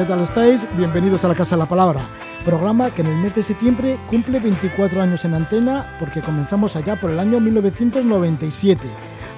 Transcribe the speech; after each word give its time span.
¿Qué 0.00 0.06
tal 0.06 0.22
estáis? 0.22 0.66
Bienvenidos 0.78 1.26
a 1.26 1.28
la 1.28 1.34
Casa 1.34 1.56
de 1.56 1.60
la 1.60 1.68
Palabra, 1.68 2.08
programa 2.42 2.90
que 2.90 3.02
en 3.02 3.08
el 3.08 3.16
mes 3.16 3.34
de 3.34 3.42
septiembre 3.42 4.00
cumple 4.08 4.40
24 4.40 5.02
años 5.02 5.26
en 5.26 5.34
antena 5.34 5.94
porque 6.00 6.22
comenzamos 6.22 6.74
allá 6.74 6.98
por 6.98 7.10
el 7.10 7.18
año 7.18 7.38
1997. 7.38 8.88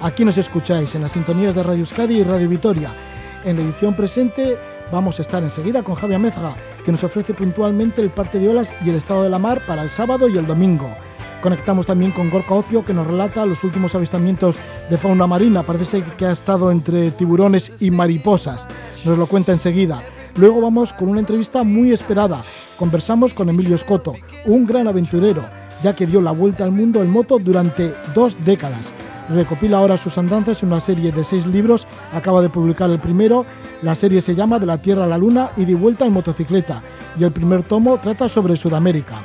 Aquí 0.01 0.23
nos 0.23 0.37
escucháis 0.37 0.95
en 0.95 1.01
las 1.01 1.11
sintonías 1.11 1.53
de 1.53 1.63
Radio 1.63 1.81
Euskadi 1.81 2.15
y 2.15 2.23
Radio 2.23 2.47
Vitoria. 2.47 2.95
En 3.43 3.57
la 3.57 3.63
edición 3.63 3.93
presente 3.93 4.57
vamos 4.89 5.19
a 5.19 5.23
estar 5.23 5.43
enseguida 5.43 5.83
con 5.83 5.95
Javier 5.95 6.21
Mezga, 6.21 6.55
que 6.85 6.93
nos 6.93 7.03
ofrece 7.03 7.33
puntualmente 7.33 7.99
el 7.99 8.11
parte 8.11 8.39
de 8.39 8.47
olas 8.47 8.71
y 8.85 8.89
el 8.89 8.95
estado 8.95 9.23
de 9.23 9.29
la 9.29 9.39
mar 9.39 9.61
para 9.67 9.83
el 9.83 9.89
sábado 9.89 10.29
y 10.29 10.37
el 10.37 10.47
domingo. 10.47 10.95
Conectamos 11.41 11.85
también 11.85 12.13
con 12.13 12.29
Gorka 12.29 12.53
Ocio, 12.53 12.85
que 12.85 12.93
nos 12.93 13.05
relata 13.05 13.45
los 13.45 13.65
últimos 13.65 13.95
avistamientos 13.95 14.55
de 14.89 14.97
fauna 14.97 15.27
marina. 15.27 15.63
Parece 15.63 16.01
que 16.17 16.25
ha 16.25 16.31
estado 16.31 16.71
entre 16.71 17.11
tiburones 17.11 17.81
y 17.81 17.91
mariposas. 17.91 18.65
Nos 19.03 19.17
lo 19.17 19.27
cuenta 19.27 19.51
enseguida. 19.51 20.01
Luego 20.35 20.61
vamos 20.61 20.93
con 20.93 21.09
una 21.09 21.19
entrevista 21.19 21.63
muy 21.63 21.91
esperada. 21.91 22.41
Conversamos 22.77 23.35
con 23.35 23.49
Emilio 23.49 23.75
Escoto, 23.75 24.15
un 24.45 24.65
gran 24.65 24.87
aventurero, 24.87 25.43
ya 25.83 25.95
que 25.95 26.07
dio 26.07 26.21
la 26.21 26.31
vuelta 26.31 26.63
al 26.63 26.71
mundo 26.71 27.03
en 27.03 27.11
moto 27.11 27.37
durante 27.37 27.93
dos 28.15 28.43
décadas. 28.43 28.93
Recopila 29.29 29.77
ahora 29.77 29.95
sus 29.95 30.17
andanzas 30.17 30.63
en 30.63 30.69
una 30.69 30.79
serie 30.79 31.11
de 31.11 31.23
seis 31.23 31.45
libros. 31.45 31.85
Acaba 32.13 32.41
de 32.41 32.49
publicar 32.49 32.89
el 32.89 32.99
primero. 32.99 33.45
La 33.83 33.93
serie 33.93 34.21
se 34.21 34.33
llama 34.33 34.57
De 34.57 34.65
la 34.65 34.77
Tierra 34.77 35.03
a 35.03 35.07
la 35.07 35.19
Luna 35.19 35.51
y 35.55 35.65
de 35.65 35.75
vuelta 35.75 36.05
en 36.05 36.13
motocicleta. 36.13 36.81
Y 37.17 37.23
el 37.23 37.31
primer 37.31 37.61
tomo 37.61 37.99
trata 37.99 38.27
sobre 38.27 38.57
Sudamérica. 38.57 39.23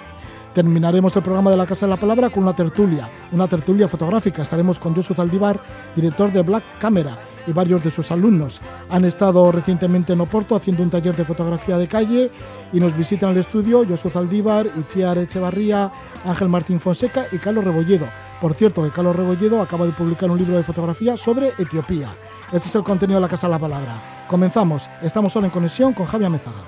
Terminaremos 0.55 1.15
el 1.17 1.22
programa 1.22 1.50
de 1.50 1.56
la 1.56 1.67
Casa 1.67 1.87
de 1.87 1.91
la 1.91 1.97
Palabra 1.97 2.31
con 2.31 2.43
una 2.43 2.55
tertulia, 2.55 3.09
una 3.33 3.48
tertulia 3.48 3.89
fotográfica. 3.89 4.43
Estaremos 4.43 4.78
con 4.78 4.95
Josu 4.95 5.15
Zaldívar, 5.15 5.59
director 5.97 6.33
de 6.33 6.43
Black 6.43 6.65
Camera, 6.78 7.19
y 7.49 7.53
varios 7.53 7.83
de 7.83 7.91
sus 7.91 8.11
alumnos. 8.11 8.61
Han 8.91 9.05
estado 9.05 9.51
recientemente 9.51 10.13
en 10.13 10.21
Oporto 10.21 10.55
haciendo 10.55 10.83
un 10.83 10.91
taller 10.91 11.17
de 11.17 11.25
fotografía 11.25 11.78
de 11.78 11.87
calle 11.87 12.31
y 12.72 12.81
nos 12.81 12.97
visitan 12.97 13.31
el 13.31 13.39
estudio 13.39 13.84
Josu 13.89 14.11
Zaldívar, 14.11 14.67
Itziar 14.77 15.19
Echevarría, 15.19 15.91
Ángel 16.25 16.49
Martín 16.49 16.81
Fonseca 16.81 17.27
y 17.33 17.39
Carlos 17.39 17.65
Rebolledo. 17.65 18.06
Por 18.41 18.55
cierto, 18.55 18.84
que 18.84 18.91
Carlos 18.91 19.17
Rebolledo 19.17 19.61
acaba 19.61 19.87
de 19.87 19.93
publicar 19.93 20.31
un 20.31 20.39
libro 20.39 20.56
de 20.56 20.62
fotografía 20.62 21.17
sobre 21.17 21.53
Etiopía. 21.59 22.15
Este 22.53 22.69
es 22.69 22.75
el 22.75 22.83
contenido 22.83 23.19
de 23.19 23.22
la 23.22 23.28
Casa 23.28 23.47
de 23.47 23.53
la 23.53 23.59
Palabra. 23.59 23.95
Comenzamos. 24.28 24.89
Estamos 25.03 25.34
ahora 25.34 25.49
en 25.49 25.53
conexión 25.53 25.93
con 25.93 26.06
Javier 26.06 26.31
Mezaga. 26.31 26.62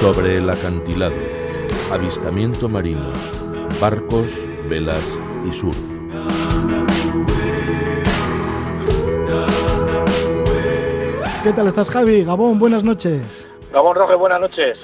Sobre 0.00 0.38
el 0.38 0.50
acantilado, 0.50 1.14
avistamiento 1.92 2.68
marino, 2.68 3.12
barcos, 3.80 4.30
velas 4.68 5.20
y 5.46 5.52
surf. 5.52 5.76
¿Qué 11.42 11.52
tal 11.52 11.66
estás, 11.66 11.90
Javi? 11.90 12.22
Gabón, 12.24 12.58
buenas 12.60 12.84
noches. 12.84 13.48
Gabón 13.72 13.96
Roge, 13.96 14.14
buenas 14.14 14.40
noches. 14.40 14.78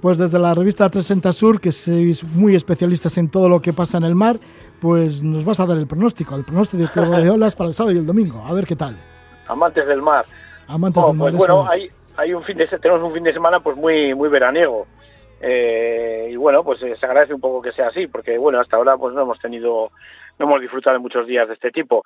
Pues 0.00 0.18
desde 0.18 0.38
la 0.38 0.54
revista 0.54 0.88
360 0.88 1.32
Sur, 1.32 1.60
que 1.60 1.72
sois 1.72 2.22
muy 2.22 2.54
especialistas 2.54 3.18
en 3.18 3.28
todo 3.28 3.48
lo 3.48 3.60
que 3.60 3.72
pasa 3.72 3.98
en 3.98 4.04
el 4.04 4.14
mar, 4.14 4.38
pues 4.80 5.22
nos 5.24 5.44
vas 5.44 5.58
a 5.58 5.66
dar 5.66 5.76
el 5.78 5.86
pronóstico, 5.88 6.36
el 6.36 6.44
pronóstico 6.44 7.00
de 7.00 7.30
olas 7.30 7.56
para 7.56 7.68
el 7.68 7.74
sábado 7.74 7.96
y 7.96 7.98
el 7.98 8.06
domingo. 8.06 8.44
A 8.46 8.52
ver 8.54 8.66
qué 8.66 8.76
tal. 8.76 8.96
Amantes 9.48 9.86
del 9.86 10.00
mar. 10.02 10.24
Amantes 10.68 11.02
Oh, 11.02 11.08
del 11.08 11.16
mar. 11.16 11.30
pues 11.32 11.38
bueno, 11.38 11.64
eso 11.64 11.72
es. 11.74 11.80
hay, 11.80 11.90
hay 12.16 12.34
un 12.34 12.44
fin 12.44 12.56
de 12.58 12.66
tenemos 12.68 13.02
un 13.02 13.12
fin 13.12 13.24
de 13.24 13.32
semana 13.32 13.58
pues 13.58 13.76
muy 13.76 14.14
muy 14.14 14.28
veraniego. 14.28 14.86
Eh, 15.40 16.28
y 16.30 16.36
bueno, 16.36 16.64
pues 16.64 16.82
eh, 16.82 16.96
se 16.96 17.06
agradece 17.06 17.34
un 17.34 17.40
poco 17.40 17.60
que 17.60 17.72
sea 17.72 17.88
así, 17.88 18.06
porque 18.06 18.38
bueno, 18.38 18.60
hasta 18.60 18.76
ahora 18.76 18.96
pues 18.96 19.14
no 19.14 19.22
hemos 19.22 19.38
tenido, 19.38 19.90
no 20.38 20.46
hemos 20.46 20.60
disfrutado 20.60 20.94
de 20.94 21.02
muchos 21.02 21.26
días 21.26 21.46
de 21.48 21.54
este 21.54 21.70
tipo. 21.70 22.04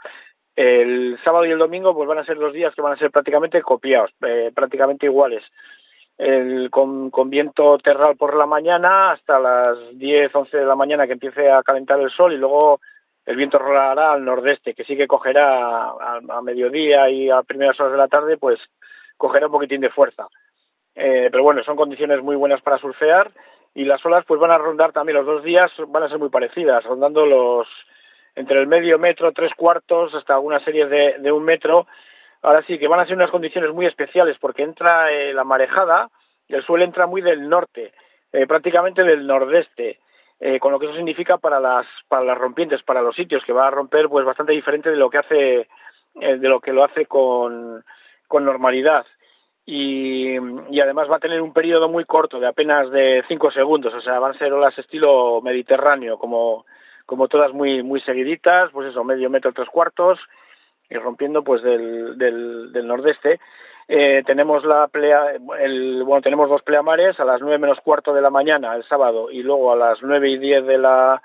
El 0.57 1.19
sábado 1.23 1.47
y 1.47 1.51
el 1.51 1.59
domingo 1.59 1.95
pues 1.95 2.09
van 2.09 2.19
a 2.19 2.25
ser 2.25 2.37
los 2.37 2.53
días 2.53 2.75
que 2.75 2.83
van 2.83 2.93
a 2.93 2.99
ser 2.99 3.11
prácticamente 3.11 3.63
copiados, 3.63 4.11
eh, 4.27 4.51
prácticamente 4.55 5.07
iguales. 5.07 5.45
Con 6.71 7.31
viento 7.31 7.79
terral 7.79 8.15
por 8.15 8.37
la 8.37 8.45
mañana 8.45 9.13
hasta 9.13 9.39
las 9.39 9.79
10, 9.95 10.35
11 10.35 10.55
de 10.59 10.67
la 10.67 10.77
mañana 10.77 11.07
que 11.07 11.15
empiece 11.15 11.51
a 11.51 11.63
calentar 11.63 11.99
el 11.99 12.11
sol 12.11 12.35
y 12.35 12.37
luego 12.37 12.79
el 13.25 13.37
viento 13.37 13.59
rolará 13.59 14.13
al 14.13 14.23
nordeste, 14.23 14.75
que 14.75 14.85
sí 14.85 14.99
que 14.99 15.07
cogerá 15.07 15.87
a, 15.87 16.21
a 16.29 16.43
mediodía 16.43 17.09
y 17.09 17.31
a 17.31 17.43
primeras 17.43 17.81
horas 17.81 17.93
de 17.93 17.99
la 17.99 18.09
tarde, 18.09 18.37
pues 18.37 18.57
cogerá 19.17 19.47
un 19.47 19.53
poquitín 19.53 19.81
de 19.81 19.89
fuerza. 19.89 20.29
Eh, 21.03 21.28
pero 21.31 21.43
bueno, 21.43 21.62
son 21.62 21.77
condiciones 21.77 22.22
muy 22.22 22.37
buenas 22.37 22.61
para 22.61 22.77
surfear 22.77 23.31
y 23.75 23.87
las 23.87 24.05
olas 24.05 24.22
pues 24.27 24.38
van 24.38 24.53
a 24.53 24.59
rondar 24.59 24.93
también 24.93 25.16
los 25.16 25.25
dos 25.25 25.43
días, 25.43 25.72
van 25.88 26.03
a 26.03 26.11
ser 26.11 26.19
muy 26.19 26.28
parecidas, 26.28 26.84
rondando 26.84 27.25
los 27.25 27.66
entre 28.34 28.61
el 28.61 28.66
medio 28.66 28.99
metro, 28.99 29.33
tres 29.33 29.50
cuartos, 29.55 30.15
hasta 30.15 30.34
algunas 30.34 30.62
series 30.62 30.91
de, 30.91 31.33
un 31.33 31.43
metro. 31.43 31.87
Ahora 32.43 32.62
sí 32.66 32.78
que 32.78 32.87
van 32.87 33.00
a 33.00 33.06
ser 33.06 33.16
unas 33.16 33.31
condiciones 33.31 33.72
muy 33.72 33.87
especiales 33.87 34.37
porque 34.39 34.62
entra 34.62 35.10
eh, 35.10 35.33
la 35.33 35.43
marejada 35.43 36.10
el 36.49 36.62
suelo 36.65 36.84
entra 36.84 37.06
muy 37.06 37.22
del 37.22 37.49
norte, 37.49 37.93
eh, 38.33 38.47
prácticamente 38.47 39.03
del 39.03 39.27
nordeste. 39.27 40.00
Con 40.59 40.72
lo 40.72 40.78
que 40.78 40.87
eso 40.87 40.94
significa 40.94 41.37
para 41.37 41.60
las 41.60 41.87
para 42.09 42.25
las 42.25 42.39
rompientes, 42.39 42.83
para 42.83 43.03
los 43.03 43.15
sitios 43.15 43.44
que 43.44 43.53
va 43.53 43.66
a 43.66 43.71
romper 43.71 44.09
pues 44.09 44.25
bastante 44.25 44.53
diferente 44.53 44.91
de 44.91 44.97
lo 44.97 45.10
que 45.10 45.19
hace 45.19 45.69
de 46.15 46.49
lo 46.49 46.60
que 46.60 46.72
lo 46.72 46.83
hace 46.83 47.05
con, 47.05 47.84
con 48.27 48.47
normalidad 48.47 49.05
y, 49.71 50.37
y 50.71 50.81
además 50.81 51.09
va 51.09 51.17
a 51.17 51.21
tener 51.21 51.41
un 51.41 51.53
periodo 51.53 51.89
muy 51.89 52.05
corto 52.05 52.41
de 52.41 52.49
apenas 52.49 52.91
de 52.91 53.23
cinco 53.29 53.51
segundos, 53.51 53.95
o 53.95 54.01
sea 54.01 54.19
van 54.19 54.33
a 54.33 54.39
ser 54.39 54.53
olas 54.53 54.77
estilo 54.79 55.41
mediterráneo 55.43 56.19
como 56.19 56.65
como 57.07 57.29
todas 57.29 57.53
muy 57.53 57.83
muy 57.83 58.01
seguiditas, 58.01 58.71
pues 58.73 58.89
eso 58.89 59.05
medio 59.05 59.31
metro 59.31 59.53
tres 59.53 59.69
cuartos 59.69 60.19
y 60.89 60.97
rompiendo 60.97 61.43
pues 61.43 61.63
del, 61.63 62.19
del, 62.19 62.73
del 62.73 62.87
nordeste. 62.87 63.39
Eh, 63.93 64.23
tenemos 64.25 64.65
la 64.65 64.87
plea, 64.87 65.33
el, 65.59 66.05
bueno, 66.05 66.23
tenemos 66.23 66.49
dos 66.49 66.63
pleamares 66.63 67.19
a 67.19 67.25
las 67.25 67.41
nueve 67.41 67.59
menos 67.59 67.81
cuarto 67.81 68.13
de 68.13 68.23
la 68.23 68.31
mañana 68.31 68.77
el 68.77 68.84
sábado 68.84 69.31
y 69.31 69.43
luego 69.43 69.73
a 69.73 69.77
las 69.77 70.03
nueve 70.03 70.31
y 70.31 70.39
diez 70.39 70.65
de 70.65 70.78
la 70.78 71.21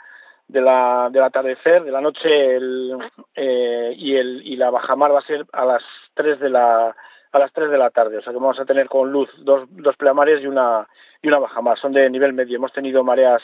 de 0.47 0.61
la 0.61 1.09
del 1.11 1.23
atardecer 1.23 1.83
de 1.83 1.91
la 1.91 2.01
noche 2.01 2.55
el, 2.55 2.97
eh, 3.35 3.93
y 3.95 4.15
el 4.15 4.41
y 4.43 4.55
la 4.55 4.71
bajamar 4.71 5.11
va 5.11 5.19
a 5.19 5.29
ser 5.29 5.45
a 5.51 5.65
las 5.65 5.83
tres 6.15 6.39
de 6.39 6.49
la 6.49 6.95
a 7.35 7.39
las 7.39 7.51
tres 7.51 7.69
de 7.69 7.77
la 7.77 7.89
tarde 7.89 8.17
o 8.17 8.21
sea 8.21 8.31
que 8.31 8.39
vamos 8.39 8.59
a 8.59 8.65
tener 8.65 8.87
con 8.87 9.11
luz 9.11 9.29
dos 9.39 9.67
dos 9.69 9.95
pleamares 9.97 10.41
y 10.41 10.47
una 10.47 10.87
y 11.21 11.27
una 11.27 11.39
bajamar 11.39 11.77
son 11.77 11.91
de 11.91 12.09
nivel 12.09 12.33
medio 12.33 12.55
hemos 12.55 12.71
tenido 12.71 13.03
mareas 13.03 13.41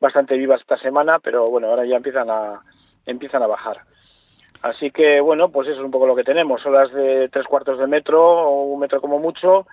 bastante 0.00 0.36
vivas 0.36 0.60
esta 0.60 0.78
semana 0.78 1.18
pero 1.18 1.44
bueno 1.44 1.68
ahora 1.68 1.84
ya 1.84 1.96
empiezan 1.96 2.30
a 2.30 2.62
empiezan 3.06 3.42
a 3.42 3.46
bajar 3.46 3.82
Así 4.64 4.90
que 4.90 5.20
bueno, 5.20 5.50
pues 5.50 5.68
eso 5.68 5.80
es 5.80 5.84
un 5.84 5.90
poco 5.90 6.06
lo 6.06 6.16
que 6.16 6.24
tenemos. 6.24 6.64
Olas 6.64 6.90
de 6.90 7.28
tres 7.28 7.46
cuartos 7.46 7.78
de 7.78 7.86
metro 7.86 8.22
o 8.24 8.62
un 8.64 8.80
metro 8.80 8.98
como 8.98 9.18
mucho. 9.18 9.66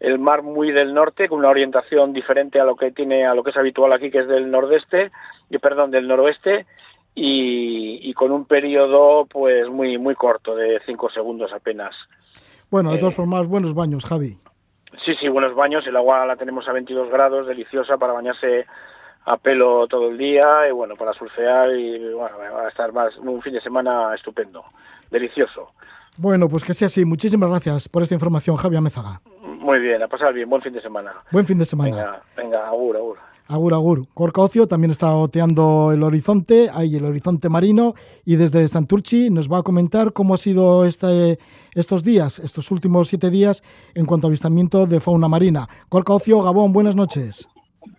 El 0.00 0.18
mar 0.18 0.42
muy 0.42 0.72
del 0.72 0.92
norte 0.92 1.28
con 1.28 1.38
una 1.38 1.48
orientación 1.48 2.12
diferente 2.12 2.58
a 2.58 2.64
lo 2.64 2.74
que 2.74 2.90
tiene 2.90 3.24
a 3.24 3.34
lo 3.34 3.44
que 3.44 3.50
es 3.50 3.56
habitual 3.56 3.92
aquí, 3.92 4.10
que 4.10 4.18
es 4.18 4.26
del 4.26 4.50
nordeste, 4.50 5.12
y 5.48 5.58
perdón, 5.58 5.92
del 5.92 6.08
noroeste 6.08 6.66
y, 7.14 8.00
y 8.02 8.12
con 8.14 8.32
un 8.32 8.46
periodo 8.46 9.26
pues 9.26 9.68
muy 9.68 9.96
muy 9.96 10.16
corto 10.16 10.56
de 10.56 10.80
cinco 10.84 11.08
segundos 11.08 11.52
apenas. 11.52 11.94
Bueno, 12.70 12.90
de 12.90 12.96
eh, 12.96 13.00
todas 13.00 13.14
formas, 13.14 13.46
buenos 13.46 13.74
baños, 13.74 14.04
Javi. 14.04 14.38
Sí, 15.04 15.14
sí, 15.20 15.28
buenos 15.28 15.54
baños. 15.54 15.86
El 15.86 15.96
agua 15.96 16.26
la 16.26 16.36
tenemos 16.36 16.68
a 16.68 16.72
22 16.72 17.10
grados, 17.10 17.46
deliciosa 17.46 17.96
para 17.96 18.12
bañarse 18.12 18.66
a 19.24 19.36
pelo 19.36 19.86
todo 19.88 20.08
el 20.08 20.18
día 20.18 20.68
y 20.68 20.72
bueno, 20.72 20.94
para 20.96 21.12
surfear 21.12 21.70
y 21.74 22.12
bueno, 22.12 22.38
va 22.38 22.66
a 22.66 22.68
estar 22.68 22.92
más 22.92 23.16
un 23.18 23.42
fin 23.42 23.52
de 23.52 23.60
semana 23.60 24.14
estupendo, 24.14 24.64
delicioso. 25.10 25.72
Bueno, 26.18 26.48
pues 26.48 26.64
que 26.64 26.74
sea 26.74 26.86
así. 26.86 27.04
Muchísimas 27.04 27.50
gracias 27.50 27.88
por 27.88 28.02
esta 28.02 28.14
información, 28.14 28.56
Javi 28.56 28.76
Amézaga. 28.76 29.20
Muy 29.42 29.80
bien, 29.80 30.02
a 30.02 30.08
pasar 30.08 30.32
bien, 30.32 30.48
buen 30.48 30.62
fin 30.62 30.72
de 30.72 30.80
semana. 30.80 31.12
Buen 31.32 31.44
fin 31.44 31.58
de 31.58 31.64
semana. 31.64 31.90
Venga, 31.90 32.22
venga, 32.36 32.66
agur, 32.68 32.96
agur. 32.96 33.18
Agur, 33.48 33.74
agur. 33.74 34.06
Gorka 34.14 34.40
Ocio 34.42 34.66
también 34.66 34.90
está 34.90 35.14
oteando 35.14 35.92
el 35.92 36.02
horizonte, 36.02 36.68
ahí 36.72 36.96
el 36.96 37.04
horizonte 37.04 37.48
marino, 37.48 37.94
y 38.24 38.34
desde 38.34 38.66
Santurchi 38.66 39.30
nos 39.30 39.48
va 39.50 39.58
a 39.58 39.62
comentar 39.62 40.12
cómo 40.12 40.34
ha 40.34 40.36
sido 40.36 40.84
este, 40.84 41.38
estos 41.74 42.02
días, 42.02 42.40
estos 42.40 42.72
últimos 42.72 43.06
siete 43.06 43.30
días, 43.30 43.62
en 43.94 44.04
cuanto 44.04 44.26
a 44.26 44.30
avistamiento 44.30 44.86
de 44.86 44.98
fauna 44.98 45.28
marina. 45.28 45.68
Gorka 45.88 46.14
Ocio, 46.14 46.42
Gabón, 46.42 46.72
buenas 46.72 46.96
noches. 46.96 47.48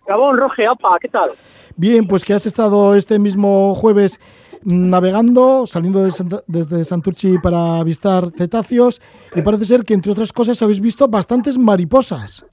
Gabón, 0.06 0.36
Roge, 0.36 0.66
apa, 0.66 0.98
¿qué 1.00 1.08
tal? 1.08 1.30
Bien, 1.76 2.06
pues 2.06 2.26
que 2.26 2.34
has 2.34 2.44
estado 2.44 2.94
este 2.94 3.18
mismo 3.18 3.74
jueves 3.74 4.20
navegando, 4.64 5.66
saliendo 5.66 6.02
de 6.02 6.10
Santa- 6.10 6.42
desde 6.46 6.84
Santurchi 6.84 7.38
para 7.38 7.78
avistar 7.78 8.30
cetáceos, 8.36 9.00
y 9.34 9.40
parece 9.40 9.64
ser 9.64 9.84
que, 9.84 9.94
entre 9.94 10.12
otras 10.12 10.30
cosas, 10.30 10.60
habéis 10.60 10.80
visto 10.80 11.08
bastantes 11.08 11.56
mariposas. 11.56 12.44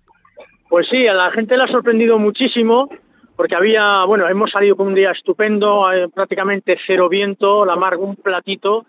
Pues 0.75 0.89
sí, 0.89 1.07
a 1.07 1.13
la 1.13 1.31
gente 1.31 1.55
le 1.55 1.63
ha 1.63 1.67
sorprendido 1.67 2.19
muchísimo 2.19 2.89
porque 3.37 3.55
había, 3.55 4.03
bueno, 4.03 4.27
hemos 4.27 4.51
salido 4.51 4.75
con 4.75 4.87
un 4.87 4.93
día 4.93 5.11
estupendo, 5.11 5.89
eh, 5.89 6.09
prácticamente 6.13 6.77
cero 6.85 7.07
viento, 7.07 7.63
la 7.63 7.77
mar 7.77 7.95
un 7.95 8.17
platito 8.17 8.85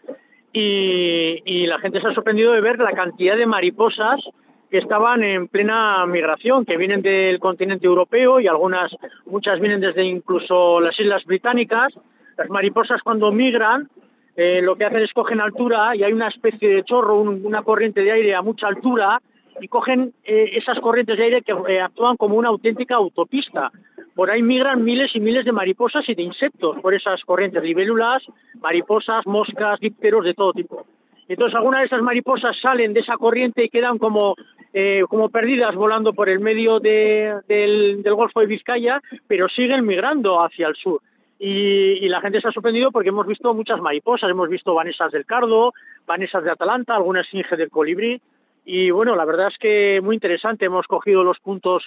y, 0.53 1.65
la 1.69 1.79
gente 1.79 2.01
se 2.01 2.09
ha 2.09 2.13
sorprendido 2.13 2.55
de 2.55 2.61
ver 2.61 2.81
la 2.81 2.91
cantidad 2.91 3.37
de 3.37 3.47
mariposas 3.47 4.21
que 4.69 4.79
estaban 4.79 5.23
en 5.23 5.47
plena 5.47 6.05
migración, 6.07 6.65
que 6.65 6.77
vienen 6.77 7.03
del 7.03 7.39
continente 7.39 7.87
europeo 7.87 8.41
y 8.41 8.49
algunas, 8.49 8.91
muchas 9.25 9.61
vienen 9.61 9.81
desde 9.81 10.03
incluso 10.03 10.81
las 10.81 10.99
islas 10.99 11.25
británicas. 11.25 11.95
Las 12.37 12.51
mariposas 12.51 13.01
cuando 13.01 13.31
migran 13.31 13.89
eh, 14.35 14.61
lo 14.61 14.75
que 14.75 14.87
hacen 14.87 15.05
es 15.05 15.13
cogen 15.13 15.41
altura 15.41 15.95
y 15.95 16.03
hay 16.03 16.13
una 16.13 16.27
especie 16.27 16.69
de 16.69 16.83
chorro, 16.83 17.15
un- 17.21 17.47
una 17.47 17.63
corriente 17.63 18.03
de 18.03 18.11
aire 18.11 18.35
a 18.35 18.43
mucha 18.43 18.67
altura 18.67 19.21
y 19.61 19.69
cogen 19.69 20.13
eh, 20.25 20.51
esas 20.55 20.79
corrientes 20.81 21.17
de 21.17 21.25
aire 21.25 21.43
que 21.43 21.53
eh, 21.69 21.81
actúan 21.81 22.17
como 22.17 22.37
una 22.37 22.49
auténtica 22.49 22.97
autopista. 22.97 23.71
Por 24.15 24.31
ahí 24.31 24.43
migran 24.43 24.83
miles 24.85 25.15
y 25.15 25.21
miles 25.21 25.45
de 25.45 25.53
mariposas 25.53 26.09
y 26.09 26.15
de 26.15 26.23
insectos 26.23 26.79
por 26.81 26.95
esas 26.95 27.23
corrientes, 27.25 27.63
libélulas, 27.63 28.23
mariposas, 28.61 29.27
moscas, 29.27 29.79
dípteros 29.81 30.25
de 30.25 30.35
todo 30.35 30.53
tipo. 30.53 30.87
Entonces 31.29 31.57
algunas 31.57 31.81
de 31.81 31.87
esas 31.87 32.03
mariposas 32.03 32.57
salen 32.61 32.95
de 32.95 33.01
esa 33.01 33.17
corriente 33.17 33.65
y 33.65 33.69
quedan 33.69 33.99
como, 33.99 34.37
eh, 34.73 35.03
como 35.09 35.29
perdidas 35.29 35.75
volando 35.75 36.13
por 36.13 36.29
el 36.29 36.39
medio 36.41 36.79
de- 36.81 37.41
del, 37.49 38.03
del 38.03 38.15
Golfo 38.15 38.41
de 38.41 38.47
Vizcaya, 38.47 39.01
pero 39.27 39.49
siguen 39.49 39.85
migrando 39.85 40.43
hacia 40.43 40.69
el 40.69 40.77
sur. 40.77 41.01
Y, 41.39 42.09
la 42.09 42.21
gente 42.23 42.41
se 42.41 42.49
ha 42.49 42.53
sorprendido 42.53 42.91
porque 42.91 43.11
hemos 43.11 43.27
visto 43.27 43.53
muchas 43.53 43.81
mariposas, 43.81 44.31
hemos 44.31 44.49
visto 44.49 44.73
vanesas 44.73 45.13
del 45.13 45.27
cardo, 45.27 45.75
vanesas 46.07 46.43
de 46.45 46.51
Atalanta, 46.51 46.95
algunas 46.95 47.27
esfinge 47.27 47.57
del 47.57 47.69
colibrí. 47.71 48.23
Y 48.69 48.91
bueno, 48.91 49.15
la 49.15 49.25
verdad 49.25 49.47
es 49.47 49.59
que 49.59 50.01
muy 50.03 50.17
interesante. 50.17 50.65
Hemos 50.67 50.87
cogido 50.89 51.23
los 51.23 51.39
puntos 51.39 51.85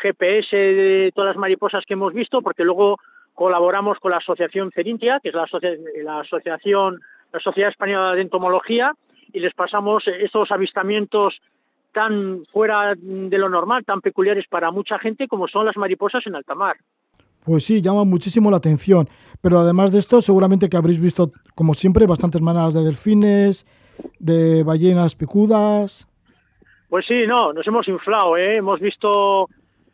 GPS 0.00 0.56
de 0.56 1.12
todas 1.14 1.30
las 1.34 1.36
mariposas 1.36 1.84
que 1.84 1.94
hemos 1.94 2.14
visto, 2.14 2.40
porque 2.42 2.62
luego 2.64 2.98
colaboramos 3.34 3.98
con 3.98 4.12
la 4.12 4.18
Asociación 4.18 4.70
Cerintia, 4.72 5.18
que 5.20 5.30
es 5.30 5.34
la, 5.34 5.42
asocia- 5.44 5.76
la 6.04 6.20
asociación, 6.20 7.00
la 7.32 7.40
Sociedad 7.40 7.70
Española 7.70 8.14
de 8.14 8.22
Entomología, 8.22 8.92
y 9.32 9.40
les 9.40 9.52
pasamos 9.52 10.04
estos 10.06 10.52
avistamientos 10.52 11.40
tan 11.92 12.44
fuera 12.52 12.94
de 12.96 13.38
lo 13.38 13.48
normal, 13.48 13.84
tan 13.84 14.00
peculiares 14.00 14.46
para 14.48 14.70
mucha 14.70 14.98
gente 15.00 15.26
como 15.26 15.48
son 15.48 15.66
las 15.66 15.76
mariposas 15.76 16.24
en 16.26 16.36
alta 16.36 16.54
mar. 16.54 16.76
Pues 17.44 17.64
sí, 17.64 17.82
llama 17.82 18.04
muchísimo 18.04 18.50
la 18.50 18.58
atención. 18.58 19.08
Pero 19.40 19.58
además 19.58 19.90
de 19.90 19.98
esto, 19.98 20.20
seguramente 20.20 20.68
que 20.68 20.76
habréis 20.76 21.00
visto, 21.00 21.30
como 21.56 21.74
siempre, 21.74 22.06
bastantes 22.06 22.40
manadas 22.40 22.74
de 22.74 22.84
delfines, 22.84 23.66
de 24.20 24.62
ballenas 24.62 25.16
picudas. 25.16 26.06
Pues 26.92 27.06
sí, 27.06 27.26
no, 27.26 27.54
nos 27.54 27.66
hemos 27.66 27.88
inflado, 27.88 28.36
¿eh? 28.36 28.56
Hemos 28.58 28.78
visto, 28.78 29.48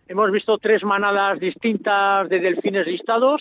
hemos 0.08 0.32
visto 0.32 0.58
tres 0.58 0.82
manadas 0.82 1.38
distintas 1.38 2.28
de 2.28 2.40
delfines 2.40 2.88
listados, 2.88 3.40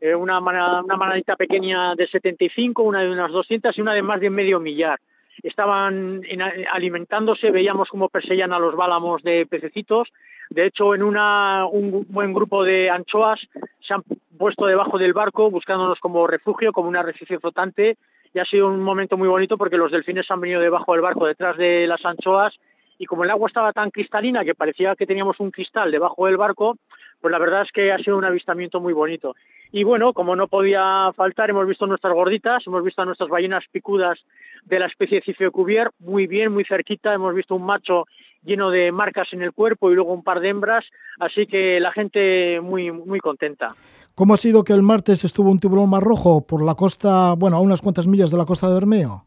eh, 0.00 0.14
una, 0.14 0.38
mana- 0.38 0.82
una 0.84 0.96
manadita 0.96 1.34
pequeña 1.34 1.96
de 1.96 2.06
75, 2.06 2.80
una 2.84 3.00
de 3.00 3.10
unas 3.10 3.32
200 3.32 3.76
y 3.76 3.80
una 3.80 3.92
de 3.94 4.02
más 4.02 4.20
de 4.20 4.30
medio 4.30 4.60
millar. 4.60 5.00
Estaban 5.42 6.20
en- 6.28 6.42
alimentándose, 6.72 7.50
veíamos 7.50 7.88
cómo 7.88 8.08
perseguían 8.08 8.52
a 8.52 8.60
los 8.60 8.76
bálamos 8.76 9.20
de 9.24 9.46
pececitos. 9.46 10.12
De 10.50 10.66
hecho, 10.66 10.94
en 10.94 11.02
una, 11.02 11.66
un 11.66 12.06
buen 12.08 12.32
grupo 12.32 12.62
de 12.62 12.88
anchoas 12.88 13.40
se 13.80 13.94
han 13.94 14.04
puesto 14.38 14.64
debajo 14.66 14.96
del 14.96 15.12
barco 15.12 15.50
buscándonos 15.50 15.98
como 15.98 16.28
refugio, 16.28 16.72
como 16.72 16.88
un 16.88 16.94
arrecife 16.94 17.40
flotante. 17.40 17.96
Y 18.32 18.38
ha 18.38 18.44
sido 18.44 18.68
un 18.68 18.80
momento 18.80 19.16
muy 19.16 19.26
bonito 19.26 19.58
porque 19.58 19.76
los 19.76 19.90
delfines 19.90 20.30
han 20.30 20.40
venido 20.40 20.60
debajo 20.60 20.92
del 20.92 21.02
barco, 21.02 21.26
detrás 21.26 21.56
de 21.56 21.86
las 21.88 22.04
anchoas, 22.06 22.56
y 23.02 23.06
como 23.06 23.24
el 23.24 23.30
agua 23.30 23.48
estaba 23.48 23.72
tan 23.72 23.90
cristalina 23.90 24.44
que 24.44 24.54
parecía 24.54 24.94
que 24.94 25.08
teníamos 25.08 25.40
un 25.40 25.50
cristal 25.50 25.90
debajo 25.90 26.26
del 26.26 26.36
barco, 26.36 26.76
pues 27.20 27.32
la 27.32 27.40
verdad 27.40 27.62
es 27.62 27.72
que 27.72 27.90
ha 27.90 27.98
sido 27.98 28.16
un 28.16 28.24
avistamiento 28.24 28.80
muy 28.80 28.92
bonito. 28.92 29.34
Y 29.72 29.82
bueno, 29.82 30.12
como 30.12 30.36
no 30.36 30.46
podía 30.46 31.10
faltar, 31.16 31.50
hemos 31.50 31.66
visto 31.66 31.84
nuestras 31.84 32.14
gorditas, 32.14 32.64
hemos 32.64 32.84
visto 32.84 33.02
a 33.02 33.04
nuestras 33.04 33.28
ballenas 33.28 33.64
picudas 33.72 34.20
de 34.66 34.78
la 34.78 34.86
especie 34.86 35.20
Cifeocuvier, 35.20 35.90
muy 35.98 36.28
bien, 36.28 36.52
muy 36.52 36.64
cerquita, 36.64 37.12
hemos 37.12 37.34
visto 37.34 37.56
un 37.56 37.66
macho 37.66 38.04
lleno 38.44 38.70
de 38.70 38.92
marcas 38.92 39.32
en 39.32 39.42
el 39.42 39.50
cuerpo 39.50 39.90
y 39.90 39.96
luego 39.96 40.12
un 40.12 40.22
par 40.22 40.38
de 40.38 40.50
hembras, 40.50 40.84
así 41.18 41.48
que 41.48 41.80
la 41.80 41.90
gente 41.90 42.60
muy, 42.60 42.92
muy 42.92 43.18
contenta. 43.18 43.66
¿Cómo 44.14 44.34
ha 44.34 44.36
sido 44.36 44.62
que 44.62 44.74
el 44.74 44.82
martes 44.82 45.24
estuvo 45.24 45.50
un 45.50 45.58
tiburón 45.58 45.90
más 45.90 46.04
rojo 46.04 46.46
por 46.46 46.64
la 46.64 46.76
costa, 46.76 47.34
bueno, 47.36 47.56
a 47.56 47.60
unas 47.60 47.82
cuantas 47.82 48.06
millas 48.06 48.30
de 48.30 48.38
la 48.38 48.44
costa 48.44 48.68
de 48.68 48.74
Bermeo? 48.74 49.24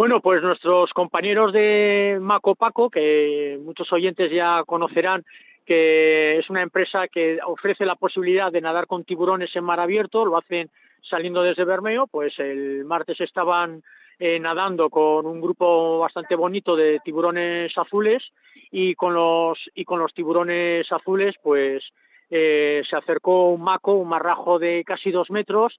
Bueno, 0.00 0.22
pues 0.22 0.42
nuestros 0.42 0.94
compañeros 0.94 1.52
de 1.52 2.16
Maco 2.22 2.54
Paco, 2.54 2.88
que 2.88 3.58
muchos 3.62 3.92
oyentes 3.92 4.32
ya 4.32 4.64
conocerán, 4.64 5.26
que 5.66 6.38
es 6.38 6.48
una 6.48 6.62
empresa 6.62 7.06
que 7.06 7.38
ofrece 7.46 7.84
la 7.84 7.96
posibilidad 7.96 8.50
de 8.50 8.62
nadar 8.62 8.86
con 8.86 9.04
tiburones 9.04 9.54
en 9.54 9.64
mar 9.64 9.78
abierto, 9.78 10.24
lo 10.24 10.38
hacen 10.38 10.70
saliendo 11.02 11.42
desde 11.42 11.66
Bermeo, 11.66 12.06
pues 12.06 12.38
el 12.38 12.86
martes 12.86 13.20
estaban 13.20 13.82
eh, 14.18 14.40
nadando 14.40 14.88
con 14.88 15.26
un 15.26 15.38
grupo 15.38 15.98
bastante 15.98 16.34
bonito 16.34 16.76
de 16.76 17.00
tiburones 17.04 17.76
azules 17.76 18.22
y 18.70 18.94
con 18.94 19.12
los 19.12 19.58
y 19.74 19.84
con 19.84 19.98
los 19.98 20.14
tiburones 20.14 20.90
azules 20.90 21.34
pues 21.42 21.84
eh, 22.30 22.80
se 22.88 22.96
acercó 22.96 23.50
un 23.50 23.60
maco, 23.60 23.92
un 23.92 24.08
marrajo 24.08 24.58
de 24.58 24.82
casi 24.82 25.10
dos 25.10 25.30
metros 25.30 25.78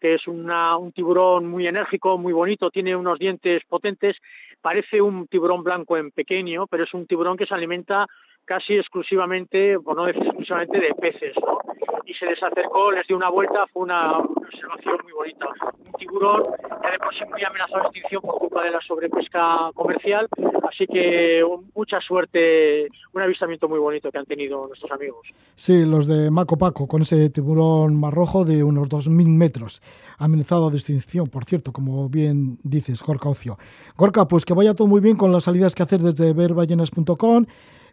que 0.00 0.14
es 0.14 0.26
un 0.26 0.92
tiburón 0.94 1.46
muy 1.46 1.66
enérgico, 1.66 2.18
muy 2.18 2.32
bonito, 2.32 2.70
tiene 2.70 2.96
unos 2.96 3.18
dientes 3.18 3.62
potentes, 3.68 4.16
parece 4.60 5.00
un 5.00 5.26
tiburón 5.28 5.62
blanco 5.62 5.96
en 5.96 6.10
pequeño, 6.10 6.66
pero 6.66 6.84
es 6.84 6.94
un 6.94 7.06
tiburón 7.06 7.36
que 7.36 7.46
se 7.46 7.54
alimenta 7.54 8.06
casi 8.44 8.76
exclusivamente, 8.76 9.78
por 9.78 9.96
no 9.96 10.06
decir 10.06 10.24
exclusivamente, 10.24 10.80
de 10.80 10.94
peces, 10.94 11.34
¿no? 11.40 11.58
Y 12.04 12.14
se 12.14 12.26
les 12.26 12.42
acercó, 12.42 12.90
les 12.90 13.06
dio 13.06 13.16
una 13.16 13.28
vuelta, 13.28 13.66
fue 13.72 13.82
una 13.84 14.18
observación 14.18 14.98
muy 15.04 15.12
bonita. 15.12 15.46
Un 15.86 15.92
tiburón 15.92 16.42
ya 16.82 16.90
de 16.90 16.98
por 16.98 17.14
sí 17.14 17.24
muy 17.30 17.44
amenazado 17.44 17.82
de 17.82 17.88
extinción 17.88 18.22
por 18.22 18.38
culpa 18.38 18.64
de 18.64 18.72
la 18.72 18.80
sobrepesca 18.80 19.70
comercial, 19.74 20.26
así 20.70 20.86
que 20.86 21.42
mucha 21.74 22.00
suerte, 22.00 22.88
un 23.12 23.22
avistamiento 23.22 23.68
muy 23.68 23.78
bonito 23.78 24.10
que 24.10 24.18
han 24.18 24.26
tenido 24.26 24.66
nuestros 24.66 24.90
amigos. 24.92 25.26
Sí, 25.54 25.84
los 25.84 26.06
de 26.06 26.30
Maco 26.30 26.56
Paco, 26.56 26.86
con 26.86 27.02
ese 27.02 27.28
tiburón 27.30 27.98
más 27.98 28.12
rojo 28.14 28.44
de 28.44 28.62
unos 28.62 28.88
2.000 28.88 29.26
metros. 29.26 29.82
Amenazado 30.18 30.70
de 30.70 30.76
extinción, 30.76 31.26
por 31.26 31.44
cierto, 31.44 31.72
como 31.72 32.08
bien 32.08 32.58
dices, 32.62 33.02
Gorka 33.02 33.28
Ocio. 33.28 33.56
Gorka, 33.96 34.26
pues 34.28 34.44
que 34.44 34.54
vaya 34.54 34.74
todo 34.74 34.86
muy 34.86 35.00
bien 35.00 35.16
con 35.16 35.32
las 35.32 35.44
salidas 35.44 35.74
que 35.74 35.82
hacer 35.82 36.00
desde 36.00 36.32
verballenas.com. 36.32 37.44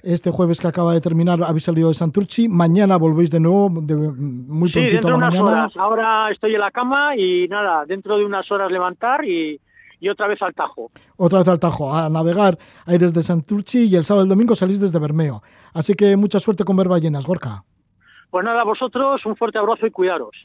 Este 0.03 0.29
jueves 0.29 0.62
que 0.62 0.67
acaba 0.67 0.93
de 0.93 1.01
terminar 1.01 1.43
habéis 1.43 1.63
salido 1.63 1.88
de 1.88 1.96
Santurchi. 1.96 2.48
Mañana 2.48 2.98
volvéis 2.98 3.31
de 3.31 3.39
nuevo, 3.39 3.72
de, 3.81 3.96
muy 3.96 4.69
Sí, 4.69 4.74
prontito 4.74 4.93
dentro 4.93 5.10
de 5.10 5.15
unas 5.15 5.34
mañana. 5.34 5.50
horas. 5.63 5.77
Ahora 5.77 6.31
estoy 6.31 6.53
en 6.53 6.60
la 6.62 6.72
cama 6.72 7.15
y 7.17 7.48
nada, 7.48 7.84
dentro 7.86 8.15
de 8.15 8.24
unas 8.24 8.50
horas 8.51 8.72
levantar 8.72 9.25
y, 9.25 9.60
y 9.99 10.09
otra 10.09 10.27
vez 10.27 10.41
al 10.41 10.53
Tajo. 10.53 10.91
Otra 11.15 11.39
vez 11.39 11.47
al 11.47 11.59
Tajo, 11.59 11.93
a 11.93 12.09
navegar 12.09 12.57
ahí 12.85 12.97
desde 12.97 13.23
Santurchi 13.23 13.85
y 13.85 13.95
el 13.95 14.05
sábado 14.05 14.23
y 14.23 14.25
el 14.25 14.29
domingo 14.29 14.55
salís 14.55 14.79
desde 14.79 14.99
Bermeo. 14.99 15.41
Así 15.73 15.93
que 15.93 16.15
mucha 16.15 16.39
suerte 16.39 16.63
con 16.63 16.75
Verballenas, 16.75 17.25
Gorka. 17.25 17.63
Pues 18.29 18.43
nada, 18.45 18.61
a 18.61 18.65
vosotros 18.65 19.25
un 19.25 19.35
fuerte 19.35 19.57
abrazo 19.57 19.87
y 19.87 19.91
cuidaros. 19.91 20.35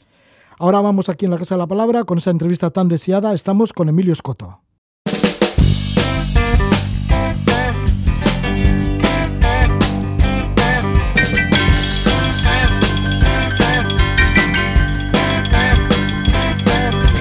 Ahora 0.59 0.81
vamos 0.81 1.09
aquí 1.09 1.25
en 1.25 1.31
la 1.31 1.37
Casa 1.37 1.55
de 1.55 1.59
la 1.59 1.67
Palabra 1.67 2.03
con 2.03 2.17
esa 2.17 2.31
entrevista 2.31 2.69
tan 2.71 2.87
deseada. 2.87 3.33
Estamos 3.33 3.73
con 3.73 3.89
Emilio 3.89 4.13
Escoto. 4.13 4.59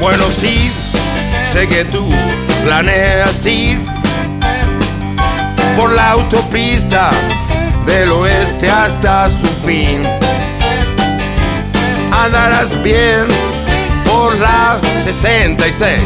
Bueno, 0.01 0.25
sí, 0.25 0.82
sé 1.53 1.69
que 1.69 1.85
tú 1.85 2.09
planeas 2.65 3.45
ir 3.45 3.79
por 5.77 5.93
la 5.93 6.13
autopista 6.13 7.11
del 7.85 8.11
oeste 8.11 8.71
hasta 8.71 9.29
su 9.29 9.47
fin. 9.67 10.03
Andarás 12.11 12.83
bien 12.83 13.27
por 14.05 14.39
la 14.39 14.79
66. 15.03 16.01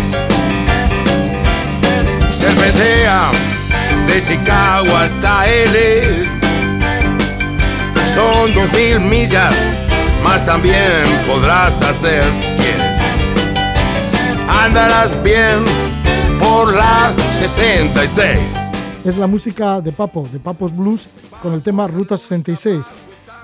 Cervetea 2.39 3.31
de 4.09 4.23
Chicago 4.23 4.97
hasta 4.97 5.47
L. 5.47 6.27
Son 8.15 8.53
dos 8.55 8.73
mil 8.73 9.01
millas, 9.01 9.55
más 10.25 10.45
también 10.45 11.05
podrás 11.27 11.81
hacer 11.83 12.56
andarás 14.49 15.23
bien 15.23 15.65
por 16.39 16.75
la 16.75 17.15
66. 17.33 18.39
Es 19.05 19.17
la 19.17 19.27
música 19.27 19.81
de 19.81 19.93
Papo, 19.93 20.29
de 20.33 20.39
Papos 20.39 20.77
Blues, 20.77 21.09
con 21.43 21.53
el 21.53 21.63
tema 21.63 21.87
Ruta 21.87 22.17
66. 22.17 22.85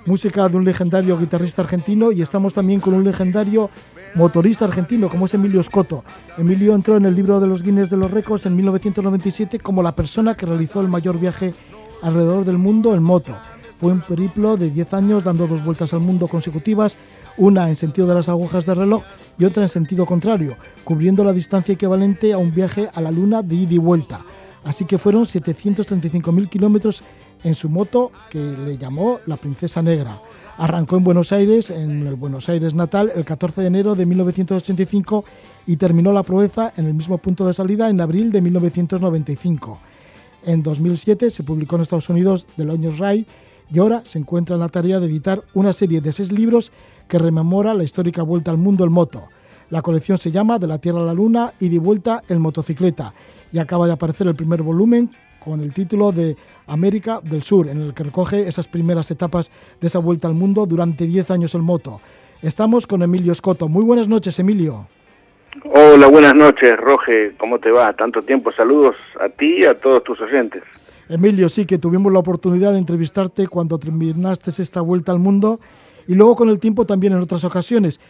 Música 0.06 0.48
de 0.48 0.56
un 0.56 0.64
legendario 0.64 1.16
guitarrista 1.16 1.62
argentino 1.62 2.10
y 2.10 2.22
estamos 2.22 2.54
también 2.54 2.80
con 2.80 2.94
un 2.94 3.04
legendario 3.04 3.70
motorista 4.14 4.64
argentino 4.64 5.08
como 5.08 5.26
es 5.26 5.34
Emilio 5.34 5.62
Scotto. 5.62 6.04
Emilio 6.36 6.74
entró 6.74 6.96
en 6.96 7.06
el 7.06 7.14
libro 7.14 7.38
de 7.38 7.46
los 7.46 7.62
Guinness 7.62 7.90
de 7.90 7.96
los 7.96 8.10
Récords 8.10 8.46
en 8.46 8.56
1997 8.56 9.60
como 9.60 9.82
la 9.82 9.92
persona 9.92 10.34
que 10.34 10.46
realizó 10.46 10.80
el 10.80 10.88
mayor 10.88 11.20
viaje 11.20 11.54
alrededor 12.02 12.44
del 12.44 12.58
mundo 12.58 12.94
en 12.94 13.02
moto. 13.02 13.36
Fue 13.78 13.92
un 13.92 14.00
periplo 14.00 14.56
de 14.56 14.70
10 14.70 14.94
años 14.94 15.24
dando 15.24 15.46
dos 15.46 15.64
vueltas 15.64 15.92
al 15.92 16.00
mundo 16.00 16.28
consecutivas, 16.28 16.96
una 17.36 17.68
en 17.68 17.76
sentido 17.76 18.06
de 18.06 18.14
las 18.14 18.28
agujas 18.28 18.66
de 18.66 18.74
reloj 18.74 19.02
y 19.38 19.44
otra 19.44 19.62
en 19.62 19.68
sentido 19.68 20.06
contrario, 20.06 20.56
cubriendo 20.84 21.24
la 21.24 21.32
distancia 21.32 21.74
equivalente 21.74 22.32
a 22.32 22.38
un 22.38 22.54
viaje 22.54 22.88
a 22.92 23.00
la 23.00 23.10
Luna 23.10 23.42
de 23.42 23.54
ida 23.54 23.74
y 23.74 23.78
vuelta. 23.78 24.20
Así 24.64 24.84
que 24.84 24.98
fueron 24.98 25.24
735.000 25.24 26.48
kilómetros 26.48 27.02
en 27.44 27.54
su 27.54 27.68
moto 27.68 28.12
que 28.30 28.38
le 28.38 28.78
llamó 28.78 29.18
la 29.26 29.36
Princesa 29.36 29.82
Negra. 29.82 30.18
Arrancó 30.58 30.96
en 30.96 31.04
Buenos 31.04 31.32
Aires, 31.32 31.70
en 31.70 32.06
el 32.06 32.14
Buenos 32.14 32.48
Aires 32.48 32.74
natal, 32.74 33.10
el 33.14 33.24
14 33.24 33.62
de 33.62 33.66
enero 33.66 33.94
de 33.94 34.06
1985 34.06 35.24
y 35.66 35.76
terminó 35.76 36.12
la 36.12 36.22
proeza 36.22 36.72
en 36.76 36.86
el 36.86 36.94
mismo 36.94 37.18
punto 37.18 37.46
de 37.46 37.54
salida 37.54 37.88
en 37.88 38.00
abril 38.00 38.30
de 38.30 38.40
1995. 38.42 39.80
En 40.44 40.62
2007 40.62 41.30
se 41.30 41.42
publicó 41.42 41.76
en 41.76 41.82
Estados 41.82 42.08
Unidos 42.08 42.46
The 42.56 42.64
Longest 42.64 43.00
Ride 43.00 43.26
y 43.72 43.78
ahora 43.78 44.02
se 44.04 44.18
encuentra 44.18 44.54
en 44.54 44.60
la 44.60 44.68
tarea 44.68 45.00
de 45.00 45.06
editar 45.06 45.42
una 45.54 45.72
serie 45.72 46.00
de 46.00 46.12
seis 46.12 46.30
libros 46.30 46.72
que 47.12 47.18
rememora 47.18 47.74
la 47.74 47.84
histórica 47.84 48.22
vuelta 48.22 48.50
al 48.50 48.56
mundo 48.56 48.84
en 48.84 48.90
moto. 48.90 49.28
La 49.68 49.82
colección 49.82 50.16
se 50.16 50.30
llama 50.30 50.58
De 50.58 50.66
la 50.66 50.78
Tierra 50.78 51.00
a 51.00 51.04
la 51.04 51.12
Luna 51.12 51.52
y 51.60 51.68
de 51.68 51.78
vuelta 51.78 52.22
en 52.26 52.40
motocicleta 52.40 53.12
y 53.52 53.58
acaba 53.58 53.86
de 53.86 53.92
aparecer 53.92 54.26
el 54.28 54.34
primer 54.34 54.62
volumen 54.62 55.10
con 55.38 55.60
el 55.60 55.74
título 55.74 56.10
de 56.10 56.36
América 56.66 57.20
del 57.22 57.42
Sur, 57.42 57.68
en 57.68 57.82
el 57.82 57.92
que 57.92 58.04
recoge 58.04 58.48
esas 58.48 58.66
primeras 58.66 59.10
etapas 59.10 59.50
de 59.78 59.88
esa 59.88 59.98
vuelta 59.98 60.26
al 60.26 60.32
mundo 60.32 60.64
durante 60.64 61.04
10 61.04 61.30
años 61.32 61.54
en 61.54 61.60
moto. 61.60 62.00
Estamos 62.40 62.86
con 62.86 63.02
Emilio 63.02 63.32
Escoto. 63.32 63.68
Muy 63.68 63.84
buenas 63.84 64.08
noches, 64.08 64.38
Emilio. 64.38 64.86
Hola, 65.70 66.08
buenas 66.08 66.34
noches, 66.34 66.74
Roge. 66.78 67.34
¿Cómo 67.36 67.58
te 67.58 67.70
va? 67.70 67.92
Tanto 67.92 68.22
tiempo. 68.22 68.52
Saludos 68.52 68.96
a 69.20 69.28
ti 69.28 69.58
y 69.60 69.64
a 69.66 69.74
todos 69.74 70.02
tus 70.02 70.18
oyentes. 70.22 70.62
Emilio, 71.10 71.50
sí 71.50 71.66
que 71.66 71.76
tuvimos 71.76 72.10
la 72.10 72.20
oportunidad 72.20 72.72
de 72.72 72.78
entrevistarte 72.78 73.48
cuando 73.48 73.78
terminaste 73.78 74.50
esta 74.62 74.80
vuelta 74.80 75.12
al 75.12 75.18
mundo 75.18 75.60
y 76.06 76.14
luego 76.14 76.36
con 76.36 76.48
el 76.48 76.58
tiempo 76.58 76.84
también 76.84 77.12
en 77.12 77.20
otras 77.20 77.44
ocasiones, 77.44 78.00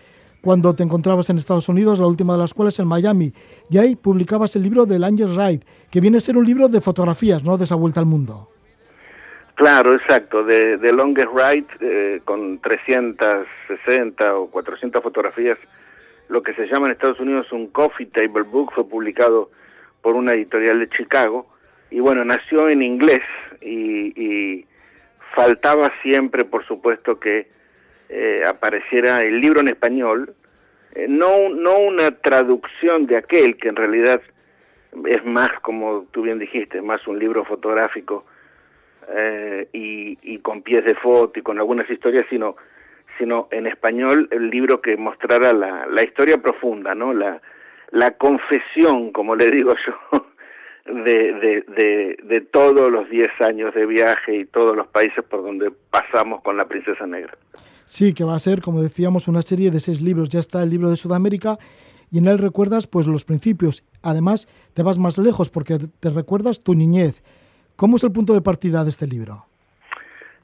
cuando 0.43 0.75
te 0.75 0.83
encontrabas 0.83 1.31
en 1.31 1.39
Estados 1.39 1.69
Unidos, 1.69 2.01
la 2.01 2.07
última 2.07 2.35
de 2.35 2.41
las 2.41 2.53
cuales 2.53 2.79
en 2.81 2.89
Miami, 2.89 3.33
y 3.71 3.79
ahí 3.79 3.97
publicabas 3.97 4.57
el 4.57 4.63
libro 4.63 4.85
del 4.87 5.05
Angel 5.05 5.35
Ride, 5.37 5.61
que 5.91 6.01
viene 6.01 6.19
a 6.19 6.21
ser 6.21 6.37
un 6.37 6.45
libro 6.45 6.69
de 6.69 6.81
fotografías, 6.81 7.45
¿no?, 7.45 7.57
de 7.57 7.65
esa 7.65 7.77
vuelta 7.77 8.01
al 8.01 8.07
mundo. 8.07 8.49
Claro, 9.55 9.95
exacto, 9.95 10.43
de, 10.43 10.79
de 10.79 10.93
Longest 10.93 11.29
Ride, 11.33 11.67
eh, 11.81 12.21
con 12.25 12.59
360 12.59 14.37
o 14.37 14.47
400 14.49 15.03
fotografías, 15.03 15.59
lo 16.29 16.43
que 16.43 16.55
se 16.55 16.67
llama 16.67 16.87
en 16.87 16.93
Estados 16.93 17.21
Unidos 17.21 17.53
un 17.53 17.69
Coffee 17.69 18.07
Table 18.07 18.43
Book, 18.43 18.73
fue 18.75 18.89
publicado 18.89 19.51
por 20.01 20.17
una 20.17 20.35
editorial 20.35 20.81
de 20.81 20.89
Chicago, 20.89 21.47
y 21.91 22.01
bueno, 22.01 22.25
nació 22.25 22.69
en 22.69 22.83
inglés 22.83 23.23
y, 23.61 24.21
y 24.21 24.67
faltaba 25.37 25.93
siempre, 26.03 26.45
por 26.45 26.67
supuesto, 26.67 27.21
que 27.21 27.49
eh, 28.15 28.45
apareciera 28.47 29.23
el 29.23 29.41
libro 29.41 29.61
en 29.61 29.69
español, 29.69 30.35
eh, 30.95 31.07
no, 31.09 31.49
no 31.49 31.79
una 31.79 32.11
traducción 32.11 33.07
de 33.07 33.17
aquel, 33.17 33.57
que 33.57 33.69
en 33.69 33.77
realidad 33.77 34.21
es 35.07 35.25
más, 35.25 35.49
como 35.63 36.05
tú 36.11 36.21
bien 36.21 36.39
dijiste, 36.39 36.83
más 36.83 37.07
un 37.07 37.19
libro 37.19 37.43
fotográfico 37.47 38.27
eh, 39.09 39.67
y, 39.73 40.39
con 40.41 40.61
pies 40.61 40.85
de 40.85 40.95
foto 40.95 41.39
y 41.39 41.43
con 41.43 41.59
algunas 41.59 41.89
historias, 41.89 42.27
sino, 42.29 42.57
sino 43.17 43.49
en 43.51 43.67
español 43.67 44.29
el 44.31 44.51
libro 44.51 44.83
que 44.83 44.99
mostrara 44.99 45.55
la, 45.55 45.87
la 45.87 46.03
historia 46.03 46.37
profunda, 46.37 46.95
¿no? 46.95 47.15
La, 47.15 47.41
la 47.93 48.11
confesión, 48.11 49.11
como 49.13 49.37
le 49.37 49.51
digo 49.51 49.75
yo, 49.87 50.27
de, 50.85 51.33
de, 51.33 51.65
de, 51.67 52.19
de 52.23 52.41
todos 52.43 52.93
los 52.93 53.09
10 53.09 53.41
años 53.41 53.75
de 53.75 53.87
viaje 53.87 54.37
y 54.37 54.45
todos 54.45 54.77
los 54.77 54.89
países 54.89 55.25
por 55.25 55.43
donde 55.43 55.71
pasamos 55.91 56.43
con 56.43 56.59
la 56.59 56.67
Princesa 56.67 57.07
Negra. 57.07 57.33
Sí, 57.93 58.15
que 58.15 58.25
va 58.25 58.35
a 58.35 58.39
ser, 58.39 58.63
como 58.63 58.81
decíamos, 58.81 59.29
una 59.29 59.43
serie 59.43 59.71
de 59.71 59.79
seis 59.79 60.01
libros. 60.01 60.31
Ya 60.31 60.39
está 60.39 60.63
el 60.63 60.71
libro 60.71 60.89
de 60.89 60.97
Sudamérica 60.97 61.59
y 62.11 62.17
en 62.21 62.27
él 62.27 62.39
recuerdas 62.39 62.87
pues 62.87 63.07
los 63.07 63.27
principios. 63.27 63.85
Además, 64.03 64.49
te 64.73 64.83
vas 64.83 64.99
más 64.99 65.19
lejos 65.19 65.51
porque 65.51 65.77
te 66.01 66.09
recuerdas 66.09 66.65
tu 66.65 66.73
niñez. 66.73 67.23
¿Cómo 67.77 67.97
es 67.97 68.05
el 68.05 68.11
punto 68.11 68.33
de 68.33 68.41
partida 68.41 68.83
de 68.83 68.89
este 68.89 69.07
libro? 69.07 69.45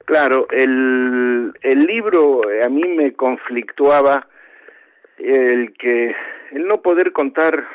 Claro, 0.05 0.45
el, 0.51 1.51
el 1.63 1.79
libro 1.87 2.47
eh, 2.51 2.63
a 2.63 2.69
mí 2.69 2.83
me 2.87 3.13
conflictuaba 3.13 4.27
el 5.17 5.73
que 5.73 6.13
el 6.51 6.67
no 6.67 6.83
poder 6.83 7.11
contar 7.13 7.67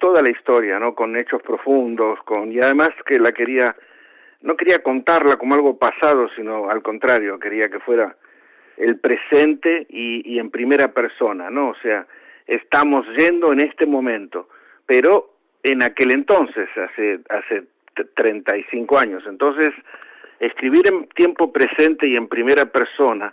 toda 0.00 0.22
la 0.22 0.30
historia, 0.30 0.78
¿no? 0.78 0.94
Con 0.94 1.14
hechos 1.14 1.42
profundos, 1.42 2.20
con 2.24 2.50
y 2.50 2.58
además 2.58 2.88
que 3.04 3.18
la 3.18 3.32
quería 3.32 3.76
no 4.40 4.56
quería 4.56 4.82
contarla 4.82 5.36
como 5.36 5.54
algo 5.54 5.76
pasado, 5.76 6.30
sino 6.34 6.70
al 6.70 6.80
contrario, 6.80 7.38
quería 7.38 7.68
que 7.68 7.80
fuera 7.80 8.16
el 8.78 8.98
presente 8.98 9.86
y, 9.88 10.34
y 10.34 10.38
en 10.38 10.50
primera 10.50 10.92
persona, 10.92 11.50
¿no? 11.50 11.70
O 11.70 11.74
sea, 11.82 12.06
estamos 12.46 13.06
yendo 13.16 13.52
en 13.52 13.60
este 13.60 13.86
momento, 13.86 14.48
pero 14.86 15.34
en 15.62 15.82
aquel 15.82 16.12
entonces, 16.12 16.68
hace 16.76 17.12
hace 17.28 17.64
35 18.14 18.98
años. 18.98 19.24
Entonces, 19.26 19.70
escribir 20.40 20.86
en 20.86 21.08
tiempo 21.08 21.52
presente 21.52 22.08
y 22.08 22.14
en 22.14 22.28
primera 22.28 22.66
persona, 22.66 23.32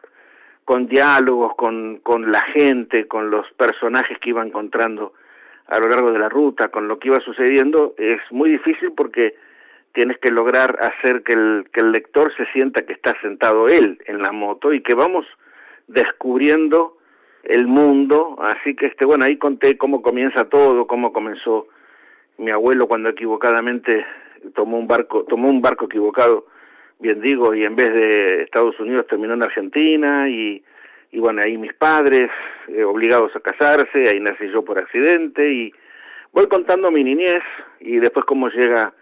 con 0.63 0.87
diálogos, 0.87 1.55
con, 1.55 1.99
con 1.99 2.31
la 2.31 2.41
gente, 2.41 3.07
con 3.07 3.29
los 3.29 3.45
personajes 3.53 4.17
que 4.19 4.29
iba 4.29 4.43
encontrando 4.43 5.13
a 5.67 5.79
lo 5.79 5.89
largo 5.89 6.11
de 6.11 6.19
la 6.19 6.29
ruta, 6.29 6.69
con 6.69 6.87
lo 6.87 6.97
que 6.99 7.09
iba 7.09 7.19
sucediendo, 7.19 7.93
es 7.97 8.19
muy 8.31 8.51
difícil 8.51 8.91
porque 8.95 9.35
tienes 9.95 10.19
que 10.19 10.29
lograr 10.29 10.77
hacer 10.79 11.23
que 11.23 11.33
el, 11.33 11.65
que 11.73 11.81
el 11.81 11.91
lector 11.91 12.31
se 12.37 12.45
sienta 12.53 12.85
que 12.85 12.93
está 12.93 13.19
sentado 13.21 13.67
él 13.67 13.97
en 14.05 14.21
la 14.21 14.31
moto 14.31 14.73
y 14.73 14.81
que 14.81 14.93
vamos 14.93 15.25
descubriendo 15.87 16.97
el 17.43 17.65
mundo, 17.65 18.37
así 18.41 18.75
que 18.75 18.85
este 18.85 19.05
bueno, 19.05 19.25
ahí 19.25 19.37
conté 19.37 19.77
cómo 19.77 20.01
comienza 20.01 20.45
todo, 20.45 20.85
cómo 20.85 21.11
comenzó. 21.11 21.67
Mi 22.37 22.51
abuelo 22.51 22.87
cuando 22.87 23.09
equivocadamente 23.09 24.05
tomó 24.53 24.77
un 24.77 24.87
barco, 24.87 25.23
tomó 25.23 25.49
un 25.49 25.61
barco 25.61 25.85
equivocado, 25.85 26.45
bien 26.99 27.21
digo, 27.21 27.55
y 27.55 27.63
en 27.63 27.75
vez 27.75 27.93
de 27.93 28.43
Estados 28.43 28.79
Unidos 28.79 29.07
terminó 29.07 29.33
en 29.33 29.43
Argentina 29.43 30.29
y 30.29 30.63
y 31.15 31.19
bueno, 31.19 31.41
ahí 31.43 31.57
mis 31.57 31.73
padres 31.73 32.29
eh, 32.67 32.83
obligados 32.83 33.33
a 33.37 33.39
casarse, 33.39 34.09
ahí 34.09 34.19
nací 34.19 34.49
yo 34.51 34.65
por 34.65 34.77
accidente 34.77 35.49
y 35.49 35.73
voy 36.33 36.47
contando 36.47 36.91
mi 36.91 37.05
niñez 37.05 37.41
y 37.79 37.99
después 37.99 38.25
cómo 38.25 38.49
llega, 38.49 38.93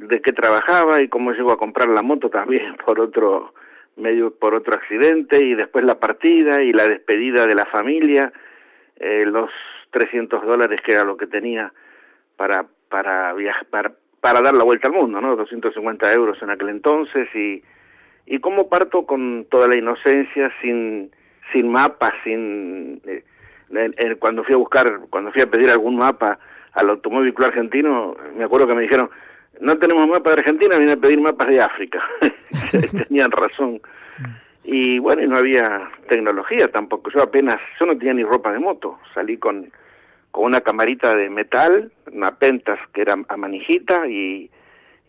de 0.00 0.22
qué 0.22 0.32
trabajaba 0.32 1.02
y 1.02 1.08
cómo 1.08 1.32
llegó 1.32 1.52
a 1.52 1.58
comprar 1.58 1.88
la 1.88 2.02
moto 2.02 2.30
también 2.30 2.76
por 2.86 3.00
otro 3.00 3.52
medio, 3.96 4.34
por 4.34 4.54
otro 4.54 4.74
accidente 4.74 5.44
y 5.44 5.54
después 5.54 5.84
la 5.84 6.00
partida 6.00 6.62
y 6.62 6.72
la 6.72 6.88
despedida 6.88 7.46
de 7.46 7.54
la 7.54 7.66
familia, 7.66 8.32
eh, 8.96 9.24
los 9.26 9.50
300 9.90 10.44
dólares 10.46 10.80
que 10.84 10.92
era 10.92 11.04
lo 11.04 11.16
que 11.16 11.26
tenía 11.26 11.72
para 12.36 12.66
para 12.88 13.32
viajar, 13.34 13.66
para, 13.66 13.92
para 14.20 14.40
dar 14.40 14.54
la 14.54 14.64
vuelta 14.64 14.88
al 14.88 14.94
mundo, 14.94 15.20
¿no? 15.20 15.36
250 15.36 16.12
euros 16.12 16.42
en 16.42 16.50
aquel 16.50 16.70
entonces 16.70 17.28
y 17.34 17.62
y 18.26 18.38
cómo 18.38 18.68
parto 18.68 19.06
con 19.06 19.46
toda 19.50 19.68
la 19.68 19.76
inocencia 19.76 20.50
sin 20.62 21.10
sin 21.52 21.70
mapas, 21.70 22.14
sin 22.24 23.02
eh, 23.04 23.24
cuando 24.18 24.44
fui 24.44 24.54
a 24.54 24.58
buscar, 24.58 25.00
cuando 25.10 25.30
fui 25.32 25.42
a 25.42 25.50
pedir 25.50 25.70
algún 25.70 25.96
mapa 25.96 26.38
al 26.72 26.90
Automóvil 26.90 27.34
Argentino, 27.38 28.16
me 28.36 28.44
acuerdo 28.44 28.66
que 28.66 28.74
me 28.74 28.82
dijeron, 28.82 29.10
no 29.58 29.78
tenemos 29.78 30.06
mapa 30.06 30.30
de 30.30 30.40
Argentina, 30.40 30.76
viene 30.76 30.92
a 30.92 30.96
pedir 30.96 31.20
mapas 31.20 31.48
de 31.48 31.60
África. 31.60 32.02
Tenían 33.08 33.30
razón. 33.30 33.80
Y 34.62 34.98
bueno, 34.98 35.22
y 35.22 35.28
no 35.28 35.38
había 35.38 35.90
tecnología 36.08 36.68
tampoco. 36.68 37.10
Yo 37.10 37.22
apenas, 37.22 37.56
yo 37.78 37.86
no 37.86 37.96
tenía 37.96 38.14
ni 38.14 38.24
ropa 38.24 38.52
de 38.52 38.58
moto. 38.58 38.98
Salí 39.14 39.38
con, 39.38 39.70
con 40.30 40.44
una 40.44 40.60
camarita 40.60 41.14
de 41.14 41.30
metal, 41.30 41.90
una 42.12 42.36
pentas 42.36 42.78
que 42.92 43.02
era 43.02 43.16
a 43.28 43.36
manijita 43.36 44.06
y, 44.06 44.50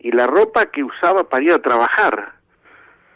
y 0.00 0.12
la 0.12 0.26
ropa 0.26 0.66
que 0.66 0.82
usaba 0.82 1.24
para 1.24 1.44
ir 1.44 1.52
a 1.52 1.62
trabajar 1.62 2.32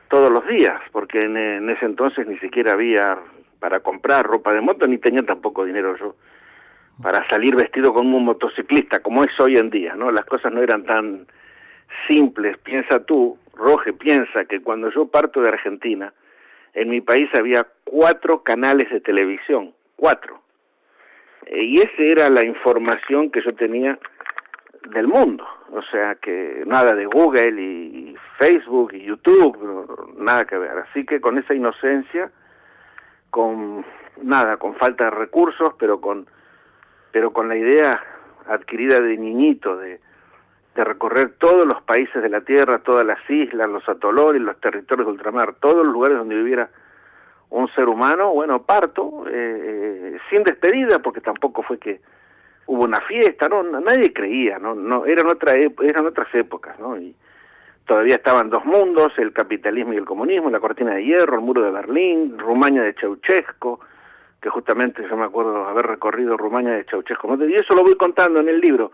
todos 0.09 0.31
los 0.31 0.47
días, 0.47 0.81
porque 0.93 1.19
en, 1.19 1.37
en, 1.37 1.69
ese 1.69 1.85
entonces 1.85 2.27
ni 2.29 2.39
siquiera 2.39 2.75
había 2.75 3.19
para 3.59 3.81
comprar 3.81 4.25
ropa 4.25 4.53
de 4.53 4.61
moto, 4.61 4.87
ni 4.87 4.99
tenía 4.99 5.23
tampoco 5.23 5.65
dinero 5.65 5.97
yo 5.97 6.15
para 7.03 7.25
salir 7.29 7.55
vestido 7.55 7.93
como 7.93 8.17
un 8.17 8.25
motociclista, 8.25 9.01
como 9.01 9.25
es 9.25 9.39
hoy 9.39 9.57
en 9.57 9.71
día, 9.71 9.95
¿no? 9.95 10.11
Las 10.11 10.25
cosas 10.25 10.53
no 10.53 10.63
eran 10.63 10.85
tan 10.85 11.27
simples. 12.09 12.57
Piensa 12.59 13.01
tú, 13.05 13.39
Roge, 13.55 13.93
piensa 13.93 14.45
que 14.47 14.61
cuando 14.61 14.91
yo 14.91 15.07
parto 15.07 15.41
de 15.41 15.49
Argentina, 15.49 16.13
en 16.75 16.91
mi 16.91 17.01
país 17.01 17.29
había 17.35 17.67
cuatro 17.85 18.43
canales 18.43 18.91
de 18.91 19.01
televisión, 19.01 19.75
cuatro. 19.97 20.41
Y 21.51 21.79
esa 21.79 22.03
era 22.03 22.29
la 22.29 22.45
información 22.45 23.31
que 23.31 23.43
yo 23.43 23.55
tenía 23.55 23.99
del 24.91 25.07
mundo, 25.07 25.45
o 25.73 25.83
sea 25.83 26.15
que 26.17 26.63
nada 26.67 26.95
de 26.95 27.07
Google 27.07 27.61
y 27.61 28.17
Facebook 28.39 28.93
y 28.95 29.05
YouTube, 29.05 30.15
nada 30.19 30.45
que 30.45 30.59
ver. 30.59 30.79
Así 30.79 31.05
que 31.05 31.21
con 31.21 31.39
esa 31.39 31.55
inocencia, 31.55 32.31
con 33.31 33.85
nada, 34.23 34.57
con 34.57 34.75
falta 34.77 35.05
de 35.05 35.11
recursos, 35.11 35.75
pero 35.79 36.01
con 36.01 36.27
pero 37.17 37.33
con 37.33 37.49
la 37.49 37.57
idea 37.57 37.99
adquirida 38.47 39.01
de 39.01 39.17
niñito 39.17 39.79
de 39.79 39.99
recorrer 40.75 41.33
todos 41.39 41.67
los 41.67 41.81
países 41.81 42.23
de 42.23 42.29
la 42.29 42.43
Tierra, 42.43 42.81
todas 42.81 43.07
las 43.07 43.19
islas, 43.31 43.71
los 43.71 43.89
atolones, 43.89 44.43
los 44.43 44.61
territorios 44.61 45.07
de 45.07 45.13
ultramar, 45.13 45.55
todos 45.55 45.87
los 45.87 45.89
lugares 45.89 46.19
donde 46.19 46.35
viviera 46.35 46.69
un 47.49 47.69
ser 47.69 47.89
humano, 47.89 48.35
bueno, 48.35 48.65
parto, 48.65 49.25
eh, 49.29 49.33
eh, 49.33 50.19
sin 50.29 50.43
despedida, 50.43 50.99
porque 50.99 51.23
tampoco 51.23 51.63
fue 51.63 51.79
que 51.79 52.03
hubo 52.67 52.85
una 52.85 53.01
fiesta, 53.01 53.49
no, 53.49 53.63
nadie 53.63 54.13
creía, 54.13 54.59
no, 54.59 54.75
no, 54.75 55.07
eran 55.07 55.27
otra, 55.29 55.55
eran 55.57 56.05
otras 56.05 56.29
épocas, 56.35 56.79
¿no? 56.79 56.99
Y 56.99 57.17
todavía 57.87 58.17
estaban 58.17 58.51
dos 58.51 58.67
mundos, 58.67 59.15
el 59.17 59.33
capitalismo 59.33 59.95
y 59.95 59.97
el 59.97 60.05
comunismo, 60.05 60.51
la 60.51 60.61
cortina 60.61 60.93
de 60.93 61.05
hierro, 61.07 61.37
el 61.37 61.41
muro 61.41 61.63
de 61.63 61.71
Berlín, 61.71 62.39
Rumania 62.39 62.83
de 62.83 62.93
Ceausescu, 62.93 63.81
que 64.47 64.51
justamente 64.51 65.05
yo 65.11 65.17
me 65.17 65.25
acuerdo 65.25 65.67
haber 65.67 65.87
recorrido 65.87 66.37
Rumania 66.37 66.75
de 66.75 66.85
Ceausescu, 66.85 67.37
y 67.49 67.57
eso 67.57 67.75
lo 67.75 67.83
voy 67.83 67.97
contando 67.97 68.39
en 68.39 68.49
el 68.49 68.61
libro, 68.61 68.93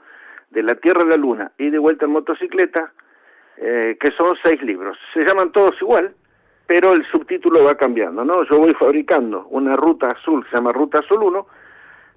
de 0.49 0.63
la 0.63 0.77
Tierra 0.77 1.03
a 1.03 1.05
la 1.05 1.19
Luna 1.19 1.53
y 1.59 1.69
de 1.69 1.79
vuelta 1.79 2.07
en 2.07 2.13
motocicleta, 2.13 2.91
eh, 3.59 3.99
que 4.01 4.13
son 4.13 4.35
seis 4.43 4.63
libros. 4.63 4.97
Se 5.13 5.23
llaman 5.23 5.53
todos 5.53 5.75
igual, 5.83 6.15
pero 6.67 6.95
el 6.95 7.05
subtítulo 7.05 7.65
va 7.65 7.75
cambiando, 7.75 8.25
¿no? 8.25 8.45
Yo 8.45 8.61
voy 8.61 8.73
fabricando 8.73 9.47
una 9.51 9.77
ruta 9.77 10.09
azul, 10.09 10.43
se 10.49 10.57
llama 10.57 10.73
Ruta 10.73 11.01
Azul 11.01 11.23
1, 11.23 11.47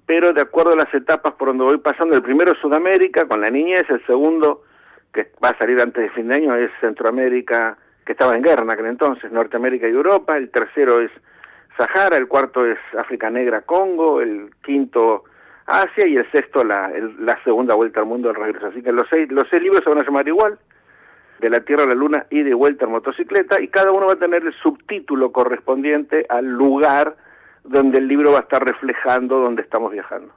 pero 0.06 0.32
de 0.32 0.40
acuerdo 0.40 0.72
a 0.72 0.76
las 0.76 0.94
etapas 0.94 1.34
por 1.34 1.48
donde 1.48 1.64
voy 1.64 1.76
pasando, 1.76 2.16
el 2.16 2.22
primero 2.22 2.52
es 2.52 2.58
Sudamérica, 2.58 3.28
con 3.28 3.42
la 3.42 3.50
niñez, 3.50 3.84
el 3.90 4.02
segundo, 4.06 4.62
que 5.12 5.30
va 5.44 5.50
a 5.50 5.58
salir 5.58 5.78
antes 5.78 6.04
de 6.04 6.10
fin 6.12 6.28
de 6.28 6.36
año, 6.36 6.54
es 6.54 6.70
Centroamérica, 6.80 7.76
que 8.06 8.12
estaba 8.12 8.34
en 8.34 8.42
guerra 8.42 8.62
en 8.62 8.70
aquel 8.70 8.86
entonces, 8.86 9.30
Norteamérica 9.30 9.86
y 9.86 9.92
Europa, 9.92 10.38
el 10.38 10.48
tercero 10.48 11.02
es 11.02 11.10
Sahara, 11.76 12.16
el 12.16 12.28
cuarto 12.28 12.64
es 12.64 12.78
África 12.98 13.30
Negra, 13.30 13.62
Congo, 13.62 14.20
el 14.20 14.50
quinto 14.64 15.24
Asia 15.66 16.06
y 16.06 16.16
el 16.16 16.30
sexto 16.30 16.64
la, 16.64 16.90
la 17.18 17.38
segunda 17.44 17.74
vuelta 17.74 18.00
al 18.00 18.06
mundo, 18.06 18.30
el 18.30 18.36
regreso. 18.36 18.68
Así 18.68 18.82
que 18.82 18.92
los 18.92 19.06
seis, 19.10 19.30
los 19.30 19.46
seis 19.50 19.62
libros 19.62 19.82
se 19.84 19.90
van 19.90 19.98
a 19.98 20.04
llamar 20.04 20.26
igual, 20.26 20.58
de 21.40 21.50
la 21.50 21.60
Tierra 21.60 21.84
a 21.84 21.86
la 21.86 21.94
Luna 21.94 22.26
y 22.30 22.42
de 22.42 22.54
vuelta 22.54 22.86
en 22.86 22.92
motocicleta, 22.92 23.60
y 23.60 23.68
cada 23.68 23.92
uno 23.92 24.06
va 24.06 24.14
a 24.14 24.18
tener 24.18 24.42
el 24.42 24.54
subtítulo 24.54 25.32
correspondiente 25.32 26.24
al 26.28 26.46
lugar 26.46 27.16
donde 27.64 27.98
el 27.98 28.08
libro 28.08 28.32
va 28.32 28.38
a 28.38 28.42
estar 28.42 28.64
reflejando 28.64 29.38
donde 29.40 29.62
estamos 29.62 29.92
viajando. 29.92 30.32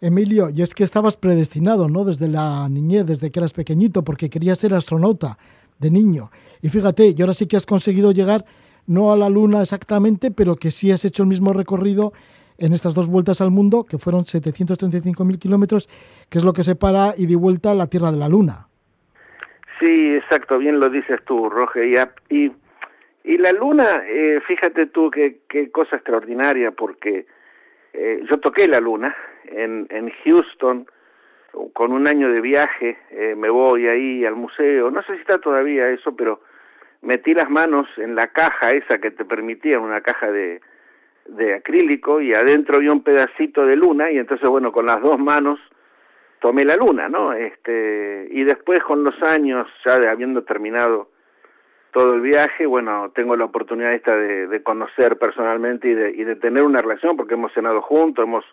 Emilio, 0.00 0.48
y 0.54 0.62
es 0.62 0.74
que 0.74 0.84
estabas 0.84 1.16
predestinado, 1.16 1.88
¿no? 1.88 2.04
Desde 2.04 2.28
la 2.28 2.68
niñez, 2.68 3.04
desde 3.04 3.30
que 3.32 3.40
eras 3.40 3.52
pequeñito, 3.52 4.04
porque 4.04 4.30
querías 4.30 4.58
ser 4.58 4.72
astronauta 4.74 5.36
de 5.78 5.90
niño. 5.90 6.30
Y 6.62 6.68
fíjate, 6.68 7.14
y 7.16 7.20
ahora 7.20 7.34
sí 7.34 7.46
que 7.46 7.56
has 7.56 7.66
conseguido 7.66 8.12
llegar 8.12 8.44
no 8.88 9.12
a 9.12 9.16
la 9.16 9.28
Luna 9.28 9.62
exactamente, 9.62 10.30
pero 10.30 10.56
que 10.56 10.70
sí 10.70 10.90
has 10.90 11.04
hecho 11.04 11.22
el 11.22 11.28
mismo 11.28 11.52
recorrido 11.52 12.12
en 12.58 12.72
estas 12.72 12.94
dos 12.94 13.08
vueltas 13.08 13.40
al 13.40 13.50
mundo, 13.50 13.84
que 13.88 13.98
fueron 13.98 14.22
735.000 14.22 15.38
kilómetros, 15.38 15.88
que 16.28 16.38
es 16.38 16.44
lo 16.44 16.52
que 16.52 16.64
separa 16.64 17.14
y 17.16 17.26
de 17.26 17.36
vuelta 17.36 17.74
la 17.74 17.86
Tierra 17.86 18.10
de 18.10 18.18
la 18.18 18.28
Luna. 18.28 18.66
Sí, 19.78 20.16
exacto, 20.16 20.58
bien 20.58 20.80
lo 20.80 20.88
dices 20.88 21.20
tú, 21.24 21.48
Roger. 21.48 21.84
Y, 22.30 22.50
y, 23.24 23.38
la 23.38 23.52
Luna, 23.52 24.02
eh, 24.08 24.40
fíjate 24.46 24.86
tú 24.86 25.10
qué, 25.10 25.38
qué 25.48 25.70
cosa 25.70 25.96
extraordinaria, 25.96 26.72
porque 26.72 27.26
eh, 27.92 28.22
yo 28.28 28.38
toqué 28.38 28.66
la 28.66 28.80
Luna 28.80 29.14
en, 29.44 29.86
en 29.90 30.10
Houston, 30.24 30.86
con 31.72 31.92
un 31.92 32.06
año 32.06 32.30
de 32.30 32.40
viaje, 32.40 32.98
eh, 33.10 33.34
me 33.36 33.50
voy 33.50 33.86
ahí 33.86 34.24
al 34.24 34.34
museo, 34.34 34.90
no 34.90 35.02
sé 35.02 35.14
si 35.14 35.20
está 35.20 35.38
todavía 35.38 35.88
eso, 35.90 36.14
pero 36.14 36.40
metí 37.02 37.34
las 37.34 37.48
manos 37.48 37.86
en 37.96 38.14
la 38.14 38.28
caja 38.28 38.70
esa 38.70 38.98
que 38.98 39.10
te 39.10 39.24
permitía, 39.24 39.78
una 39.78 40.00
caja 40.00 40.30
de, 40.30 40.60
de 41.28 41.54
acrílico 41.54 42.20
y 42.20 42.34
adentro 42.34 42.76
había 42.76 42.92
un 42.92 43.02
pedacito 43.02 43.66
de 43.66 43.76
luna 43.76 44.10
y 44.10 44.18
entonces 44.18 44.48
bueno 44.48 44.72
con 44.72 44.86
las 44.86 45.00
dos 45.02 45.18
manos 45.18 45.60
tomé 46.40 46.64
la 46.64 46.74
luna 46.74 47.08
no 47.08 47.32
este 47.32 48.28
y 48.30 48.44
después 48.44 48.82
con 48.82 49.04
los 49.04 49.22
años 49.22 49.68
ya 49.84 49.98
de 49.98 50.08
habiendo 50.08 50.42
terminado 50.44 51.10
todo 51.92 52.14
el 52.14 52.22
viaje 52.22 52.64
bueno 52.64 53.12
tengo 53.14 53.36
la 53.36 53.44
oportunidad 53.44 53.92
esta 53.92 54.16
de, 54.16 54.46
de 54.46 54.62
conocer 54.62 55.18
personalmente 55.18 55.88
y 55.88 55.94
de, 55.94 56.10
y 56.12 56.24
de 56.24 56.36
tener 56.36 56.62
una 56.62 56.80
relación 56.80 57.16
porque 57.16 57.34
hemos 57.34 57.52
cenado 57.52 57.82
juntos 57.82 58.24
hemos 58.24 58.44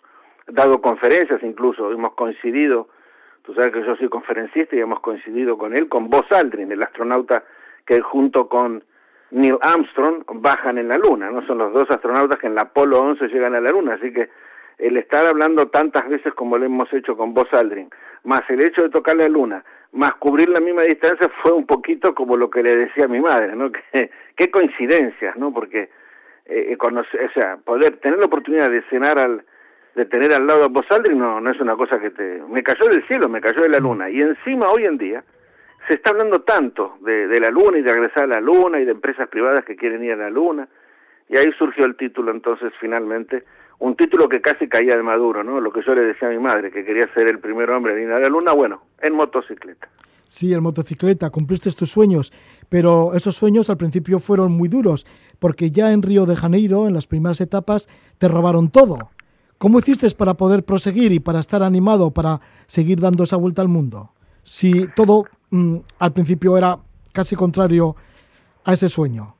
dado 0.46 0.82
conferencias 0.82 1.42
incluso 1.42 1.90
hemos 1.90 2.12
coincidido 2.12 2.88
tú 3.42 3.54
sabes 3.54 3.70
que 3.70 3.84
yo 3.84 3.96
soy 3.96 4.10
conferencista 4.10 4.76
y 4.76 4.80
hemos 4.80 5.00
coincidido 5.00 5.56
con 5.56 5.74
él 5.74 5.88
con 5.88 6.10
Buzz 6.10 6.30
Aldrin 6.30 6.70
el 6.72 6.82
astronauta 6.82 7.42
que 7.86 8.00
junto 8.00 8.48
con 8.48 8.82
Neil 9.30 9.58
Armstrong 9.60 10.24
bajan 10.34 10.78
en 10.78 10.88
la 10.88 10.98
Luna, 10.98 11.30
¿no? 11.30 11.46
Son 11.46 11.58
los 11.58 11.72
dos 11.72 11.90
astronautas 11.90 12.38
que 12.38 12.46
en 12.46 12.54
la 12.54 12.62
Apolo 12.62 13.00
11 13.00 13.28
llegan 13.28 13.54
a 13.54 13.60
la 13.60 13.70
Luna, 13.70 13.94
así 13.94 14.12
que 14.12 14.28
el 14.78 14.96
estar 14.96 15.24
hablando 15.26 15.68
tantas 15.68 16.08
veces 16.08 16.34
como 16.34 16.58
lo 16.58 16.66
hemos 16.66 16.92
hecho 16.92 17.16
con 17.16 17.32
Buzz 17.32 17.52
Aldrin, 17.52 17.88
más 18.24 18.42
el 18.50 18.60
hecho 18.64 18.82
de 18.82 18.90
tocar 18.90 19.16
la 19.16 19.28
Luna, 19.28 19.64
más 19.92 20.14
cubrir 20.16 20.48
la 20.48 20.60
misma 20.60 20.82
distancia 20.82 21.30
fue 21.42 21.52
un 21.52 21.66
poquito 21.66 22.14
como 22.14 22.36
lo 22.36 22.50
que 22.50 22.62
le 22.62 22.76
decía 22.76 23.04
a 23.06 23.08
mi 23.08 23.20
madre, 23.20 23.54
¿no? 23.56 23.70
Que, 23.92 24.10
qué 24.36 24.50
coincidencias, 24.50 25.36
¿no? 25.36 25.52
Porque 25.52 25.88
eh, 26.44 26.68
eh 26.70 26.76
conocer, 26.76 27.24
o 27.24 27.32
sea, 27.32 27.56
poder 27.56 27.96
tener 27.98 28.18
la 28.18 28.26
oportunidad 28.26 28.70
de 28.70 28.82
cenar 28.90 29.18
al 29.18 29.44
de 29.94 30.04
tener 30.04 30.34
al 30.34 30.46
lado 30.46 30.64
a 30.64 30.68
Buzz 30.68 30.90
Aldrin 30.90 31.18
no 31.18 31.40
no 31.40 31.50
es 31.50 31.58
una 31.58 31.74
cosa 31.74 31.98
que 31.98 32.10
te 32.10 32.42
me 32.50 32.62
cayó 32.62 32.86
del 32.86 33.06
cielo, 33.06 33.30
me 33.30 33.40
cayó 33.40 33.62
de 33.62 33.70
la 33.70 33.78
luna 33.78 34.10
y 34.10 34.20
encima 34.20 34.68
hoy 34.68 34.84
en 34.84 34.98
día 34.98 35.24
se 35.86 35.94
está 35.94 36.10
hablando 36.10 36.42
tanto 36.42 36.96
de, 37.00 37.40
la 37.40 37.50
Luna 37.50 37.78
y 37.78 37.82
de 37.82 37.92
regresar 37.92 38.24
a 38.24 38.26
la 38.26 38.40
Luna 38.40 38.80
y 38.80 38.84
de 38.84 38.92
empresas 38.92 39.28
privadas 39.28 39.64
que 39.64 39.76
quieren 39.76 40.02
ir 40.02 40.12
a 40.12 40.16
la 40.16 40.30
Luna. 40.30 40.68
Y 41.28 41.36
ahí 41.36 41.50
surgió 41.58 41.84
el 41.84 41.96
título 41.96 42.30
entonces 42.30 42.72
finalmente, 42.80 43.44
un 43.78 43.96
título 43.96 44.28
que 44.28 44.40
casi 44.40 44.68
caía 44.68 44.96
de 44.96 45.02
maduro, 45.02 45.44
¿no? 45.44 45.60
Lo 45.60 45.72
que 45.72 45.82
yo 45.86 45.94
le 45.94 46.02
decía 46.02 46.28
a 46.28 46.30
mi 46.30 46.38
madre, 46.38 46.70
que 46.70 46.84
quería 46.84 47.12
ser 47.14 47.28
el 47.28 47.38
primer 47.38 47.70
hombre 47.70 47.94
en 47.94 48.08
ir 48.08 48.12
a 48.12 48.20
la 48.20 48.28
Luna, 48.28 48.52
bueno, 48.52 48.82
en 49.00 49.14
motocicleta. 49.14 49.88
Sí, 50.24 50.52
en 50.52 50.62
motocicleta, 50.62 51.30
cumpliste 51.30 51.70
tus 51.72 51.90
sueños, 51.90 52.32
pero 52.68 53.14
esos 53.14 53.36
sueños 53.36 53.70
al 53.70 53.76
principio 53.76 54.18
fueron 54.18 54.52
muy 54.52 54.68
duros, 54.68 55.06
porque 55.38 55.70
ya 55.70 55.92
en 55.92 56.02
Río 56.02 56.26
de 56.26 56.34
Janeiro, 56.34 56.88
en 56.88 56.94
las 56.94 57.06
primeras 57.06 57.40
etapas, 57.40 57.88
te 58.18 58.26
robaron 58.26 58.70
todo. 58.70 59.10
¿Cómo 59.58 59.78
hiciste 59.78 60.08
para 60.10 60.34
poder 60.34 60.64
proseguir 60.64 61.12
y 61.12 61.20
para 61.20 61.38
estar 61.38 61.62
animado, 61.62 62.10
para 62.10 62.40
seguir 62.66 63.00
dando 63.00 63.24
esa 63.24 63.36
vuelta 63.36 63.62
al 63.62 63.68
mundo? 63.68 64.10
Si 64.42 64.88
todo 64.94 65.24
Mm, 65.50 65.78
al 65.98 66.12
principio 66.12 66.56
era 66.56 66.76
casi 67.12 67.36
contrario 67.36 67.94
a 68.64 68.72
ese 68.72 68.88
sueño. 68.88 69.34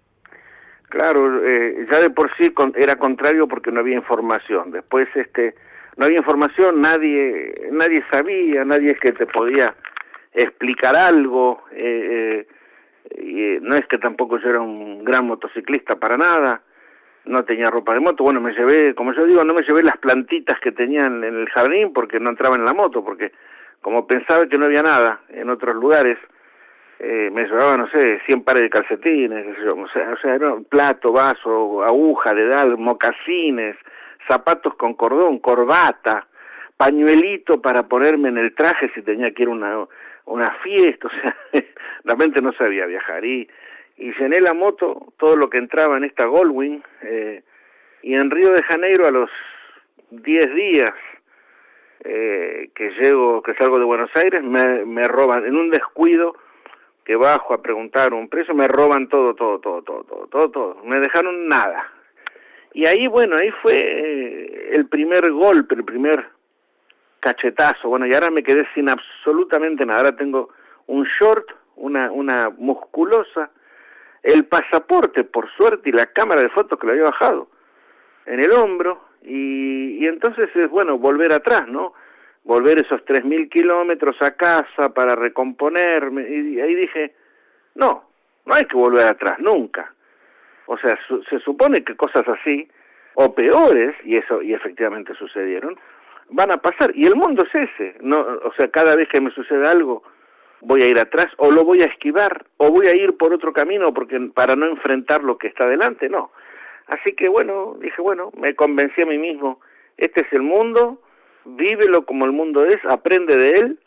Claro, 0.88 1.44
eh, 1.44 1.86
ya 1.90 2.00
de 2.00 2.10
por 2.10 2.30
sí 2.36 2.54
era 2.76 2.96
contrario 2.96 3.48
porque 3.48 3.72
no 3.72 3.80
había 3.80 3.96
información. 3.96 4.70
Después, 4.70 5.08
este, 5.14 5.54
no 5.96 6.06
había 6.06 6.18
información, 6.18 6.80
nadie, 6.80 7.68
nadie 7.72 8.04
sabía, 8.10 8.64
nadie 8.64 8.92
es 8.92 9.00
que 9.00 9.12
te 9.12 9.26
podía 9.26 9.74
explicar 10.32 10.94
algo. 10.96 11.64
Eh, 11.72 12.46
eh, 13.10 13.58
no 13.62 13.76
es 13.76 13.86
que 13.86 13.98
tampoco 13.98 14.38
yo 14.38 14.48
era 14.48 14.60
un 14.60 15.04
gran 15.04 15.26
motociclista 15.26 15.96
para 15.96 16.16
nada. 16.16 16.62
No 17.24 17.44
tenía 17.44 17.68
ropa 17.68 17.92
de 17.92 18.00
moto. 18.00 18.22
Bueno, 18.22 18.40
me 18.40 18.52
llevé, 18.52 18.94
como 18.94 19.12
yo 19.12 19.26
digo, 19.26 19.44
no 19.44 19.54
me 19.54 19.62
llevé 19.62 19.82
las 19.82 19.96
plantitas 19.96 20.60
que 20.60 20.70
tenían 20.70 21.24
en 21.24 21.34
el 21.34 21.48
jardín 21.48 21.92
porque 21.92 22.20
no 22.20 22.30
entraba 22.30 22.56
en 22.56 22.64
la 22.64 22.72
moto, 22.72 23.04
porque 23.04 23.32
como 23.86 24.04
pensaba 24.04 24.48
que 24.48 24.58
no 24.58 24.64
había 24.64 24.82
nada 24.82 25.20
en 25.28 25.48
otros 25.48 25.76
lugares, 25.76 26.18
eh, 26.98 27.30
me 27.32 27.44
llevaba, 27.44 27.76
no 27.76 27.88
sé, 27.88 28.20
100 28.26 28.42
pares 28.42 28.64
de 28.64 28.68
calcetines, 28.68 29.46
o 29.72 29.86
sea, 29.86 30.10
o 30.12 30.16
sea 30.16 30.34
era 30.34 30.56
plato, 30.68 31.12
vaso, 31.12 31.84
aguja, 31.84 32.34
dedal, 32.34 32.76
mocasines, 32.78 33.76
zapatos 34.26 34.74
con 34.74 34.94
cordón, 34.94 35.38
corbata, 35.38 36.26
pañuelito 36.76 37.62
para 37.62 37.84
ponerme 37.84 38.30
en 38.30 38.38
el 38.38 38.56
traje 38.56 38.90
si 38.92 39.02
tenía 39.02 39.30
que 39.30 39.44
ir 39.44 39.50
a 39.50 39.52
una, 39.52 39.86
una 40.24 40.50
fiesta, 40.64 41.06
o 41.06 41.10
sea, 41.20 41.36
realmente 42.04 42.42
no 42.42 42.52
sabía 42.54 42.86
viajar. 42.86 43.24
Y, 43.24 43.48
y 43.98 44.10
llené 44.14 44.40
la 44.40 44.52
moto, 44.52 45.12
todo 45.16 45.36
lo 45.36 45.48
que 45.48 45.58
entraba 45.58 45.96
en 45.96 46.02
esta 46.02 46.26
Goldwing, 46.26 46.82
eh, 47.02 47.44
y 48.02 48.14
en 48.14 48.32
Río 48.32 48.50
de 48.50 48.64
Janeiro 48.64 49.06
a 49.06 49.12
los 49.12 49.30
10 50.10 50.54
días 50.56 50.92
eh, 52.08 52.70
que 52.74 52.90
llego, 53.00 53.42
que 53.42 53.54
salgo 53.54 53.78
de 53.78 53.84
Buenos 53.84 54.10
Aires, 54.14 54.42
me, 54.42 54.84
me 54.84 55.04
roban, 55.04 55.44
en 55.44 55.56
un 55.56 55.70
descuido 55.70 56.36
que 57.04 57.16
bajo 57.16 57.54
a 57.54 57.62
preguntar 57.62 58.14
un 58.14 58.28
precio, 58.28 58.54
me 58.54 58.68
roban 58.68 59.08
todo, 59.08 59.34
todo, 59.34 59.60
todo, 59.60 59.82
todo, 59.82 60.04
todo, 60.04 60.26
todo, 60.26 60.50
todo, 60.50 60.76
me 60.84 60.98
dejaron 60.98 61.46
nada. 61.48 61.90
Y 62.72 62.86
ahí, 62.86 63.06
bueno, 63.06 63.36
ahí 63.40 63.50
fue 63.62 63.74
eh, 63.74 64.70
el 64.72 64.86
primer 64.88 65.30
golpe, 65.30 65.74
el 65.74 65.84
primer 65.84 66.26
cachetazo, 67.20 67.88
bueno, 67.88 68.06
y 68.06 68.14
ahora 68.14 68.30
me 68.30 68.42
quedé 68.42 68.66
sin 68.74 68.88
absolutamente 68.88 69.86
nada, 69.86 70.00
ahora 70.00 70.16
tengo 70.16 70.50
un 70.86 71.04
short, 71.18 71.46
una, 71.76 72.10
una 72.10 72.50
musculosa, 72.50 73.50
el 74.22 74.44
pasaporte, 74.46 75.24
por 75.24 75.50
suerte, 75.56 75.88
y 75.88 75.92
la 75.92 76.06
cámara 76.06 76.42
de 76.42 76.50
fotos 76.50 76.78
que 76.78 76.86
lo 76.86 76.92
había 76.92 77.04
bajado 77.04 77.48
en 78.26 78.40
el 78.40 78.50
hombro, 78.52 79.05
y, 79.26 80.06
entonces 80.06 80.48
es 80.54 80.70
bueno 80.70 80.98
volver 80.98 81.32
atrás, 81.32 81.66
¿no? 81.68 81.94
Volver 82.44 82.80
esos 82.80 83.04
tres 83.04 83.24
mil 83.24 83.48
kilómetros 83.48 84.16
a 84.22 84.32
casa 84.32 84.94
para 84.94 85.16
recomponerme. 85.16 86.28
Y 86.28 86.60
ahí 86.60 86.74
dije, 86.74 87.14
no, 87.74 88.04
no 88.44 88.54
hay 88.54 88.64
que 88.64 88.76
volver 88.76 89.06
atrás, 89.06 89.38
nunca. 89.40 89.92
O 90.66 90.78
sea, 90.78 90.98
se 91.28 91.38
supone 91.40 91.82
que 91.82 91.96
cosas 91.96 92.26
así, 92.28 92.68
o 93.14 93.34
peores, 93.34 93.96
y 94.04 94.16
eso, 94.16 94.42
y 94.42 94.54
efectivamente 94.54 95.14
sucedieron, 95.14 95.76
van 96.30 96.52
a 96.52 96.58
pasar. 96.58 96.92
Y 96.94 97.06
el 97.06 97.16
mundo 97.16 97.44
es 97.44 97.68
ese. 97.68 97.96
No, 98.00 98.20
o 98.20 98.52
sea, 98.56 98.68
cada 98.68 98.94
vez 98.94 99.08
que 99.08 99.20
me 99.20 99.30
sucede 99.30 99.66
algo 99.66 100.02
voy 100.60 100.82
a 100.82 100.86
ir 100.86 100.98
atrás 100.98 101.26
o 101.36 101.50
lo 101.50 101.64
voy 101.64 101.80
a 101.82 101.86
esquivar 101.86 102.44
o 102.56 102.70
voy 102.70 102.86
a 102.86 102.94
ir 102.94 103.16
por 103.16 103.32
otro 103.32 103.52
camino 103.52 103.92
porque 103.92 104.18
para 104.34 104.56
no 104.56 104.66
enfrentar 104.66 105.22
lo 105.22 105.38
que 105.38 105.48
está 105.48 105.66
delante, 105.68 106.08
no. 106.08 106.30
Así 106.86 107.14
que 107.14 107.28
bueno, 107.28 107.76
dije, 107.80 108.00
bueno, 108.00 108.30
me 108.38 108.54
convencí 108.54 109.02
a 109.02 109.06
mí 109.06 109.18
mismo, 109.18 109.60
este 109.96 110.20
es 110.20 110.32
el 110.32 110.42
mundo, 110.42 111.00
vívelo 111.44 112.04
como 112.04 112.24
el 112.24 112.32
mundo 112.32 112.64
es, 112.64 112.76
aprende 112.88 113.36
de 113.36 113.50
él 113.50 113.78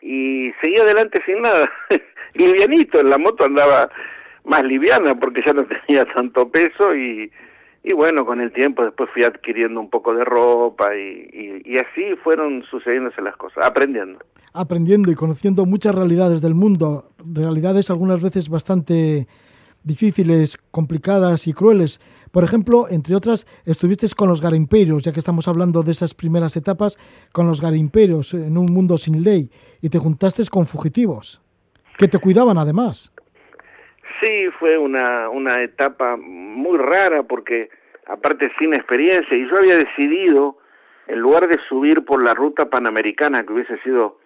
y 0.00 0.52
seguí 0.62 0.78
adelante 0.78 1.20
sin 1.26 1.42
nada. 1.42 1.70
Livianito, 2.34 3.00
en 3.00 3.10
la 3.10 3.18
moto 3.18 3.44
andaba 3.44 3.90
más 4.44 4.64
liviana 4.64 5.18
porque 5.18 5.42
ya 5.44 5.52
no 5.52 5.66
tenía 5.86 6.04
tanto 6.06 6.50
peso 6.50 6.94
y, 6.94 7.30
y 7.82 7.92
bueno, 7.92 8.24
con 8.24 8.40
el 8.40 8.52
tiempo 8.52 8.84
después 8.84 9.10
fui 9.12 9.24
adquiriendo 9.24 9.80
un 9.80 9.90
poco 9.90 10.14
de 10.14 10.24
ropa 10.24 10.94
y, 10.96 11.62
y, 11.64 11.78
así 11.78 12.16
fueron 12.22 12.64
sucediéndose 12.70 13.22
las 13.22 13.36
cosas, 13.36 13.64
aprendiendo. 13.64 14.18
Aprendiendo 14.52 15.10
y 15.10 15.14
conociendo 15.14 15.66
muchas 15.66 15.94
realidades 15.94 16.40
del 16.40 16.54
mundo, 16.54 17.10
realidades 17.18 17.90
algunas 17.90 18.22
veces 18.22 18.48
bastante 18.48 19.26
difíciles, 19.88 20.56
complicadas 20.70 21.48
y 21.48 21.52
crueles. 21.52 21.98
Por 22.30 22.44
ejemplo, 22.44 22.86
entre 22.88 23.16
otras, 23.16 23.46
estuviste 23.66 24.06
con 24.16 24.28
los 24.28 24.40
garimpeiros, 24.40 25.02
ya 25.02 25.12
que 25.12 25.18
estamos 25.18 25.48
hablando 25.48 25.82
de 25.82 25.90
esas 25.90 26.14
primeras 26.14 26.56
etapas, 26.56 26.96
con 27.32 27.48
los 27.48 27.60
garimpeiros 27.60 28.34
en 28.34 28.56
un 28.56 28.66
mundo 28.66 28.96
sin 28.96 29.24
ley, 29.24 29.50
y 29.82 29.88
te 29.88 29.98
juntaste 29.98 30.44
con 30.48 30.66
fugitivos, 30.66 31.42
que 31.98 32.06
te 32.06 32.20
cuidaban 32.20 32.58
además. 32.58 33.12
Sí, 34.20 34.48
fue 34.60 34.78
una, 34.78 35.28
una 35.30 35.62
etapa 35.62 36.16
muy 36.16 36.78
rara 36.78 37.22
porque 37.24 37.70
aparte 38.06 38.50
sin 38.58 38.74
experiencia, 38.74 39.36
y 39.36 39.48
yo 39.48 39.56
había 39.56 39.76
decidido, 39.76 40.58
en 41.06 41.18
lugar 41.20 41.48
de 41.48 41.58
subir 41.68 42.04
por 42.04 42.22
la 42.22 42.34
ruta 42.34 42.66
panamericana, 42.66 43.42
que 43.42 43.52
hubiese 43.52 43.78
sido 43.82 44.18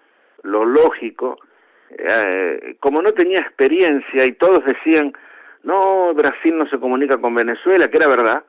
lo 0.43 0.65
lógico, 0.65 1.39
eh, 1.99 2.77
como 2.81 3.03
no 3.03 3.13
tenía 3.13 3.41
experiencia 3.41 4.25
y 4.25 4.33
todos 4.33 4.65
decían, 4.65 5.13
no, 5.65 6.15
Brasil 6.15 6.57
no 6.57 6.67
se 6.69 6.79
comunica 6.79 7.19
con 7.19 7.35
Venezuela, 7.35 7.89
que 7.89 7.97
era 7.97 8.09
verdad. 8.09 8.45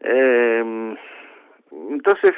Eh, 0.00 0.96
entonces, 1.90 2.32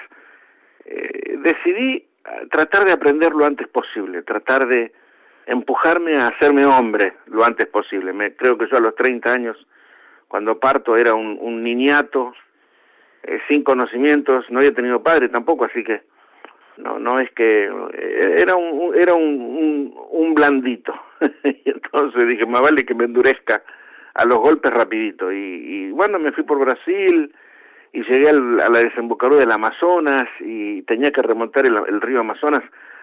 eh, 0.85 1.39
decidí 1.39 2.07
tratar 2.51 2.85
de 2.85 2.93
aprender 2.93 3.33
lo 3.33 3.45
antes 3.45 3.69
posible, 3.69 4.23
tratar 4.23 4.67
de 4.67 4.93
empujarme 5.47 6.15
a 6.17 6.29
hacerme 6.29 6.67
hombre 6.67 7.15
lo 7.27 7.45
antes 7.45 7.67
posible. 7.67 8.13
Me, 8.13 8.35
creo 8.35 8.59
que 8.59 8.69
yo 8.69 8.77
a 8.77 8.81
los 8.81 8.95
30 8.95 9.33
años, 9.33 9.67
cuando 10.29 10.59
parto, 10.59 10.97
era 10.97 11.15
un, 11.15 11.39
un 11.41 11.61
niñato, 11.61 12.35
eh, 13.23 13.41
sin 13.49 13.63
conocimientos, 13.63 14.45
no 14.51 14.59
había 14.59 14.75
tenido 14.75 15.03
padre 15.03 15.29
tampoco, 15.29 15.65
así 15.65 15.83
que 15.83 16.03
no 16.77 16.99
no 16.99 17.19
es 17.21 17.31
que 17.33 17.47
eh, 17.47 18.35
era 18.39 18.55
un 18.55 18.95
era 18.95 19.15
un, 19.15 19.41
un, 19.41 19.95
un 20.11 20.35
blandito 20.35 20.95
y 21.45 21.71
entonces 21.71 22.29
dije 22.29 22.45
más 22.45 22.61
vale 22.61 22.85
que 22.85 22.95
me 22.95 23.05
endurezca 23.05 23.63
a 24.17 24.25
los 24.25 24.39
golpes 24.39 24.73
rapidito. 24.73 25.31
Y, 25.31 25.37
y 25.37 25.91
bueno, 25.91 26.19
me 26.19 26.33
fui 26.33 26.45
por 26.45 26.59
Brasil 26.59 27.33
y 27.93 28.03
llegué 28.03 28.29
al, 28.31 28.61
a 28.61 28.69
la 28.69 28.79
desembocadura 28.81 29.41
del 29.41 29.53
Amazonas 29.53 30.29
y 30.41 30.83
tenía 30.83 31.11
que 31.11 31.23
remontar 31.23 31.67
el, 31.67 32.01
río 32.01 32.21
Amazonas 32.21 32.63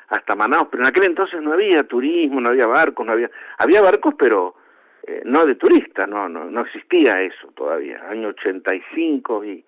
hasta 0.09 0.35
Manaus, 0.35 0.67
pero 0.69 0.83
en 0.83 0.89
aquel 0.89 1.05
entonces 1.05 1.41
no 1.41 1.53
había 1.53 1.83
turismo, 1.83 2.41
no 2.41 2.49
había 2.49 2.67
barcos, 2.67 3.05
no 3.05 3.13
había, 3.13 3.31
había 3.57 3.81
barcos, 3.81 4.13
pero 4.17 4.55
eh, 5.07 5.21
no 5.25 5.45
de 5.45 5.55
turistas, 5.55 6.07
no, 6.07 6.29
no, 6.29 6.45
no 6.45 6.61
existía 6.61 7.21
eso 7.21 7.47
todavía, 7.55 8.03
año 8.09 8.27
85 8.29 9.45
y, 9.45 9.65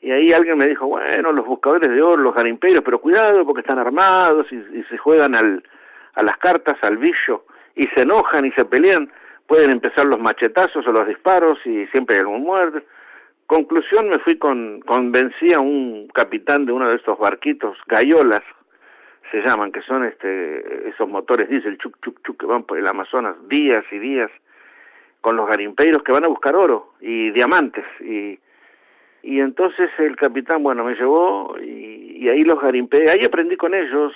y 0.00 0.10
ahí 0.10 0.32
alguien 0.32 0.56
me 0.56 0.66
dijo, 0.66 0.86
bueno, 0.86 1.32
los 1.32 1.46
buscadores 1.46 1.90
de 1.90 2.00
oro, 2.00 2.22
los 2.22 2.34
garimpeiros, 2.34 2.82
pero 2.84 3.00
cuidado 3.00 3.44
porque 3.44 3.60
están 3.60 3.78
armados 3.78 4.46
y, 4.50 4.56
y 4.56 4.84
se 4.88 4.96
juegan 4.96 5.34
al, 5.34 5.62
a 6.14 6.22
las 6.22 6.38
cartas, 6.38 6.76
al 6.82 6.96
bicho, 6.96 7.44
y 7.74 7.86
se 7.88 8.02
enojan 8.02 8.46
y 8.46 8.52
se 8.52 8.64
pelean 8.64 9.10
pueden 9.46 9.70
empezar 9.70 10.06
los 10.08 10.18
machetazos 10.20 10.86
o 10.86 10.92
los 10.92 11.06
disparos 11.06 11.58
y 11.64 11.86
siempre 11.88 12.16
hay 12.16 12.20
algún 12.22 12.42
muerto. 12.42 12.82
Conclusión, 13.46 14.08
me 14.08 14.18
fui 14.20 14.38
con, 14.38 14.80
convencí 14.80 15.52
a 15.52 15.60
un 15.60 16.08
capitán 16.08 16.64
de 16.64 16.72
uno 16.72 16.88
de 16.88 16.96
estos 16.96 17.18
barquitos, 17.18 17.76
gaiolas 17.86 18.42
se 19.30 19.42
llaman, 19.42 19.72
que 19.72 19.82
son 19.82 20.04
este, 20.04 20.88
esos 20.88 21.08
motores 21.08 21.48
diésel, 21.48 21.76
chuc, 21.78 21.96
chuc, 22.02 22.22
chuc, 22.24 22.38
que 22.38 22.46
van 22.46 22.62
por 22.62 22.78
el 22.78 22.86
Amazonas 22.86 23.36
días 23.48 23.84
y 23.90 23.98
días, 23.98 24.30
con 25.20 25.36
los 25.36 25.48
garimpeiros 25.48 26.02
que 26.02 26.12
van 26.12 26.24
a 26.24 26.28
buscar 26.28 26.54
oro 26.54 26.94
y 27.00 27.30
diamantes. 27.30 27.84
Y, 28.00 28.38
y 29.22 29.40
entonces 29.40 29.90
el 29.98 30.16
capitán, 30.16 30.62
bueno, 30.62 30.84
me 30.84 30.94
llevó 30.94 31.56
y, 31.58 32.18
y 32.18 32.28
ahí 32.28 32.42
los 32.42 32.60
garimpeiros, 32.60 33.12
ahí 33.12 33.24
aprendí 33.24 33.56
con 33.56 33.74
ellos, 33.74 34.12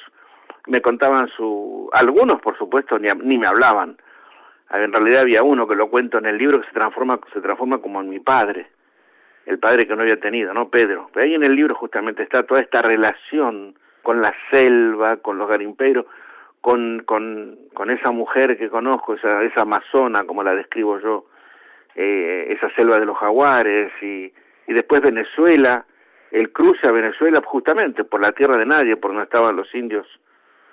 me 0.66 0.80
contaban 0.80 1.28
su, 1.36 1.90
algunos 1.92 2.40
por 2.40 2.56
supuesto 2.56 2.98
ni, 2.98 3.08
ni 3.24 3.38
me 3.38 3.46
hablaban, 3.46 3.96
en 4.70 4.92
realidad 4.92 5.22
había 5.22 5.42
uno 5.42 5.66
que 5.66 5.76
lo 5.76 5.88
cuento 5.88 6.18
en 6.18 6.26
el 6.26 6.36
libro 6.36 6.60
que 6.60 6.66
se 6.66 6.74
transforma, 6.74 7.18
se 7.32 7.40
transforma 7.40 7.78
como 7.78 8.00
en 8.00 8.10
mi 8.10 8.20
padre, 8.20 8.66
el 9.46 9.58
padre 9.58 9.86
que 9.86 9.96
no 9.96 10.02
había 10.02 10.20
tenido, 10.20 10.52
¿no? 10.52 10.68
Pedro. 10.68 11.10
Pero 11.12 11.26
ahí 11.26 11.34
en 11.34 11.44
el 11.44 11.54
libro 11.54 11.74
justamente 11.74 12.22
está 12.22 12.42
toda 12.42 12.60
esta 12.60 12.82
relación 12.82 13.74
con 14.02 14.20
la 14.20 14.34
selva, 14.50 15.16
con 15.18 15.38
los 15.38 15.48
garimpeiros, 15.48 16.04
con, 16.60 17.02
con, 17.04 17.58
con 17.72 17.90
esa 17.90 18.10
mujer 18.10 18.58
que 18.58 18.68
conozco, 18.68 19.14
esa, 19.14 19.42
esa 19.42 19.62
amazona, 19.62 20.24
como 20.24 20.42
la 20.42 20.54
describo 20.54 20.98
yo, 21.00 21.26
eh, 21.94 22.46
esa 22.50 22.70
selva 22.74 22.98
de 22.98 23.06
los 23.06 23.16
jaguares, 23.16 23.90
y, 24.02 24.32
y 24.66 24.72
después 24.74 25.00
Venezuela, 25.00 25.86
el 26.30 26.52
cruce 26.52 26.86
a 26.86 26.92
Venezuela 26.92 27.40
justamente 27.44 28.04
por 28.04 28.20
la 28.20 28.32
tierra 28.32 28.58
de 28.58 28.66
nadie, 28.66 28.96
por 28.96 29.12
donde 29.12 29.24
estaban 29.24 29.56
los 29.56 29.74
indios 29.74 30.06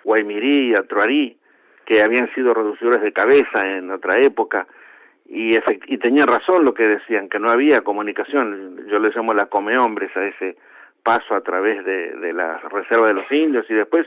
Guaymirí, 0.03 0.75
Atruarí, 0.75 1.37
que 1.85 2.01
habían 2.01 2.33
sido 2.33 2.53
reducidores 2.53 3.01
de 3.01 3.13
cabeza 3.13 3.61
en 3.63 3.91
otra 3.91 4.15
época 4.21 4.67
y, 5.27 5.57
y 5.87 5.97
tenían 5.97 6.27
razón 6.27 6.65
lo 6.65 6.73
que 6.73 6.83
decían, 6.83 7.29
que 7.29 7.39
no 7.39 7.49
había 7.49 7.81
comunicación, 7.81 8.85
yo 8.87 8.99
les 8.99 9.15
llamo 9.15 9.33
la 9.33 9.47
come 9.47 9.77
hombres 9.77 10.15
a 10.15 10.25
ese 10.25 10.55
paso 11.03 11.35
a 11.35 11.41
través 11.41 11.83
de, 11.85 12.15
de 12.15 12.33
la 12.33 12.57
reserva 12.69 13.07
de 13.07 13.13
los 13.13 13.31
indios 13.31 13.65
y 13.69 13.73
después 13.73 14.05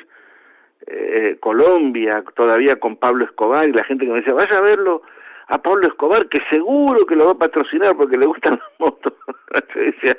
eh, 0.86 1.36
Colombia, 1.40 2.24
todavía 2.34 2.76
con 2.76 2.96
Pablo 2.96 3.24
Escobar 3.24 3.68
y 3.68 3.72
la 3.72 3.84
gente 3.84 4.04
que 4.04 4.12
me 4.12 4.18
decía, 4.18 4.34
vaya 4.34 4.58
a 4.58 4.62
verlo 4.62 5.02
a 5.48 5.60
Pablo 5.60 5.86
Escobar, 5.86 6.28
que 6.28 6.38
seguro 6.50 7.04
que 7.06 7.16
lo 7.16 7.26
va 7.26 7.32
a 7.32 7.38
patrocinar 7.38 7.96
porque 7.96 8.18
le 8.18 8.26
gustan 8.26 8.54
las 8.54 8.80
motos. 8.80 9.12
yo 9.74 9.80
decía, 9.80 10.16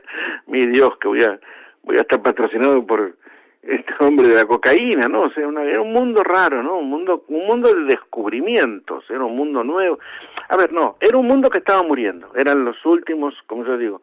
mi 0.48 0.66
Dios, 0.68 0.98
que 1.00 1.08
voy 1.08 1.24
a, 1.24 1.40
voy 1.84 1.98
a 1.98 2.02
estar 2.02 2.22
patrocinado 2.22 2.86
por 2.86 3.16
este 3.62 3.94
hombre 4.00 4.28
de 4.28 4.36
la 4.36 4.46
cocaína, 4.46 5.08
¿no? 5.08 5.30
Una, 5.46 5.64
era 5.64 5.82
un 5.82 5.92
mundo 5.92 6.24
raro, 6.24 6.64
¿no? 6.64 6.78
Un 6.78 6.90
mundo, 6.90 7.26
un 7.28 7.46
mundo 7.46 7.74
de 7.74 7.84
descubrimientos, 7.84 9.04
era 9.10 9.24
un 9.24 9.36
mundo 9.36 9.64
nuevo. 9.64 10.00
A 10.48 10.58
ver, 10.58 10.72
no, 10.72 10.98
era 11.00 11.18
un 11.18 11.28
mundo 11.28 11.50
que 11.50 11.60
estaba 11.60 11.84
muriendo, 11.84 12.32
eran 12.36 12.64
los 12.64 12.84
últimos, 12.86 13.36
como 13.48 13.66
yo 13.66 13.78
digo, 13.78 14.02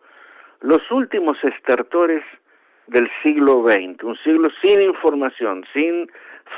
los 0.60 0.82
últimos 0.90 1.42
estertores 1.42 2.22
del 2.86 3.10
siglo 3.22 3.64
XX, 3.64 4.04
un 4.04 4.16
siglo 4.18 4.48
sin 4.62 4.80
información, 4.82 5.64
sin 5.72 6.10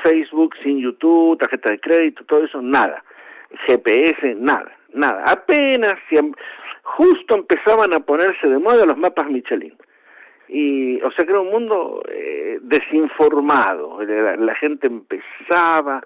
Facebook, 0.03 0.55
sin 0.61 0.79
YouTube, 0.79 1.39
tarjeta 1.39 1.71
de 1.71 1.79
crédito, 1.79 2.23
todo 2.25 2.43
eso, 2.43 2.61
nada. 2.61 3.03
GPS, 3.65 4.35
nada, 4.35 4.71
nada. 4.93 5.23
Apenas, 5.25 5.95
justo 6.83 7.35
empezaban 7.35 7.93
a 7.93 7.99
ponerse 7.99 8.47
de 8.47 8.59
moda 8.59 8.85
los 8.85 8.97
mapas 8.97 9.27
Michelin 9.27 9.75
y 10.49 10.99
o 11.01 11.11
sea 11.11 11.25
que 11.25 11.31
era 11.31 11.41
un 11.41 11.51
mundo 11.51 12.01
eh, 12.09 12.57
desinformado 12.61 14.01
la, 14.01 14.55
gente 14.55 14.87
empezaba 14.87 16.01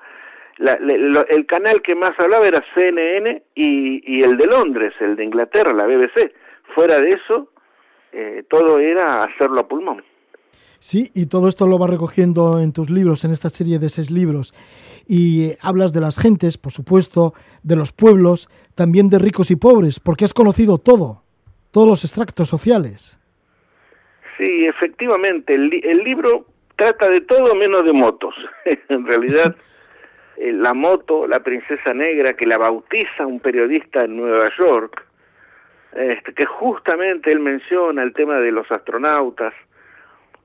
la, 0.58 0.74
el 0.74 1.46
canal 1.46 1.82
que 1.82 1.96
más 1.96 2.12
hablaba 2.20 2.46
era 2.46 2.64
CNN 2.76 3.44
y, 3.56 4.22
el 4.22 4.38
de 4.38 4.46
Londres 4.46 4.94
el 5.00 5.16
de 5.16 5.24
Inglaterra 5.24 5.74
la 5.74 5.86
BBC 5.86 6.34
fuera 6.76 7.00
de 7.00 7.10
eso 7.10 7.50
eh, 8.12 8.44
todo 8.50 8.80
era 8.80 9.24
hacerlo 9.24 9.62
a 9.62 9.68
pulmón 9.68 10.04
Sí, 10.86 11.12
y 11.14 11.28
todo 11.28 11.48
esto 11.48 11.66
lo 11.66 11.78
vas 11.78 11.90
recogiendo 11.90 12.60
en 12.60 12.74
tus 12.74 12.90
libros, 12.90 13.24
en 13.24 13.32
esta 13.32 13.48
serie 13.48 13.80
de 13.80 13.88
seis 13.88 14.12
libros. 14.12 14.54
Y 15.08 15.54
hablas 15.62 15.94
de 15.94 16.02
las 16.02 16.20
gentes, 16.20 16.58
por 16.58 16.74
supuesto, 16.74 17.34
de 17.64 17.78
los 17.78 17.94
pueblos, 17.94 18.50
también 18.76 19.08
de 19.08 19.18
ricos 19.18 19.50
y 19.50 19.56
pobres, 19.56 20.02
porque 20.02 20.26
has 20.26 20.34
conocido 20.34 20.80
todo, 20.80 21.24
todos 21.72 21.88
los 21.88 22.04
extractos 22.04 22.50
sociales. 22.50 23.18
Sí, 24.38 24.66
efectivamente, 24.66 25.54
el, 25.54 25.74
el 25.84 26.00
libro 26.00 26.46
trata 26.76 27.08
de 27.10 27.22
todo 27.22 27.56
menos 27.56 27.86
de 27.86 27.94
motos. 27.94 28.36
en 28.90 29.06
realidad, 29.06 29.56
eh, 30.38 30.52
la 30.52 30.74
moto, 30.74 31.28
la 31.28 31.42
princesa 31.42 31.94
negra, 31.94 32.34
que 32.34 32.46
la 32.46 32.58
bautiza 32.58 33.26
un 33.26 33.40
periodista 33.40 34.04
en 34.04 34.18
Nueva 34.18 34.50
York, 34.58 35.06
este, 35.96 36.34
que 36.34 36.46
justamente 36.46 37.32
él 37.32 37.40
menciona 37.40 38.02
el 38.02 38.14
tema 38.14 38.40
de 38.40 38.52
los 38.52 38.70
astronautas. 38.72 39.54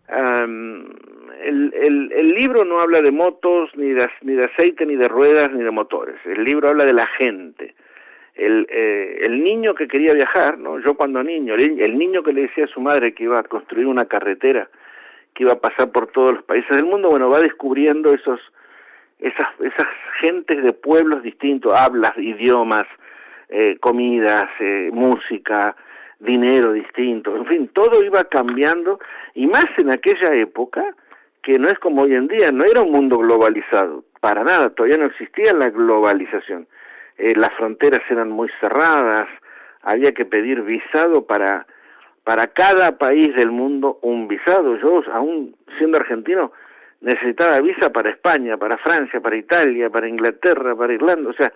El, 0.09 1.75
el, 1.75 2.13
el, 2.13 2.29
libro 2.29 2.65
no 2.65 2.81
habla 2.81 3.03
de 3.03 3.11
motos, 3.11 3.71
ni 3.77 3.91
de, 3.91 4.09
ni 4.23 4.35
de 4.35 4.47
aceite, 4.47 4.87
ni 4.87 4.97
de 4.97 5.09
ruedas, 5.09 5.51
ni 5.53 5.63
de 5.63 5.71
motores. 5.71 6.17
El 6.25 6.45
libro 6.45 6.69
habla 6.71 6.85
de 6.85 6.95
la 6.95 7.07
gente 7.19 7.75
el, 8.39 8.67
eh, 8.71 9.19
el 9.23 9.43
niño 9.43 9.75
que 9.75 9.89
quería 9.89 10.15
viajar, 10.15 10.59
¿no? 10.59 10.79
Yo 10.79 10.95
cuando 10.95 11.23
niño, 11.23 11.55
el, 11.57 11.99
niño 11.99 12.23
que 12.23 12.33
le 12.33 12.43
decía 12.43 12.65
a 12.65 12.69
su 12.69 12.81
madre 12.81 13.13
que 13.13 13.25
iba 13.25 13.39
a 13.39 13.43
construir 13.43 13.87
una 13.87 14.05
carretera, 14.05 14.71
que 15.35 15.43
iba 15.43 15.53
a 15.53 15.61
pasar 15.61 15.91
por 15.91 16.07
todos 16.07 16.35
los 16.35 16.45
países 16.45 16.75
del 16.77 16.87
mundo, 16.87 17.11
bueno, 17.11 17.29
va 17.29 17.41
descubriendo 17.41 18.15
esos 18.15 18.41
esas, 19.19 19.49
esas 19.59 19.89
gentes 20.21 20.63
de 20.63 20.73
pueblos 20.73 21.25
distintos, 21.25 21.77
hablas, 21.77 22.17
idiomas, 22.17 22.87
eh, 23.49 23.77
comidas, 23.81 24.49
eh, 24.61 24.91
música, 24.93 25.75
dinero 26.21 26.73
distinto, 26.73 27.37
en 27.37 27.47
fin, 27.47 27.69
todo 27.69 28.05
iba 28.05 28.25
cambiando 28.25 29.01
y 29.35 29.49
más 29.49 29.67
en 29.79 29.91
aquella 29.91 30.35
época 30.35 30.95
que 31.43 31.59
no 31.59 31.69
es 31.69 31.79
como 31.81 32.03
hoy 32.03 32.15
en 32.15 32.29
día, 32.29 32.53
no 32.53 32.65
era 32.65 32.83
un 32.83 32.93
mundo 32.93 33.19
globalizado, 33.19 34.05
para 34.21 34.45
nada, 34.45 34.71
todavía 34.71 34.99
no 34.99 35.07
existía 35.07 35.53
la 35.53 35.71
globalización. 35.71 36.69
Eh, 37.19 37.35
las 37.37 37.53
fronteras 37.55 38.01
eran 38.11 38.31
muy 38.31 38.49
cerradas, 38.61 39.29
había 39.83 40.13
que 40.13 40.25
pedir 40.25 40.63
visado 40.63 41.27
para 41.27 41.67
para 42.29 42.49
cada 42.49 42.99
país 42.99 43.35
del 43.37 43.51
mundo 43.51 44.01
un 44.03 44.29
visado. 44.29 44.77
Yo, 44.77 45.03
aún 45.15 45.57
siendo 45.79 45.97
argentino, 45.97 46.53
necesitaba 47.01 47.59
visa 47.61 47.91
para 47.91 48.11
España, 48.11 48.59
para 48.59 48.77
Francia, 48.77 49.19
para 49.19 49.35
Italia, 49.35 49.89
para 49.89 50.07
Inglaterra, 50.07 50.77
para 50.77 50.93
Irlanda, 50.93 51.31
o 51.31 51.33
sea, 51.33 51.51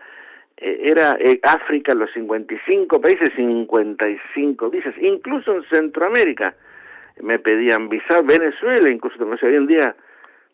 eh, 0.57 0.81
era 0.85 1.19
eh, 1.21 1.39
África, 1.43 1.95
los 1.95 2.11
55 2.15 3.03
países, 3.03 3.31
55 3.37 4.71
visas, 4.71 4.95
incluso 4.99 5.57
en 5.57 5.65
Centroamérica 5.65 6.55
me 7.21 7.39
pedían 7.39 7.91
visa, 7.91 8.23
Venezuela, 8.23 8.89
incluso 8.89 9.23
no 9.27 9.37
sé, 9.37 9.49
hoy 9.49 9.57
en 9.57 9.67
día 9.67 9.95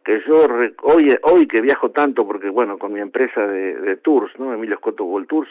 que 0.09 0.23
yo 0.27 0.47
hoy 0.85 1.15
hoy 1.21 1.47
que 1.47 1.61
viajo 1.61 1.91
tanto 1.91 2.27
porque 2.27 2.49
bueno 2.49 2.79
con 2.79 2.95
mi 2.95 3.01
empresa 3.01 3.47
de, 3.47 3.75
de 3.75 3.97
tours 3.97 4.33
no 4.39 4.55
Emilio 4.55 4.79
Scotto 4.79 5.05
World 5.05 5.29
Tours 5.29 5.51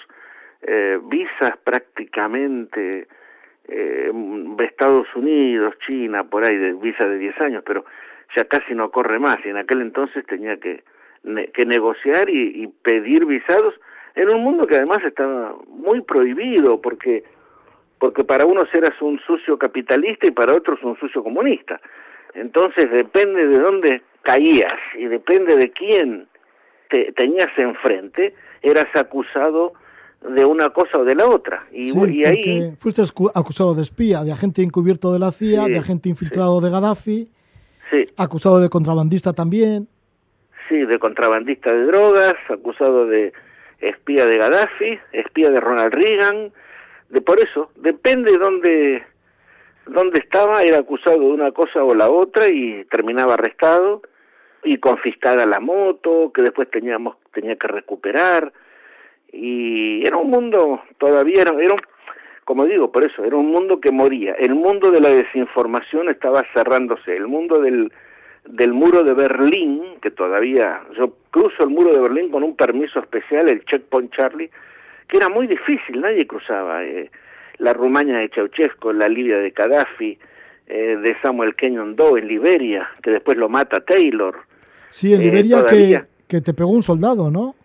eh, 0.63 0.97
visas 1.03 1.55
prácticamente 1.63 3.07
eh, 3.67 4.11
Estados 4.57 5.07
Unidos 5.15 5.75
China 5.87 6.23
por 6.23 6.43
ahí 6.43 6.57
de 6.57 6.73
visa 6.73 7.07
de 7.07 7.19
10 7.19 7.41
años 7.41 7.63
pero 7.67 7.85
ya 8.35 8.45
casi 8.45 8.73
no 8.73 8.89
corre 8.89 9.19
más. 9.19 9.37
Y 9.45 9.49
en 9.49 9.57
aquel 9.57 9.81
entonces 9.81 10.25
tenía 10.25 10.57
que 10.57 10.83
que 11.53 11.65
negociar 11.65 12.27
y, 12.27 12.63
y 12.63 12.67
pedir 12.67 13.25
visados 13.25 13.75
en 14.15 14.29
un 14.29 14.43
mundo 14.43 14.65
que 14.65 14.77
además 14.77 15.03
estaba 15.03 15.55
muy 15.67 16.01
prohibido 16.01 16.81
porque 16.81 17.23
porque 17.99 18.23
para 18.23 18.45
unos 18.45 18.73
eras 18.73 18.99
un 19.01 19.19
sucio 19.19 19.57
capitalista 19.59 20.25
y 20.25 20.31
para 20.31 20.55
otros 20.55 20.81
un 20.81 20.97
sucio 20.97 21.23
comunista. 21.23 21.79
Entonces 22.33 22.89
depende 22.91 23.47
de 23.47 23.59
dónde 23.59 24.01
caías 24.27 24.75
y 24.99 25.05
depende 25.05 25.55
de 25.55 25.71
quién 25.71 26.27
te 26.89 27.13
tenías 27.13 27.47
enfrente, 27.57 28.35
eras 28.61 28.93
acusado 28.93 29.71
de 30.21 30.43
una 30.43 30.69
cosa 30.71 30.97
o 30.97 31.05
de 31.05 31.15
la 31.15 31.27
otra. 31.27 31.65
Y, 31.71 31.97
y 32.11 32.25
ahí 32.25 32.73
fuiste 32.77 33.01
acusado 33.33 33.73
de 33.73 33.83
espía, 33.83 34.23
de 34.25 34.33
agente 34.33 34.61
encubierto 34.63 35.13
de 35.13 35.19
la 35.19 35.31
CIA, 35.31 35.65
de 35.65 35.77
agente 35.77 36.09
infiltrado 36.09 36.59
de 36.59 36.69
Gaddafi, 36.69 37.29
acusado 38.17 38.59
de 38.59 38.67
contrabandista 38.67 39.31
también. 39.31 39.87
Sí, 40.67 40.75
de 40.75 40.99
contrabandista 40.99 41.71
de 41.71 41.85
drogas, 41.85 42.35
acusado 42.49 43.05
de 43.05 43.31
espía 43.79 44.25
de 44.25 44.37
Gaddafi, 44.37 44.99
espía 45.13 45.49
de 45.51 45.61
Ronald 45.61 45.93
Reagan, 45.93 46.51
de 47.09 47.21
por 47.21 47.39
eso, 47.39 47.71
depende 47.77 48.33
de 48.33 48.37
dónde 48.37 49.03
dónde 49.85 50.19
estaba, 50.19 50.63
era 50.63 50.79
acusado 50.79 51.19
de 51.19 51.27
una 51.27 51.53
cosa 51.53 51.81
o 51.81 51.95
la 51.95 52.09
otra 52.09 52.49
y 52.49 52.83
terminaba 52.91 53.35
arrestado 53.35 54.01
y 54.63 54.77
confiscada 54.77 55.45
la 55.45 55.59
moto, 55.59 56.31
que 56.33 56.41
después 56.41 56.69
teníamos 56.69 57.17
tenía 57.31 57.55
que 57.55 57.67
recuperar 57.67 58.51
y 59.31 60.05
era 60.05 60.17
un 60.17 60.29
mundo 60.29 60.81
todavía 60.97 61.41
era, 61.41 61.53
era 61.61 61.75
como 62.47 62.63
digo, 62.65 62.93
por 62.93 63.03
eso, 63.03 63.25
era 63.25 63.35
un 63.35 63.51
mundo 63.51 63.81
que 63.81 63.91
moría. 63.91 64.31
El 64.35 64.55
mundo 64.55 64.89
de 64.89 65.01
la 65.01 65.09
desinformación 65.09 66.07
estaba 66.07 66.45
cerrándose. 66.53 67.13
El 67.13 67.27
mundo 67.27 67.59
del, 67.59 67.91
del 68.45 68.71
muro 68.71 69.03
de 69.03 69.13
Berlín, 69.13 69.83
que 70.01 70.11
todavía 70.11 70.81
yo 70.97 71.13
cruzo 71.29 71.63
el 71.63 71.71
muro 71.71 71.93
de 71.93 71.99
Berlín 71.99 72.31
con 72.31 72.43
un 72.43 72.55
permiso 72.55 73.01
especial, 73.01 73.49
el 73.49 73.65
Checkpoint 73.65 74.15
Charlie, 74.15 74.49
que 75.09 75.17
era 75.17 75.27
muy 75.27 75.45
difícil, 75.45 75.99
nadie 75.99 76.25
cruzaba. 76.25 76.85
Eh, 76.85 77.11
la 77.57 77.73
Rumania 77.73 78.19
de 78.19 78.29
Ceausescu, 78.29 78.93
la 78.93 79.09
Libia 79.09 79.39
de 79.39 79.49
Gaddafi, 79.49 80.17
eh, 80.67 80.97
de 81.01 81.19
Samuel 81.21 81.53
Kenyon 81.53 81.97
Doe 81.97 82.19
en 82.19 82.29
Liberia, 82.29 82.89
que 83.03 83.11
después 83.11 83.37
lo 83.37 83.49
mata 83.49 83.81
Taylor, 83.81 84.37
Sí, 84.89 85.13
en 85.13 85.21
eh, 85.21 85.25
Liberia 85.25 85.65
que, 85.65 86.01
que, 86.27 86.41
te 86.41 86.53
pegó 86.53 86.69
un 86.69 86.83
soldado, 86.83 87.29
¿no? 87.29 87.55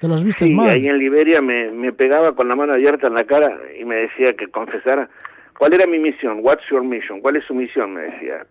Te 0.00 0.08
las 0.08 0.24
viste 0.24 0.46
sí, 0.46 0.54
mal. 0.54 0.70
ahí 0.70 0.86
en 0.86 0.98
Liberia 0.98 1.40
me, 1.40 1.70
me 1.70 1.92
pegaba 1.92 2.34
con 2.34 2.48
la 2.48 2.56
mano 2.56 2.74
abierta 2.74 3.06
en 3.06 3.14
la 3.14 3.24
cara 3.24 3.58
y 3.78 3.84
me 3.84 3.96
decía 3.96 4.34
que 4.34 4.48
confesara 4.48 5.08
cuál 5.56 5.72
era 5.74 5.86
mi 5.86 5.98
misión, 5.98 6.40
what's 6.42 6.64
your 6.70 6.82
mission, 6.82 7.20
cuál 7.20 7.36
es 7.36 7.44
su 7.44 7.54
misión, 7.54 7.94
me 7.94 8.02
decía. 8.02 8.46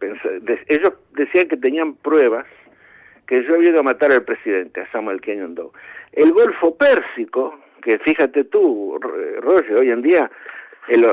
ellos 0.68 0.94
decían 1.16 1.48
que 1.48 1.58
tenían 1.58 1.96
pruebas 1.96 2.46
que 3.28 3.44
yo 3.44 3.56
había 3.56 3.70
ido 3.70 3.80
a 3.80 3.84
matar 3.84 4.12
al 4.12 4.24
presidente, 4.24 4.82
a 4.82 4.92
Samuel 4.92 5.22
Kenyon 5.22 5.56
Doe. 5.56 5.72
El 6.12 6.32
Golfo 6.34 6.76
Pérsico, 6.76 7.60
que 7.82 8.00
fíjate 8.00 8.46
tú, 8.46 8.98
Roger, 9.42 9.78
hoy 9.78 9.92
en 9.92 10.02
día, 10.02 10.30
el, 10.88 11.06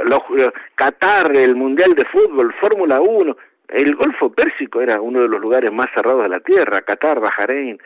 Qatar, 0.75 1.37
el 1.37 1.55
Mundial 1.55 1.95
de 1.95 2.05
Fútbol, 2.07 2.53
Fórmula 2.61 3.01
1, 3.01 3.37
el 3.73 3.95
Golfo 3.95 4.33
Pérsico 4.33 4.81
era 4.81 5.01
uno 5.01 5.23
de 5.23 5.29
los 5.29 5.41
lugares 5.41 5.73
más 5.73 5.87
cerrados 5.95 6.23
de 6.23 6.29
la 6.29 6.41
tierra, 6.41 6.81
Qatar, 6.83 7.21
Bahrein, 7.21 7.79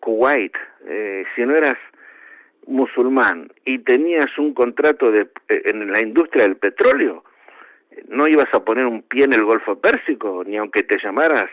Kuwait. 0.00 0.54
Eh, 0.86 1.24
si 1.34 1.44
no 1.44 1.54
eras 1.56 1.78
musulmán 2.66 3.50
y 3.64 3.78
tenías 3.80 4.36
un 4.38 4.54
contrato 4.54 5.10
de, 5.10 5.28
eh, 5.48 5.62
en 5.66 5.90
la 5.90 6.00
industria 6.00 6.44
del 6.44 6.56
petróleo, 6.56 7.24
no 8.08 8.26
ibas 8.26 8.52
a 8.54 8.64
poner 8.64 8.86
un 8.86 9.02
pie 9.02 9.24
en 9.24 9.32
el 9.32 9.44
Golfo 9.44 9.78
Pérsico, 9.78 10.42
ni 10.46 10.56
aunque 10.56 10.82
te 10.82 10.98
llamaras, 10.98 11.50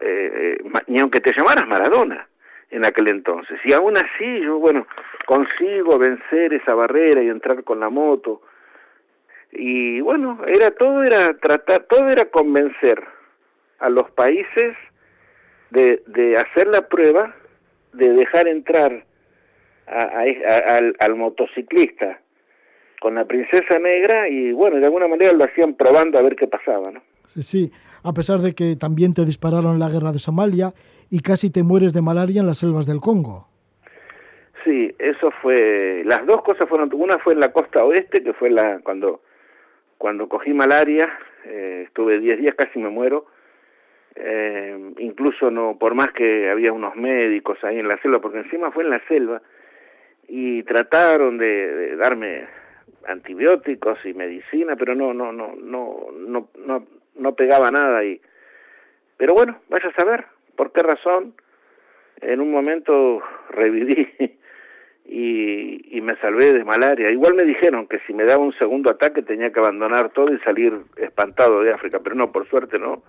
eh, 0.00 0.58
ni 0.88 0.98
aunque 0.98 1.20
te 1.20 1.32
llamaras 1.32 1.66
Maradona 1.66 2.26
en 2.70 2.84
aquel 2.84 3.08
entonces. 3.08 3.60
Y 3.64 3.72
aún 3.72 3.96
así, 3.96 4.40
yo, 4.40 4.58
bueno, 4.58 4.86
consigo 5.26 5.98
vencer 5.98 6.54
esa 6.54 6.74
barrera 6.74 7.22
y 7.22 7.28
entrar 7.28 7.62
con 7.64 7.80
la 7.80 7.90
moto 7.90 8.42
y 9.52 10.00
bueno, 10.00 10.38
era 10.46 10.70
todo 10.70 11.02
era 11.02 11.34
tratar, 11.38 11.84
todo 11.88 12.08
era 12.08 12.26
convencer 12.26 13.02
a 13.78 13.88
los 13.88 14.10
países 14.12 14.76
de, 15.70 16.02
de 16.06 16.36
hacer 16.36 16.66
la 16.68 16.88
prueba, 16.88 17.34
de 17.92 18.12
dejar 18.12 18.48
entrar 18.48 19.04
a, 19.86 20.24
al, 20.76 20.96
al 20.98 21.16
motociclista 21.16 22.20
con 23.00 23.14
la 23.14 23.24
princesa 23.24 23.78
negra 23.78 24.28
y 24.28 24.52
bueno, 24.52 24.76
de 24.76 24.84
alguna 24.84 25.08
manera 25.08 25.32
lo 25.32 25.44
hacían 25.44 25.74
probando 25.74 26.18
a 26.18 26.22
ver 26.22 26.36
qué 26.36 26.46
pasaba, 26.46 26.90
¿no? 26.92 27.02
Sí, 27.26 27.42
sí, 27.42 27.72
a 28.04 28.12
pesar 28.12 28.40
de 28.40 28.54
que 28.54 28.76
también 28.76 29.14
te 29.14 29.24
dispararon 29.24 29.74
en 29.74 29.78
la 29.78 29.88
guerra 29.88 30.12
de 30.12 30.18
Somalia 30.18 30.72
y 31.10 31.20
casi 31.20 31.50
te 31.50 31.62
mueres 31.62 31.94
de 31.94 32.02
malaria 32.02 32.40
en 32.40 32.46
las 32.46 32.58
selvas 32.58 32.86
del 32.86 33.00
Congo. 33.00 33.48
Sí, 34.64 34.94
eso 34.98 35.30
fue, 35.40 36.02
las 36.04 36.26
dos 36.26 36.42
cosas 36.42 36.68
fueron, 36.68 36.90
una 36.92 37.18
fue 37.18 37.32
en 37.32 37.40
la 37.40 37.52
costa 37.52 37.82
oeste, 37.84 38.22
que 38.22 38.34
fue 38.34 38.50
la 38.50 38.80
cuando 38.80 39.22
cuando 40.00 40.30
cogí 40.30 40.54
malaria, 40.54 41.12
eh, 41.44 41.82
estuve 41.86 42.18
10 42.20 42.40
días, 42.40 42.54
casi 42.54 42.78
me 42.78 42.88
muero, 42.88 43.26
eh, 44.14 44.94
incluso 44.96 45.50
no, 45.50 45.76
por 45.78 45.94
más 45.94 46.10
que 46.12 46.48
había 46.48 46.72
unos 46.72 46.96
médicos 46.96 47.62
ahí 47.62 47.78
en 47.78 47.86
la 47.86 48.00
selva, 48.00 48.18
porque 48.18 48.38
encima 48.38 48.72
fue 48.72 48.84
en 48.84 48.88
la 48.88 49.06
selva, 49.06 49.42
y 50.26 50.62
trataron 50.62 51.36
de, 51.36 51.96
darme 51.96 52.46
antibióticos 53.08 53.98
y 54.06 54.14
medicina, 54.14 54.74
pero 54.74 54.94
no, 54.94 55.12
no, 55.12 55.32
no, 55.32 55.54
no, 55.54 56.06
no, 56.16 56.48
no, 56.56 56.86
no 57.16 57.34
pegaba 57.34 57.70
nada 57.70 58.02
y, 58.02 58.22
pero 59.18 59.34
bueno, 59.34 59.60
vaya 59.68 59.90
a 59.90 59.94
saber 59.94 60.24
por 60.56 60.72
qué 60.72 60.82
razón, 60.82 61.34
en 62.22 62.40
un 62.40 62.50
momento 62.50 63.20
reviví 63.50 64.08
y, 65.12 65.96
y 65.96 66.00
me 66.02 66.14
salvé 66.18 66.52
de 66.52 66.62
malaria. 66.62 67.10
Igual 67.10 67.34
me 67.34 67.42
dijeron 67.42 67.88
que 67.88 67.98
si 68.06 68.14
me 68.14 68.24
daba 68.24 68.44
un 68.44 68.52
segundo 68.52 68.90
ataque 68.90 69.22
tenía 69.22 69.50
que 69.50 69.58
abandonar 69.58 70.10
todo 70.10 70.32
y 70.32 70.38
salir 70.38 70.72
espantado 70.96 71.64
de 71.64 71.72
África, 71.72 71.98
pero 71.98 72.14
no, 72.14 72.30
por 72.30 72.48
suerte 72.48 72.78
no. 72.78 73.02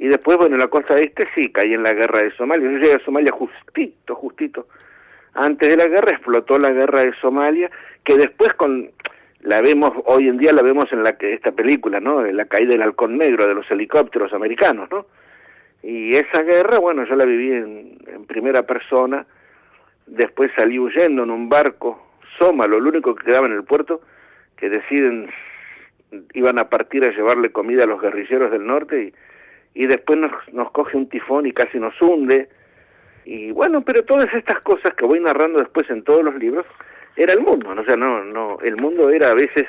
Y 0.00 0.08
después, 0.08 0.36
bueno, 0.36 0.56
en 0.56 0.60
la 0.60 0.66
costa 0.66 0.96
este 0.96 1.28
sí 1.36 1.52
caí 1.52 1.74
en 1.74 1.84
la 1.84 1.92
guerra 1.92 2.22
de 2.22 2.32
Somalia. 2.32 2.68
Yo 2.68 2.78
llegué 2.78 2.94
a 2.94 3.04
Somalia 3.04 3.30
justito, 3.30 4.16
justito. 4.16 4.66
Antes 5.34 5.68
de 5.68 5.76
la 5.76 5.86
guerra 5.86 6.10
explotó 6.10 6.58
la 6.58 6.72
guerra 6.72 7.04
de 7.04 7.14
Somalia, 7.20 7.70
que 8.02 8.16
después 8.16 8.52
con 8.54 8.90
la 9.42 9.60
vemos 9.60 9.92
hoy 10.06 10.26
en 10.28 10.38
día 10.38 10.52
la 10.52 10.62
vemos 10.62 10.92
en 10.92 11.04
la 11.04 11.16
que 11.16 11.34
esta 11.34 11.52
película, 11.52 12.00
¿no? 12.00 12.24
La 12.24 12.46
caída 12.46 12.72
del 12.72 12.82
halcón 12.82 13.16
negro 13.16 13.46
de 13.46 13.54
los 13.54 13.70
helicópteros 13.70 14.32
americanos, 14.32 14.90
¿no? 14.90 15.06
Y 15.84 16.16
esa 16.16 16.42
guerra, 16.42 16.80
bueno, 16.80 17.04
yo 17.04 17.14
la 17.14 17.24
viví 17.24 17.52
en, 17.52 17.98
en 18.08 18.24
primera 18.24 18.64
persona 18.64 19.24
después 20.08 20.50
salí 20.56 20.78
huyendo 20.78 21.22
en 21.22 21.30
un 21.30 21.48
barco 21.48 22.08
sómalo, 22.38 22.80
lo 22.80 22.88
único 22.88 23.14
que 23.14 23.26
quedaba 23.26 23.46
en 23.46 23.54
el 23.54 23.64
puerto, 23.64 24.00
que 24.56 24.68
deciden, 24.68 25.30
iban 26.34 26.58
a 26.58 26.68
partir 26.68 27.04
a 27.04 27.10
llevarle 27.10 27.50
comida 27.50 27.84
a 27.84 27.86
los 27.86 28.00
guerrilleros 28.00 28.50
del 28.50 28.66
norte 28.66 29.12
y, 29.74 29.82
y 29.82 29.86
después 29.86 30.18
nos, 30.18 30.32
nos 30.52 30.70
coge 30.70 30.96
un 30.96 31.08
tifón 31.08 31.46
y 31.46 31.52
casi 31.52 31.78
nos 31.78 32.00
hunde. 32.00 32.48
Y 33.24 33.50
bueno, 33.50 33.82
pero 33.82 34.04
todas 34.04 34.32
estas 34.32 34.60
cosas 34.60 34.94
que 34.94 35.04
voy 35.04 35.20
narrando 35.20 35.58
después 35.58 35.88
en 35.90 36.02
todos 36.02 36.24
los 36.24 36.34
libros, 36.36 36.66
era 37.16 37.32
el 37.32 37.40
mundo, 37.40 37.74
¿no? 37.74 37.82
o 37.82 37.84
sea, 37.84 37.96
no, 37.96 38.24
no, 38.24 38.58
el 38.60 38.76
mundo 38.76 39.10
era 39.10 39.32
a 39.32 39.34
veces 39.34 39.66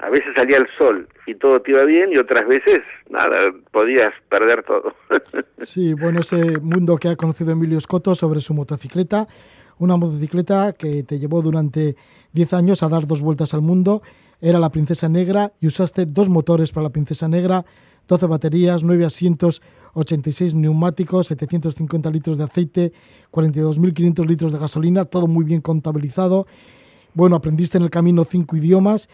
a 0.00 0.10
veces 0.10 0.28
salía 0.36 0.58
el 0.58 0.68
sol 0.78 1.08
y 1.26 1.34
todo 1.34 1.60
te 1.60 1.72
iba 1.72 1.82
bien 1.82 2.12
y 2.12 2.18
otras 2.18 2.46
veces 2.46 2.82
nada, 3.10 3.52
podías 3.72 4.12
perder 4.28 4.62
todo. 4.62 4.94
sí, 5.58 5.92
bueno, 5.94 6.20
ese 6.20 6.60
mundo 6.60 6.96
que 6.98 7.08
ha 7.08 7.16
conocido 7.16 7.50
Emilio 7.50 7.80
Scotto 7.80 8.14
sobre 8.14 8.38
su 8.38 8.54
motocicleta, 8.54 9.26
una 9.78 9.96
motocicleta 9.96 10.72
que 10.72 11.02
te 11.02 11.18
llevó 11.18 11.42
durante 11.42 11.96
10 12.32 12.52
años 12.54 12.82
a 12.82 12.88
dar 12.88 13.06
dos 13.06 13.22
vueltas 13.22 13.54
al 13.54 13.62
mundo, 13.62 14.02
era 14.40 14.58
la 14.58 14.70
Princesa 14.70 15.08
Negra 15.08 15.52
y 15.60 15.66
usaste 15.66 16.06
dos 16.06 16.28
motores 16.28 16.70
para 16.72 16.84
la 16.84 16.90
Princesa 16.90 17.28
Negra, 17.28 17.64
12 18.06 18.26
baterías, 18.26 18.82
9 18.82 19.04
asientos, 19.04 19.60
86 19.94 20.54
neumáticos, 20.54 21.26
750 21.28 22.10
litros 22.10 22.38
de 22.38 22.44
aceite, 22.44 22.92
42.500 23.32 24.26
litros 24.26 24.52
de 24.52 24.58
gasolina, 24.58 25.04
todo 25.04 25.26
muy 25.26 25.44
bien 25.44 25.60
contabilizado. 25.60 26.46
Bueno, 27.14 27.36
aprendiste 27.36 27.78
en 27.78 27.84
el 27.84 27.90
camino 27.90 28.24
cinco 28.24 28.56
idiomas 28.56 29.08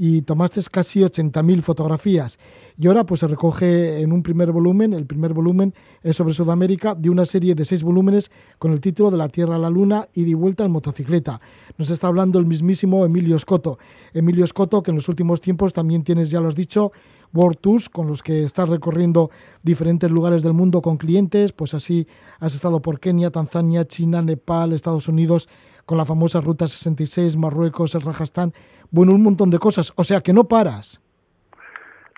y 0.00 0.22
tomaste 0.22 0.62
casi 0.70 1.00
80.000 1.00 1.60
fotografías. 1.60 2.38
Y 2.78 2.86
ahora 2.86 3.04
pues 3.04 3.18
se 3.18 3.26
recoge 3.26 4.00
en 4.00 4.12
un 4.12 4.22
primer 4.22 4.52
volumen, 4.52 4.92
el 4.92 5.06
primer 5.06 5.34
volumen 5.34 5.74
es 6.04 6.14
sobre 6.14 6.34
Sudamérica, 6.34 6.94
de 6.94 7.10
una 7.10 7.24
serie 7.24 7.56
de 7.56 7.64
seis 7.64 7.82
volúmenes 7.82 8.30
con 8.60 8.70
el 8.70 8.80
título 8.80 9.10
de 9.10 9.16
La 9.16 9.28
Tierra 9.28 9.56
a 9.56 9.58
la 9.58 9.70
Luna 9.70 10.06
y 10.14 10.22
de 10.22 10.36
vuelta 10.36 10.64
en 10.64 10.70
motocicleta. 10.70 11.40
Nos 11.76 11.90
está 11.90 12.06
hablando 12.06 12.38
el 12.38 12.46
mismísimo 12.46 13.04
Emilio 13.04 13.36
Scotto. 13.40 13.80
Emilio 14.14 14.46
Scotto, 14.46 14.84
que 14.84 14.92
en 14.92 14.98
los 14.98 15.08
últimos 15.08 15.40
tiempos 15.40 15.72
también 15.72 16.04
tienes, 16.04 16.30
ya 16.30 16.40
lo 16.40 16.46
has 16.46 16.54
dicho, 16.54 16.92
World 17.34 17.58
Tours, 17.58 17.88
con 17.88 18.06
los 18.06 18.22
que 18.22 18.44
estás 18.44 18.68
recorriendo 18.68 19.30
diferentes 19.64 20.08
lugares 20.12 20.44
del 20.44 20.52
mundo 20.52 20.80
con 20.80 20.96
clientes, 20.96 21.50
pues 21.50 21.74
así 21.74 22.06
has 22.38 22.54
estado 22.54 22.80
por 22.80 23.00
Kenia, 23.00 23.32
Tanzania, 23.32 23.84
China, 23.84 24.22
Nepal, 24.22 24.72
Estados 24.72 25.08
Unidos, 25.08 25.48
con 25.88 25.96
la 25.96 26.04
famosa 26.04 26.42
Ruta 26.42 26.68
66, 26.68 27.38
Marruecos, 27.38 27.94
el 27.94 28.02
Rajastán, 28.02 28.52
bueno, 28.90 29.12
un 29.12 29.22
montón 29.22 29.50
de 29.50 29.58
cosas, 29.58 29.92
o 29.96 30.04
sea 30.04 30.20
que 30.20 30.32
no 30.32 30.44
paras. 30.44 31.02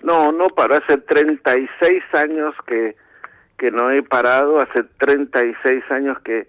No, 0.03 0.33
no 0.33 0.49
paro, 0.49 0.77
hace 0.77 0.97
36 0.97 2.03
años 2.15 2.55
que, 2.67 2.97
que 3.59 3.71
no 3.71 3.91
he 3.91 4.03
parado, 4.03 4.61
hace 4.61 4.85
36 4.99 5.85
años 5.91 6.19
que 6.21 6.47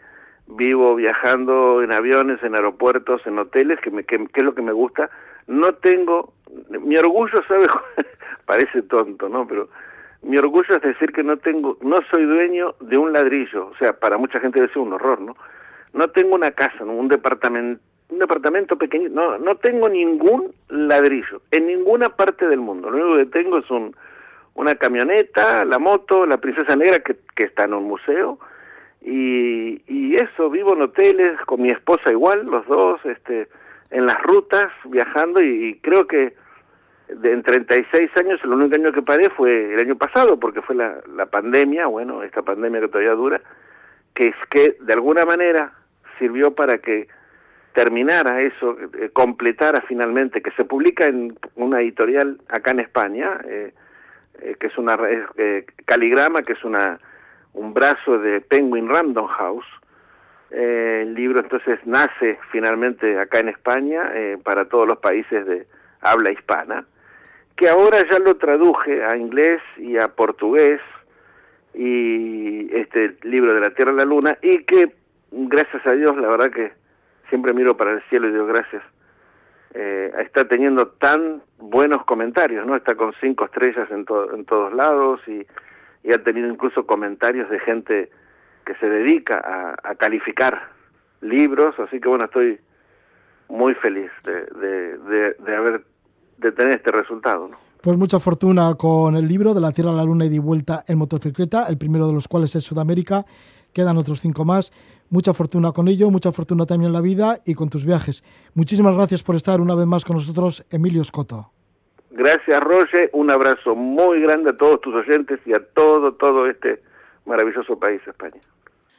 vivo 0.48 0.96
viajando 0.96 1.82
en 1.82 1.92
aviones, 1.92 2.42
en 2.44 2.56
aeropuertos, 2.56 3.22
en 3.26 3.40
hoteles, 3.40 3.80
que, 3.82 3.92
me, 3.92 4.04
que, 4.04 4.16
es 4.34 4.44
lo 4.44 4.56
que 4.56 4.62
me 4.62 4.72
gusta. 4.72 5.10
No 5.48 5.74
tengo, 5.76 6.34
mi 6.70 6.96
orgullo, 6.98 7.44
¿sabes? 7.48 7.68
Parece 8.46 8.84
tonto, 8.84 9.28
¿no? 9.28 9.46
Pero 9.48 9.70
mi 10.22 10.38
orgullo 10.38 10.76
es 10.76 10.82
decir 10.82 11.12
que 11.12 11.24
no 11.24 11.38
tengo, 11.38 11.78
no 11.82 11.98
soy 12.10 12.26
dueño 12.26 12.76
de 12.80 12.98
un 12.98 13.12
ladrillo, 13.12 13.68
o 13.68 13.76
sea, 13.78 13.94
para 13.94 14.18
mucha 14.18 14.40
gente 14.40 14.62
debe 14.62 14.72
ser 14.72 14.82
un 14.82 14.94
horror, 14.94 15.20
¿no? 15.20 15.36
No 15.94 16.08
tengo 16.10 16.36
una 16.36 16.52
casa, 16.52 16.86
un 16.86 17.10
departamento 17.10 17.82
un 18.12 18.20
departamento 18.20 18.78
pequeño, 18.78 19.10
no, 19.10 19.38
no 19.38 19.56
tengo 19.56 19.90
ningún 19.90 20.54
ladrillo 20.70 21.42
en 21.50 21.68
ninguna 21.68 22.10
parte 22.10 22.48
del 22.48 22.60
mundo. 22.60 22.90
Lo 22.90 22.98
único 22.98 23.18
que 23.18 23.40
tengo 23.42 23.58
es 23.58 23.72
un, 23.72 23.96
una 24.54 24.76
camioneta, 24.76 25.64
la 25.66 25.80
moto, 25.80 26.26
la 26.26 26.38
princesa 26.38 26.76
negra 26.76 27.00
que, 27.00 27.16
que 27.36 27.46
está 27.46 27.64
en 27.64 27.74
un 27.74 27.86
museo 27.86 28.38
y, 29.02 29.82
y 29.88 30.16
eso, 30.16 30.50
vivo 30.50 30.74
en 30.74 30.84
hoteles 30.84 31.40
con 31.46 31.62
mi 31.62 31.70
esposa 31.70 32.12
igual, 32.12 32.46
los 32.46 32.66
dos, 32.68 33.00
este, 33.06 33.48
en 33.90 34.06
las 34.06 34.22
rutas 34.22 34.68
viajando 34.86 35.42
y, 35.42 35.80
creo 35.82 36.06
que 36.06 36.34
de, 37.08 37.32
en 37.32 37.44
36 37.44 38.12
años 38.18 38.40
el 38.44 38.54
único 38.54 38.76
año 38.76 38.92
que 38.92 39.02
paré 39.02 39.30
fue 39.30 39.74
el 39.74 39.80
año 39.80 39.96
pasado 39.96 40.40
porque 40.40 40.62
fue 40.62 40.76
la, 40.76 41.02
la 41.16 41.26
pandemia, 41.26 41.88
bueno, 41.88 42.24
esta 42.24 42.42
pandemia 42.42 42.82
que 42.82 42.88
todavía 42.90 43.14
dura, 43.14 43.42
que 44.14 44.28
es 44.28 44.36
que 44.50 44.78
de 44.82 44.94
alguna 44.94 45.26
manera 45.26 45.74
sirvió 46.20 46.54
para 46.54 46.78
que 46.78 47.08
terminara 47.74 48.42
eso, 48.42 48.78
eh, 49.00 49.10
completara 49.14 49.82
finalmente, 49.88 50.42
que 50.42 50.52
se 50.52 50.66
publica 50.66 51.08
en 51.08 51.38
una 51.56 51.82
editorial 51.82 52.40
acá 52.50 52.72
en 52.72 52.82
España, 52.82 53.40
eh, 53.46 53.74
eh, 54.42 54.56
que 54.60 54.68
es 54.68 54.78
una 54.78 54.98
Caligrama, 55.86 56.42
que 56.42 56.54
es 56.54 56.64
una 56.64 57.00
un 57.54 57.74
brazo 57.74 58.18
de 58.18 58.40
Penguin 58.40 58.88
Random 58.88 59.28
House. 59.28 59.66
el 60.52 61.14
libro 61.14 61.40
entonces 61.42 61.80
nace 61.86 62.40
finalmente 62.52 63.20
acá 63.20 63.40
en 63.40 63.50
España 63.50 64.12
para 64.44 64.66
todos 64.66 64.88
los 64.88 65.00
países 65.00 65.46
de 65.46 65.66
habla 66.02 66.32
hispana, 66.32 66.86
que 67.56 67.70
ahora 67.70 67.98
ya 68.10 68.20
lo 68.20 68.36
traduje 68.36 69.04
a 69.04 69.16
inglés 69.16 69.62
y 69.78 69.98
a 69.98 70.10
portugués 70.10 70.82
y 71.74 72.74
este 72.76 73.18
libro 73.24 73.54
de 73.54 73.62
la 73.62 73.70
Tierra 73.72 73.94
y 73.94 73.98
la 73.98 74.06
Luna 74.06 74.38
y 74.42 74.64
que 74.64 74.94
gracias 75.32 75.86
a 75.86 75.94
Dios 75.94 76.18
la 76.18 76.30
verdad 76.30 76.52
que 76.52 76.81
siempre 77.32 77.54
miro 77.54 77.76
para 77.76 77.94
el 77.94 78.02
cielo 78.10 78.28
y 78.28 78.34
digo 78.34 78.46
gracias. 78.46 78.84
Eh, 79.74 80.12
está 80.20 80.48
teniendo 80.48 80.88
tan 80.88 81.42
buenos 81.58 82.04
comentarios, 82.04 82.68
¿no? 82.68 82.76
Está 82.76 82.96
con 82.96 83.14
cinco 83.22 83.46
estrellas 83.46 83.90
en, 83.90 84.06
en 84.36 84.46
todos 84.46 84.74
lados 84.74 85.22
y, 85.28 85.48
y, 86.04 86.12
ha 86.12 86.22
tenido 86.22 86.50
incluso 86.50 86.86
comentarios 86.86 87.50
de 87.50 87.58
gente 87.60 88.12
que 88.66 88.76
se 88.76 88.90
dedica 88.90 89.40
a, 89.40 89.90
a 89.90 89.96
calificar 89.96 90.68
libros, 91.22 91.74
así 91.80 92.02
que 92.02 92.10
bueno, 92.10 92.26
estoy 92.26 92.60
muy 93.48 93.74
feliz 93.76 94.12
de, 94.26 94.46
de, 94.60 94.98
de, 94.98 95.34
de, 95.40 95.56
haber 95.56 95.86
de 96.38 96.52
tener 96.52 96.74
este 96.74 96.92
resultado, 96.92 97.48
¿no? 97.48 97.58
Pues 97.82 97.98
mucha 97.98 98.20
fortuna 98.20 98.76
con 98.76 99.16
el 99.16 99.28
libro 99.28 99.54
de 99.54 99.62
la 99.62 99.72
Tierra 99.72 99.92
a 99.92 99.94
la 99.94 100.04
Luna 100.04 100.26
y 100.26 100.30
de 100.30 100.40
vuelta 100.40 100.84
en 100.88 100.98
motocicleta, 100.98 101.66
el 101.68 101.78
primero 101.78 102.08
de 102.08 102.14
los 102.14 102.28
cuales 102.28 102.54
es 102.56 102.64
Sudamérica. 102.64 103.26
Quedan 103.74 103.98
otros 103.98 104.22
cinco 104.22 104.46
más. 104.46 104.72
Mucha 105.10 105.34
fortuna 105.34 105.72
con 105.72 105.88
ello, 105.88 106.10
mucha 106.10 106.32
fortuna 106.32 106.66
también 106.66 106.88
en 106.88 106.94
la 106.94 107.02
vida 107.02 107.42
y 107.46 107.54
con 107.54 107.70
tus 107.70 107.86
viajes. 107.86 108.24
Muchísimas 108.54 108.96
gracias 108.96 109.24
por 109.24 109.36
estar 109.36 109.60
una 109.60 109.76
vez 109.76 109.86
más 109.86 110.06
con 110.06 110.16
nosotros, 110.16 110.66
Emilio 110.70 111.04
Scotto. 111.04 111.52
Gracias, 112.12 112.62
Roger. 112.62 113.10
Un 113.14 113.30
abrazo 113.32 113.76
muy 113.76 114.22
grande 114.22 114.52
a 114.52 114.58
todos 114.58 114.82
tus 114.82 114.94
oyentes 114.96 115.40
y 115.46 115.54
a 115.54 115.60
todo, 115.74 116.14
todo 116.14 116.48
este 116.48 116.82
maravilloso 117.26 117.78
país, 117.78 118.02
España. 118.08 118.40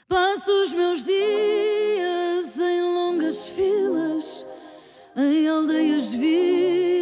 Passo 0.08 0.62
os 0.62 0.74
meus 0.74 1.06
dias 1.06 2.58
em 2.58 2.82
longas 2.82 3.48
filas, 3.48 4.46
em 5.16 5.48
aldeias, 5.48 6.12
vilas 6.12 6.92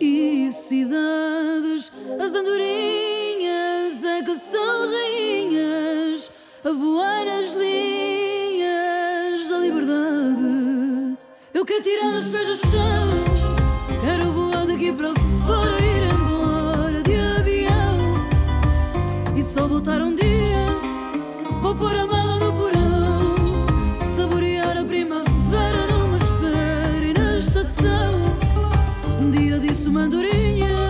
e 0.00 0.50
cidades. 0.50 1.92
As 2.18 2.34
andorinhas 2.34 4.02
é 4.04 4.22
que 4.22 4.34
são 4.34 4.90
rainhas 4.90 6.32
a 6.64 6.72
voar 6.72 7.26
as 7.26 7.52
linhas 7.52 9.48
da 9.48 9.58
liberdade. 9.58 11.18
Eu 11.52 11.64
quero 11.64 11.82
tirar 11.82 12.14
os 12.14 12.26
pés 12.26 12.46
do 12.46 12.56
chão, 12.56 14.00
quero 14.00 14.32
voar 14.32 14.66
daqui 14.66 14.92
para 14.92 15.14
fora, 15.46 15.76
ir 15.82 16.02
embora 16.14 17.02
de 17.02 17.14
avião 17.16 18.14
e 19.36 19.42
só 19.42 19.66
voltar 19.66 20.00
um 20.00 20.14
dia. 20.14 20.30
Vou 21.60 21.74
pôr 21.74 21.94
a 21.94 22.09
dia 30.00 30.06
disse 30.06 30.06
uma 30.06 30.06
andorinha. 30.06 30.80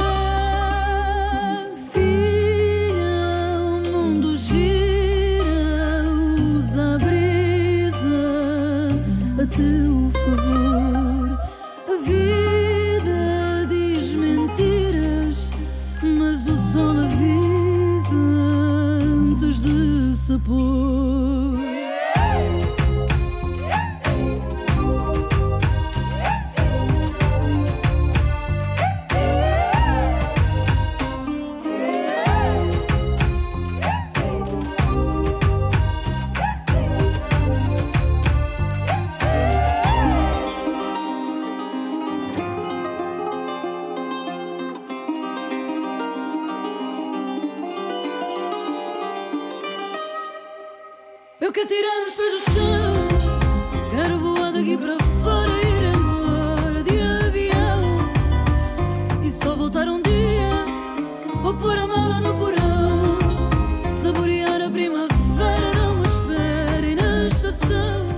teu 9.56 10.10
favor. 10.10 11.38
A 11.88 11.96
vida 12.04 13.66
diz 13.68 14.14
mentiras, 14.14 15.50
mas 16.02 16.46
o 16.46 16.56
sol 16.72 16.90
avisa 16.90 18.16
antes 19.02 19.62
de 19.62 20.14
se 20.14 20.38
pôr. 20.38 21.39
Eu 51.50 51.52
quero 51.52 51.66
tirar 51.66 52.06
os. 52.06 52.20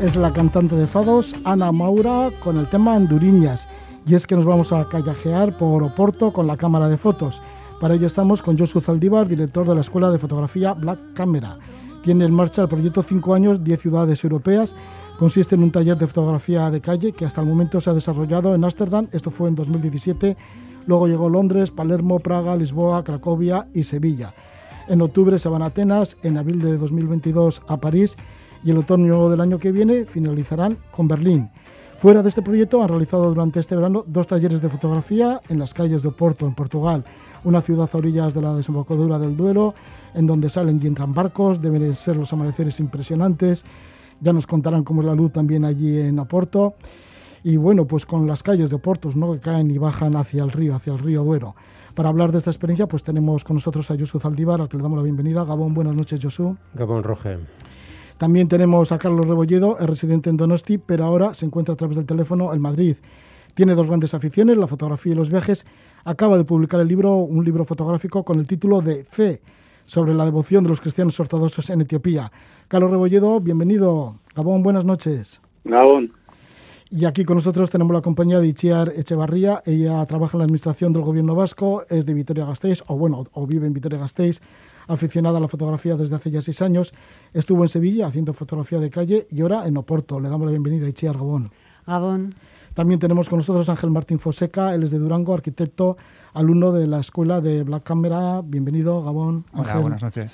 Es 0.02 0.16
la 0.16 0.30
cantante 0.30 0.76
de 0.76 0.86
Fados, 0.86 1.34
Ana 1.44 1.72
Maura, 1.72 2.28
con 2.44 2.58
el 2.58 2.66
tema 2.66 2.96
Anduriñas. 2.96 3.66
Y 4.04 4.14
es 4.14 4.26
que 4.26 4.34
nos 4.34 4.44
vamos 4.44 4.72
a 4.72 4.86
callajear 4.86 5.56
por 5.56 5.82
Oporto 5.82 6.34
con 6.34 6.46
la 6.46 6.58
cámara 6.58 6.86
de 6.88 6.98
fotos. 6.98 7.40
Para 7.80 7.94
ello 7.94 8.08
estamos 8.08 8.42
con 8.42 8.58
Josu 8.58 8.82
Zaldívar, 8.82 9.26
director 9.26 9.66
de 9.66 9.74
la 9.74 9.80
Escuela 9.80 10.10
de 10.10 10.18
Fotografía 10.18 10.74
Black 10.74 10.98
Camera. 11.14 11.56
Tiene 12.02 12.24
en 12.24 12.34
marcha 12.34 12.62
el 12.62 12.68
proyecto 12.68 13.02
5 13.02 13.34
años, 13.34 13.62
10 13.62 13.80
ciudades 13.80 14.24
europeas. 14.24 14.74
Consiste 15.18 15.54
en 15.54 15.62
un 15.62 15.70
taller 15.70 15.96
de 15.96 16.08
fotografía 16.08 16.68
de 16.70 16.80
calle 16.80 17.12
que 17.12 17.24
hasta 17.24 17.40
el 17.40 17.46
momento 17.46 17.80
se 17.80 17.90
ha 17.90 17.94
desarrollado 17.94 18.54
en 18.54 18.64
Ámsterdam, 18.64 19.06
esto 19.12 19.30
fue 19.30 19.48
en 19.48 19.54
2017. 19.54 20.36
Luego 20.86 21.06
llegó 21.06 21.28
Londres, 21.28 21.70
Palermo, 21.70 22.18
Praga, 22.18 22.56
Lisboa, 22.56 23.04
Cracovia 23.04 23.68
y 23.72 23.84
Sevilla. 23.84 24.34
En 24.88 25.00
octubre 25.00 25.38
se 25.38 25.48
van 25.48 25.62
a 25.62 25.66
Atenas, 25.66 26.16
en 26.24 26.38
abril 26.38 26.60
de 26.60 26.76
2022 26.76 27.62
a 27.68 27.76
París 27.76 28.16
y 28.64 28.72
el 28.72 28.78
otoño 28.78 29.30
del 29.30 29.40
año 29.40 29.58
que 29.58 29.70
viene 29.70 30.04
finalizarán 30.04 30.76
con 30.90 31.06
Berlín. 31.06 31.50
Fuera 31.98 32.20
de 32.20 32.30
este 32.30 32.42
proyecto 32.42 32.82
han 32.82 32.88
realizado 32.88 33.28
durante 33.28 33.60
este 33.60 33.76
verano 33.76 34.02
dos 34.08 34.26
talleres 34.26 34.60
de 34.60 34.68
fotografía 34.68 35.40
en 35.48 35.60
las 35.60 35.72
calles 35.72 36.02
de 36.02 36.08
Oporto, 36.08 36.46
en 36.46 36.54
Portugal, 36.54 37.04
una 37.44 37.60
ciudad 37.60 37.88
a 37.92 37.96
orillas 37.96 38.34
de 38.34 38.42
la 38.42 38.54
desembocadura 38.54 39.20
del 39.20 39.36
Duero, 39.36 39.74
en 40.14 40.26
donde 40.26 40.48
salen 40.48 40.80
y 40.82 40.86
entran 40.86 41.14
barcos, 41.14 41.60
deben 41.60 41.92
ser 41.94 42.16
los 42.16 42.32
amaneceres 42.32 42.80
impresionantes, 42.80 43.64
ya 44.20 44.32
nos 44.32 44.46
contarán 44.46 44.84
cómo 44.84 45.02
es 45.02 45.06
la 45.06 45.14
luz 45.14 45.32
también 45.32 45.64
allí 45.64 45.98
en 45.98 46.18
Oporto, 46.18 46.74
y 47.44 47.56
bueno, 47.56 47.86
pues 47.86 48.06
con 48.06 48.26
las 48.26 48.42
calles 48.42 48.70
de 48.70 48.76
Oporto, 48.76 49.08
¿no? 49.14 49.32
que 49.32 49.40
caen 49.40 49.70
y 49.70 49.78
bajan 49.78 50.16
hacia 50.16 50.44
el 50.44 50.52
río, 50.52 50.74
hacia 50.74 50.92
el 50.92 50.98
río 50.98 51.24
Duero. 51.24 51.54
Para 51.94 52.08
hablar 52.08 52.32
de 52.32 52.38
esta 52.38 52.50
experiencia, 52.50 52.86
pues 52.86 53.02
tenemos 53.02 53.44
con 53.44 53.56
nosotros 53.56 53.90
a 53.90 53.98
Josu 53.98 54.18
Zaldívar, 54.18 54.60
al 54.60 54.68
que 54.68 54.76
le 54.76 54.82
damos 54.82 54.96
la 54.96 55.02
bienvenida. 55.02 55.44
Gabón, 55.44 55.74
buenas 55.74 55.94
noches, 55.94 56.20
Josu. 56.22 56.56
Gabón 56.74 57.02
Roge. 57.02 57.38
También 58.16 58.48
tenemos 58.48 58.92
a 58.92 58.98
Carlos 58.98 59.26
Rebolledo, 59.26 59.78
es 59.78 59.86
residente 59.86 60.30
en 60.30 60.36
Donosti, 60.36 60.78
pero 60.78 61.04
ahora 61.04 61.34
se 61.34 61.44
encuentra 61.44 61.74
a 61.74 61.76
través 61.76 61.96
del 61.96 62.06
teléfono 62.06 62.54
en 62.54 62.60
Madrid. 62.60 62.96
Tiene 63.54 63.74
dos 63.74 63.88
grandes 63.88 64.14
aficiones, 64.14 64.56
la 64.56 64.66
fotografía 64.66 65.12
y 65.12 65.16
los 65.16 65.28
viajes. 65.28 65.66
Acaba 66.04 66.38
de 66.38 66.44
publicar 66.44 66.80
el 66.80 66.88
libro, 66.88 67.16
un 67.16 67.44
libro 67.44 67.64
fotográfico 67.64 68.24
con 68.24 68.38
el 68.38 68.46
título 68.46 68.80
de 68.80 69.04
Fe, 69.04 69.42
sobre 69.84 70.14
la 70.14 70.24
devoción 70.24 70.64
de 70.64 70.70
los 70.70 70.80
cristianos 70.80 71.18
ortodoxos 71.18 71.70
en 71.70 71.80
Etiopía. 71.80 72.30
Carlos 72.68 72.90
Rebolledo, 72.90 73.40
bienvenido. 73.40 74.16
Gabón, 74.34 74.62
buenas 74.62 74.84
noches. 74.84 75.40
Gabón. 75.64 76.12
Y 76.90 77.06
aquí 77.06 77.24
con 77.24 77.36
nosotros 77.36 77.70
tenemos 77.70 77.94
la 77.94 78.02
compañía 78.02 78.38
de 78.38 78.48
Itziar 78.48 78.92
Echevarría. 78.94 79.62
Ella 79.64 80.04
trabaja 80.04 80.36
en 80.36 80.40
la 80.40 80.44
administración 80.44 80.92
del 80.92 81.02
gobierno 81.02 81.34
vasco, 81.34 81.84
es 81.88 82.04
de 82.04 82.12
Vitoria-Gasteiz, 82.12 82.84
o 82.86 82.98
bueno, 82.98 83.24
o 83.32 83.46
vive 83.46 83.66
en 83.66 83.72
Vitoria-Gasteiz, 83.72 84.40
aficionada 84.88 85.38
a 85.38 85.40
la 85.40 85.48
fotografía 85.48 85.96
desde 85.96 86.16
hace 86.16 86.30
ya 86.30 86.42
seis 86.42 86.60
años. 86.60 86.92
Estuvo 87.32 87.62
en 87.62 87.68
Sevilla 87.70 88.08
haciendo 88.08 88.34
fotografía 88.34 88.78
de 88.78 88.90
calle 88.90 89.26
y 89.30 89.40
ahora 89.40 89.66
en 89.66 89.78
Oporto. 89.78 90.20
Le 90.20 90.28
damos 90.28 90.44
la 90.44 90.50
bienvenida 90.50 90.84
a 90.84 90.90
Itziar 90.90 91.16
Gabón. 91.16 91.50
Gabón. 91.86 92.34
También 92.74 92.98
tenemos 92.98 93.28
con 93.28 93.38
nosotros 93.38 93.68
Ángel 93.68 93.90
Martín 93.90 94.18
Foseca, 94.18 94.74
él 94.74 94.82
es 94.84 94.90
de 94.90 94.98
Durango, 94.98 95.34
arquitecto, 95.34 95.98
alumno 96.32 96.72
de 96.72 96.86
la 96.86 97.00
escuela 97.00 97.40
de 97.42 97.64
Black 97.64 97.82
Camera. 97.82 98.40
Bienvenido, 98.42 99.02
Gabón. 99.02 99.44
Hola, 99.52 99.76
buenas 99.76 100.02
noches. 100.02 100.32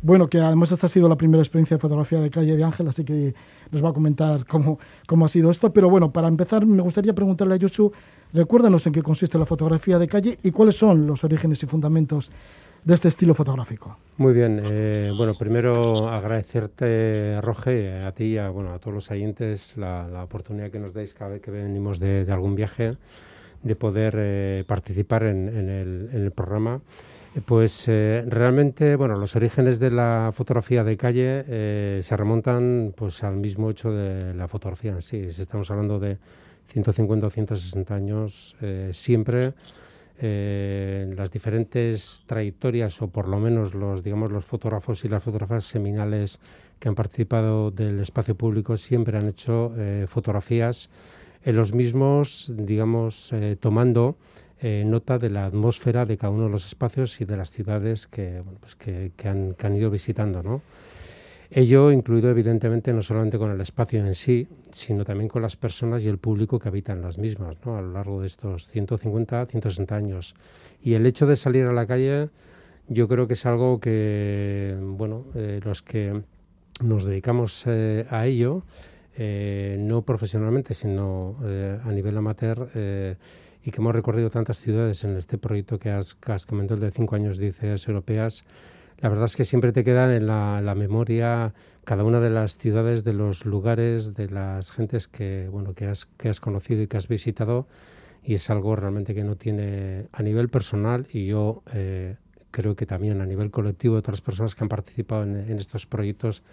Bueno, 0.00 0.28
que 0.28 0.40
además 0.40 0.72
esta 0.72 0.86
ha 0.86 0.88
sido 0.88 1.08
la 1.08 1.16
primera 1.16 1.42
experiencia 1.42 1.76
de 1.76 1.80
fotografía 1.80 2.20
de 2.20 2.28
calle 2.28 2.56
de 2.56 2.64
Ángel, 2.64 2.88
así 2.88 3.04
que 3.04 3.34
nos 3.70 3.84
va 3.84 3.90
a 3.90 3.92
comentar 3.92 4.44
cómo, 4.46 4.78
cómo 5.06 5.26
ha 5.26 5.28
sido 5.28 5.50
esto. 5.50 5.72
Pero 5.72 5.90
bueno, 5.90 6.12
para 6.12 6.28
empezar 6.28 6.66
me 6.66 6.82
gustaría 6.82 7.14
preguntarle 7.14 7.54
a 7.54 7.56
Yosu, 7.56 7.92
recuérdanos 8.32 8.84
en 8.86 8.92
qué 8.92 9.02
consiste 9.02 9.38
la 9.38 9.46
fotografía 9.46 9.98
de 9.98 10.08
calle 10.08 10.38
y 10.42 10.50
cuáles 10.50 10.76
son 10.76 11.06
los 11.06 11.22
orígenes 11.22 11.62
y 11.62 11.66
fundamentos 11.66 12.30
de 12.84 12.94
este 12.94 13.08
estilo 13.08 13.34
fotográfico. 13.34 13.96
Muy 14.16 14.32
bien, 14.32 14.60
eh, 14.64 15.12
bueno, 15.16 15.34
primero 15.34 16.08
agradecerte, 16.08 17.40
Roge, 17.40 18.02
a 18.02 18.12
ti 18.12 18.24
y 18.24 18.38
a, 18.38 18.50
bueno, 18.50 18.72
a 18.72 18.78
todos 18.78 18.94
los 18.94 19.10
oyentes 19.10 19.76
la, 19.76 20.08
la 20.08 20.24
oportunidad 20.24 20.70
que 20.70 20.78
nos 20.78 20.92
dais 20.92 21.14
cada 21.14 21.30
vez 21.32 21.40
que 21.40 21.50
venimos 21.50 21.98
de, 21.98 22.24
de 22.24 22.32
algún 22.32 22.54
viaje 22.54 22.96
de 23.62 23.76
poder 23.76 24.14
eh, 24.16 24.64
participar 24.66 25.24
en, 25.24 25.48
en, 25.48 25.68
el, 25.68 26.10
en, 26.12 26.22
el, 26.22 26.30
programa. 26.32 26.80
Pues 27.46 27.88
eh, 27.88 28.24
realmente, 28.26 28.96
bueno, 28.96 29.16
los 29.16 29.36
orígenes 29.36 29.78
de 29.78 29.90
la 29.90 30.32
fotografía 30.34 30.84
de 30.84 30.96
calle 30.96 31.44
eh, 31.48 32.00
se 32.04 32.16
remontan 32.16 32.92
pues 32.94 33.22
al 33.22 33.36
mismo 33.36 33.70
hecho 33.70 33.90
de 33.90 34.34
la 34.34 34.48
fotografía 34.48 34.92
en 34.92 35.02
sí. 35.02 35.30
Si 35.30 35.40
estamos 35.40 35.70
hablando 35.70 35.98
de 35.98 36.18
150 36.68 37.26
o 37.26 37.30
160 37.30 37.94
años, 37.94 38.56
eh, 38.60 38.90
siempre 38.92 39.54
eh, 40.22 41.12
las 41.16 41.30
diferentes 41.30 42.22
trayectorias 42.26 43.02
o 43.02 43.08
por 43.08 43.28
lo 43.28 43.38
menos 43.38 43.74
los 43.74 44.02
digamos 44.02 44.30
los 44.30 44.44
fotógrafos 44.44 45.04
y 45.04 45.08
las 45.08 45.22
fotógrafas 45.22 45.64
seminales 45.64 46.38
que 46.78 46.88
han 46.88 46.94
participado 46.94 47.70
del 47.70 48.00
espacio 48.00 48.34
público 48.34 48.76
siempre 48.76 49.18
han 49.18 49.28
hecho 49.28 49.72
eh, 49.76 50.06
fotografías 50.08 50.88
en 51.44 51.56
los 51.56 51.72
mismos, 51.72 52.52
digamos, 52.56 53.32
eh, 53.32 53.56
tomando 53.58 54.16
eh, 54.60 54.84
nota 54.86 55.18
de 55.18 55.30
la 55.30 55.46
atmósfera 55.46 56.06
de 56.06 56.16
cada 56.16 56.32
uno 56.32 56.44
de 56.44 56.50
los 56.50 56.66
espacios 56.66 57.20
y 57.20 57.24
de 57.24 57.36
las 57.36 57.50
ciudades 57.50 58.06
que, 58.06 58.42
pues 58.60 58.76
que, 58.76 59.12
que, 59.16 59.28
han, 59.28 59.54
que 59.54 59.66
han, 59.66 59.76
ido 59.76 59.90
visitando. 59.90 60.42
¿no? 60.42 60.62
Ello 61.54 61.92
incluido 61.92 62.30
evidentemente 62.30 62.94
no 62.94 63.02
solamente 63.02 63.36
con 63.36 63.50
el 63.50 63.60
espacio 63.60 64.04
en 64.04 64.14
sí, 64.14 64.48
sino 64.70 65.04
también 65.04 65.28
con 65.28 65.42
las 65.42 65.54
personas 65.56 66.02
y 66.02 66.08
el 66.08 66.16
público 66.16 66.58
que 66.58 66.68
habitan 66.68 67.02
las 67.02 67.18
mismas 67.18 67.56
¿no? 67.64 67.76
a 67.76 67.82
lo 67.82 67.92
largo 67.92 68.22
de 68.22 68.26
estos 68.26 68.68
150, 68.68 69.46
160 69.46 69.94
años. 69.94 70.34
Y 70.82 70.94
el 70.94 71.04
hecho 71.04 71.26
de 71.26 71.36
salir 71.36 71.66
a 71.66 71.72
la 71.72 71.86
calle 71.86 72.30
yo 72.88 73.06
creo 73.06 73.26
que 73.26 73.34
es 73.34 73.44
algo 73.44 73.80
que, 73.80 74.76
bueno, 74.80 75.26
eh, 75.34 75.60
los 75.62 75.82
que 75.82 76.22
nos 76.82 77.04
dedicamos 77.04 77.64
eh, 77.66 78.06
a 78.08 78.26
ello, 78.26 78.64
eh, 79.16 79.76
no 79.78 80.02
profesionalmente, 80.02 80.72
sino 80.72 81.36
eh, 81.44 81.78
a 81.84 81.92
nivel 81.92 82.16
amateur, 82.16 82.68
eh, 82.74 83.16
y 83.62 83.70
que 83.70 83.76
hemos 83.76 83.94
recorrido 83.94 84.30
tantas 84.30 84.58
ciudades 84.58 85.04
en 85.04 85.16
este 85.16 85.36
proyecto 85.36 85.78
que 85.78 85.90
has, 85.90 86.14
que 86.14 86.32
has 86.32 86.46
comentado, 86.46 86.76
el 86.76 86.90
de 86.90 86.92
cinco 86.92 87.14
años 87.14 87.36
ciudades 87.36 87.86
europeas, 87.86 88.44
la 89.02 89.08
verdad 89.08 89.24
es 89.24 89.34
que 89.34 89.44
siempre 89.44 89.72
te 89.72 89.82
quedan 89.82 90.12
en 90.12 90.28
la, 90.28 90.60
la, 90.60 90.76
memoria 90.76 91.52
cada 91.82 92.04
una 92.04 92.20
de 92.20 92.30
las 92.30 92.56
ciudades, 92.56 93.02
de 93.02 93.12
los 93.12 93.44
lugares, 93.44 94.14
de 94.14 94.30
las 94.30 94.70
gentes 94.70 95.08
que, 95.08 95.48
bueno, 95.50 95.74
que, 95.74 95.86
has, 95.86 96.06
que 96.06 96.28
has 96.28 96.38
conocido 96.38 96.82
y 96.82 96.86
que 96.86 96.96
has 96.96 97.08
visitado, 97.08 97.66
y 98.22 98.34
es 98.34 98.48
algo 98.48 98.76
realmente 98.76 99.12
que 99.12 99.24
no 99.24 99.34
tiene 99.34 100.06
a 100.12 100.22
nivel 100.22 100.48
personal, 100.48 101.08
y 101.12 101.26
yo 101.26 101.64
eh, 101.74 102.14
creo 102.52 102.76
que 102.76 102.86
también 102.86 103.20
a 103.20 103.26
nivel 103.26 103.50
colectivo 103.50 103.96
de 103.96 103.98
otras 103.98 104.20
personas 104.20 104.54
que 104.54 104.62
han 104.62 104.68
participado 104.68 105.24
en, 105.24 105.34
en 105.50 105.58
estos 105.58 105.84
proyectos, 105.84 106.44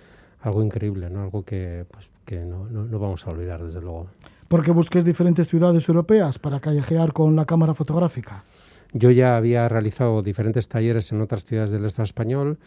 algo 0.42 0.64
increíble, 0.64 1.12
¿no? 1.12 1.22
algo 1.22 1.44
que, 1.44 1.86
pues, 1.92 2.10
que 2.26 2.40
no, 2.40 2.68
no, 2.68 2.84
no 2.84 2.98
vamos 2.98 3.28
a 3.28 3.30
olvidar, 3.30 3.64
desde 3.64 3.80
luego. 3.80 4.08
Porque 4.48 4.72
busques 4.72 5.06
diferentes 5.06 5.48
ciudades 5.48 5.88
europeas 5.88 6.40
para 6.40 6.60
callejear 6.60 7.14
con 7.14 7.36
la 7.36 7.46
cámara 7.46 7.76
fotográfica. 7.76 8.44
Yo 8.92 9.12
ya 9.12 9.38
había 9.38 9.68
realizado 9.70 10.22
diferentes 10.24 10.68
talleres 10.68 11.12
en 11.12 11.22
otras 11.22 11.46
ciudades 11.46 11.72
del 11.72 11.86
Estado 11.86 12.06
español 12.06 12.58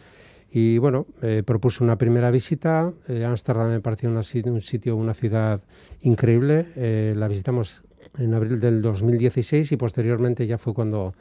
y 0.51 0.77
bueno, 0.77 1.07
eh, 1.21 1.43
propuse 1.45 1.83
una 1.83 1.97
primera 1.97 2.31
visita. 2.31 2.93
Eh, 3.07 3.25
Ámsterdam 3.25 3.69
me 3.69 3.81
pareció 3.81 4.09
una, 4.09 4.21
un 4.45 4.61
sitio, 4.61 4.95
una 4.95 5.13
ciudad 5.13 5.61
increíble. 6.01 6.67
Eh, 6.75 7.13
la 7.17 7.27
visitamos 7.27 7.81
en 8.17 8.33
abril 8.33 8.59
del 8.59 8.81
2016 8.81 9.71
y 9.71 9.77
posteriormente 9.77 10.45
ya 10.47 10.57
fue 10.57 10.73
cuando, 10.73 11.13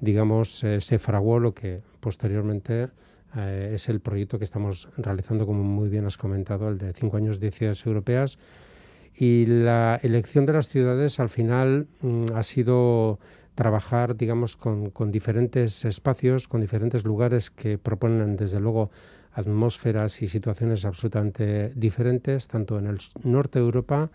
digamos, 0.00 0.64
eh, 0.64 0.80
se 0.80 0.98
fraguó 0.98 1.38
lo 1.38 1.54
que 1.54 1.80
posteriormente 2.00 2.88
eh, 3.36 3.72
es 3.74 3.88
el 3.88 4.00
proyecto 4.00 4.38
que 4.38 4.44
estamos 4.44 4.88
realizando, 4.96 5.46
como 5.46 5.62
muy 5.62 5.88
bien 5.88 6.06
has 6.06 6.16
comentado, 6.16 6.68
el 6.68 6.78
de 6.78 6.92
cinco 6.92 7.16
años 7.16 7.40
de 7.40 7.50
ciudades 7.50 7.84
europeas. 7.86 8.38
Y 9.14 9.46
la 9.46 9.98
elección 10.02 10.46
de 10.46 10.52
las 10.52 10.68
ciudades 10.68 11.20
al 11.20 11.28
final 11.28 11.88
mm, 12.00 12.26
ha 12.34 12.42
sido 12.42 13.18
trabajar, 13.60 14.16
digamos, 14.16 14.56
con, 14.56 14.88
con, 14.88 15.12
diferentes 15.12 15.84
espacios, 15.84 16.48
con 16.48 16.62
diferentes 16.62 17.04
lugares 17.04 17.50
que 17.50 17.76
proponen, 17.76 18.34
desde 18.34 18.58
luego, 18.58 18.90
atmósferas 19.34 20.22
y 20.22 20.28
situaciones 20.28 20.86
absolutamente 20.86 21.68
diferentes, 21.74 22.48
tanto 22.48 22.78
en 22.78 22.86
el 22.86 22.98
norte 23.22 23.58
de 23.58 23.66
Europa 23.66 24.10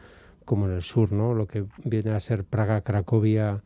como 0.45 0.65
en 0.65 0.73
el 0.73 0.81
sur, 0.81 1.11
¿no? 1.11 1.35
Lo 1.35 1.45
que 1.45 1.63
viene 1.83 2.09
a 2.09 2.19
ser 2.19 2.43
Praga, 2.43 2.81
Cracovia, 2.81 3.61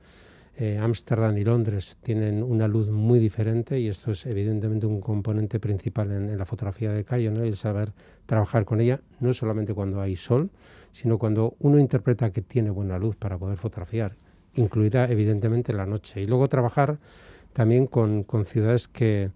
Ámsterdam 0.82 1.38
eh, 1.38 1.41
y 1.41 1.43
Londres 1.45 1.95
tienen 2.03 2.43
una 2.43 2.67
luz 2.67 2.89
muy 2.89 3.17
diferente 3.17 3.80
y 3.80 3.88
esto 3.88 4.11
es 4.11 4.25
evidentemente 4.25 4.86
un 4.86 4.99
componente 4.99 5.61
principal 5.61 6.11
en, 6.11 6.30
en 6.30 6.38
la 6.38 6.45
fotografía 6.45 6.91
de 6.91 7.05
calle, 7.05 7.32
¿no? 7.32 7.43
el 7.43 7.55
saber 7.55 7.93
trabajar 8.25 8.65
con 8.65 8.82
ella, 8.82 8.99
no 9.21 9.34
solamente 9.34 9.73
cuando 9.73 10.01
hay 10.01 10.17
sol, 10.17 10.49
sino 10.91 11.17
cuando 11.17 11.55
uno 11.59 11.80
interpreta 11.80 12.32
que 12.32 12.41
tiene 12.41 12.69
buena 12.69 12.99
luz 12.99 13.15
para 13.15 13.38
poder 13.38 13.57
fotografiar, 13.57 14.17
incluida 14.60 15.10
evidentemente 15.10 15.74
la 15.74 15.86
noche. 15.86 16.22
Y 16.22 16.28
luego 16.28 16.47
trabajar 16.47 16.99
también 17.53 17.88
con, 17.88 18.24
con 18.24 18.45
ciudades 18.45 18.88
que, 18.88 19.32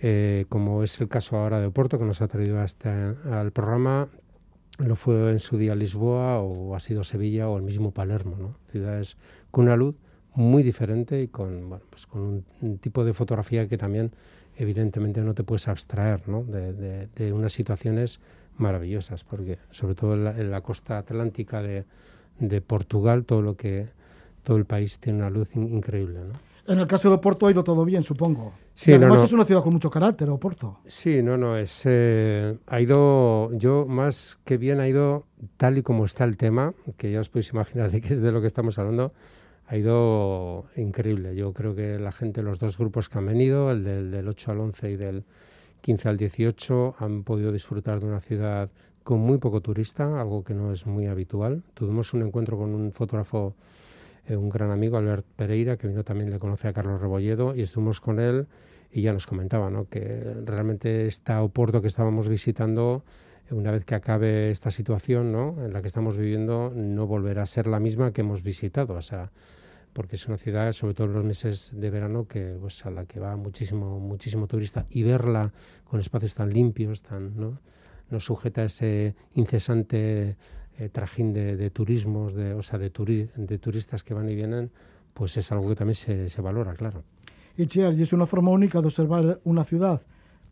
eh, 0.00 0.46
como 0.48 0.82
es 0.82 1.00
el 1.00 1.08
caso 1.08 1.36
ahora 1.36 1.60
de 1.60 1.66
Oporto, 1.66 1.98
que 1.98 2.04
nos 2.04 2.22
ha 2.22 2.28
traído 2.28 2.60
hasta 2.60 3.16
al 3.40 3.52
programa, 3.52 4.08
lo 4.78 4.96
fue 4.96 5.30
en 5.30 5.40
su 5.40 5.58
día 5.58 5.74
Lisboa 5.74 6.40
o 6.40 6.74
ha 6.74 6.80
sido 6.80 7.04
Sevilla 7.04 7.48
o 7.48 7.56
el 7.56 7.62
mismo 7.62 7.92
Palermo, 7.92 8.36
¿no? 8.38 8.56
ciudades 8.70 9.16
con 9.50 9.64
una 9.64 9.76
luz 9.76 9.94
muy 10.34 10.62
diferente 10.62 11.20
y 11.20 11.28
con, 11.28 11.68
bueno, 11.68 11.84
pues 11.90 12.06
con 12.06 12.22
un, 12.22 12.44
un, 12.62 12.78
tipo 12.78 13.04
de 13.04 13.12
fotografía 13.12 13.68
que 13.68 13.76
también 13.76 14.12
evidentemente 14.56 15.20
no 15.20 15.34
te 15.34 15.44
puedes 15.44 15.68
abstraer 15.68 16.26
¿no? 16.26 16.42
de, 16.42 16.72
de, 16.72 17.06
de, 17.08 17.32
unas 17.32 17.52
situaciones 17.52 18.18
maravillosas, 18.56 19.24
porque 19.24 19.58
sobre 19.70 19.94
todo 19.94 20.14
en 20.14 20.24
la, 20.24 20.30
en 20.38 20.50
la 20.50 20.62
costa 20.62 20.98
atlántica 20.98 21.62
de, 21.62 21.84
de, 22.38 22.60
Portugal, 22.62 23.24
todo 23.24 23.42
lo 23.42 23.56
que 23.56 23.88
todo 24.42 24.56
el 24.56 24.64
país 24.64 24.98
tiene 24.98 25.18
una 25.18 25.30
luz 25.30 25.54
increíble. 25.54 26.20
En 26.66 26.78
el 26.78 26.86
caso 26.86 27.08
de 27.08 27.16
Oporto 27.16 27.46
ha 27.46 27.50
ido 27.50 27.64
todo 27.64 27.84
bien, 27.84 28.02
supongo. 28.04 28.52
Sí, 28.74 28.92
además 28.92 29.24
es 29.24 29.32
una 29.32 29.44
ciudad 29.44 29.62
con 29.62 29.72
mucho 29.72 29.90
carácter, 29.90 30.30
Oporto. 30.30 30.78
Sí, 30.86 31.22
no, 31.22 31.36
no, 31.36 31.56
es, 31.56 31.82
eh, 31.84 32.56
ha 32.66 32.80
ido, 32.80 33.52
yo 33.54 33.84
más 33.86 34.38
que 34.44 34.56
bien 34.56 34.80
ha 34.80 34.88
ido 34.88 35.26
tal 35.56 35.78
y 35.78 35.82
como 35.82 36.04
está 36.04 36.24
el 36.24 36.36
tema, 36.36 36.72
que 36.96 37.10
ya 37.10 37.20
os 37.20 37.28
podéis 37.28 37.50
imaginar 37.50 37.90
de 37.90 38.00
qué 38.00 38.14
es 38.14 38.20
de 38.20 38.30
lo 38.30 38.40
que 38.40 38.46
estamos 38.46 38.78
hablando, 38.78 39.12
ha 39.66 39.76
ido 39.76 40.66
increíble. 40.76 41.34
Yo 41.34 41.52
creo 41.52 41.74
que 41.74 41.98
la 41.98 42.12
gente, 42.12 42.42
los 42.42 42.58
dos 42.58 42.78
grupos 42.78 43.08
que 43.08 43.18
han 43.18 43.26
venido, 43.26 43.72
el 43.72 43.84
del, 43.84 44.10
del 44.10 44.28
8 44.28 44.52
al 44.52 44.60
11 44.60 44.90
y 44.90 44.96
del 44.96 45.24
15 45.80 46.08
al 46.08 46.16
18, 46.16 46.94
han 46.98 47.24
podido 47.24 47.52
disfrutar 47.52 48.00
de 48.00 48.06
una 48.06 48.20
ciudad 48.20 48.70
con 49.02 49.20
muy 49.20 49.38
poco 49.38 49.60
turista, 49.60 50.20
algo 50.20 50.44
que 50.44 50.54
no 50.54 50.72
es 50.72 50.86
muy 50.86 51.06
habitual. 51.06 51.62
Tuvimos 51.74 52.14
un 52.14 52.22
encuentro 52.22 52.56
con 52.56 52.74
un 52.74 52.92
fotógrafo, 52.92 53.54
eh, 54.26 54.36
un 54.36 54.48
gran 54.48 54.70
amigo, 54.70 54.96
Albert 54.96 55.26
Pereira, 55.36 55.76
que 55.76 55.88
vino 55.88 56.04
también, 56.04 56.30
le 56.30 56.38
conoce 56.38 56.68
a 56.68 56.72
Carlos 56.72 57.00
Rebolledo, 57.00 57.54
y 57.54 57.62
estuvimos 57.62 58.00
con 58.00 58.20
él 58.20 58.46
y 58.92 59.02
ya 59.02 59.12
nos 59.12 59.26
comentaba 59.26 59.70
¿no? 59.70 59.88
que 59.88 60.22
realmente 60.44 61.06
esta 61.06 61.42
Oporto 61.42 61.80
que 61.80 61.88
estábamos 61.88 62.28
visitando, 62.28 63.04
una 63.50 63.70
vez 63.70 63.84
que 63.84 63.94
acabe 63.94 64.50
esta 64.50 64.70
situación 64.70 65.32
¿no? 65.32 65.64
en 65.64 65.72
la 65.72 65.80
que 65.80 65.88
estamos 65.88 66.16
viviendo, 66.16 66.70
no 66.74 67.06
volverá 67.06 67.42
a 67.42 67.46
ser 67.46 67.66
la 67.66 67.80
misma 67.80 68.12
que 68.12 68.20
hemos 68.20 68.42
visitado. 68.42 68.94
O 68.94 69.02
sea, 69.02 69.32
porque 69.92 70.16
es 70.16 70.26
una 70.26 70.38
ciudad, 70.38 70.72
sobre 70.72 70.94
todo 70.94 71.06
en 71.08 71.12
los 71.14 71.24
meses 71.24 71.72
de 71.74 71.90
verano, 71.90 72.26
que 72.26 72.56
pues 72.60 72.84
a 72.86 72.90
la 72.90 73.04
que 73.06 73.18
va 73.18 73.36
muchísimo, 73.36 73.98
muchísimo 73.98 74.46
turista 74.46 74.86
y 74.90 75.02
verla 75.02 75.52
con 75.84 76.00
espacios 76.00 76.34
tan 76.34 76.50
limpios, 76.50 77.02
tan, 77.02 77.36
¿no? 77.36 77.58
nos 78.10 78.26
sujeta 78.26 78.60
a 78.60 78.64
ese 78.64 79.14
incesante 79.34 80.36
eh, 80.78 80.88
trajín 80.88 81.32
de, 81.32 81.56
de, 81.56 81.70
turismos, 81.70 82.34
de, 82.34 82.54
o 82.54 82.62
sea, 82.62 82.78
de, 82.78 82.90
de, 82.90 83.58
turistas 83.58 84.02
que 84.02 84.14
van 84.14 84.28
y 84.28 84.34
vienen, 84.34 84.70
pues 85.14 85.36
es 85.36 85.52
algo 85.52 85.68
que 85.68 85.76
también 85.76 85.94
se, 85.94 86.28
se 86.28 86.42
valora, 86.42 86.74
claro. 86.74 87.04
Y 87.56 87.66
Chiar, 87.66 87.94
y 87.94 88.02
es 88.02 88.12
una 88.12 88.26
forma 88.26 88.50
única 88.50 88.80
de 88.80 88.86
observar 88.86 89.40
una 89.44 89.64
ciudad 89.64 90.02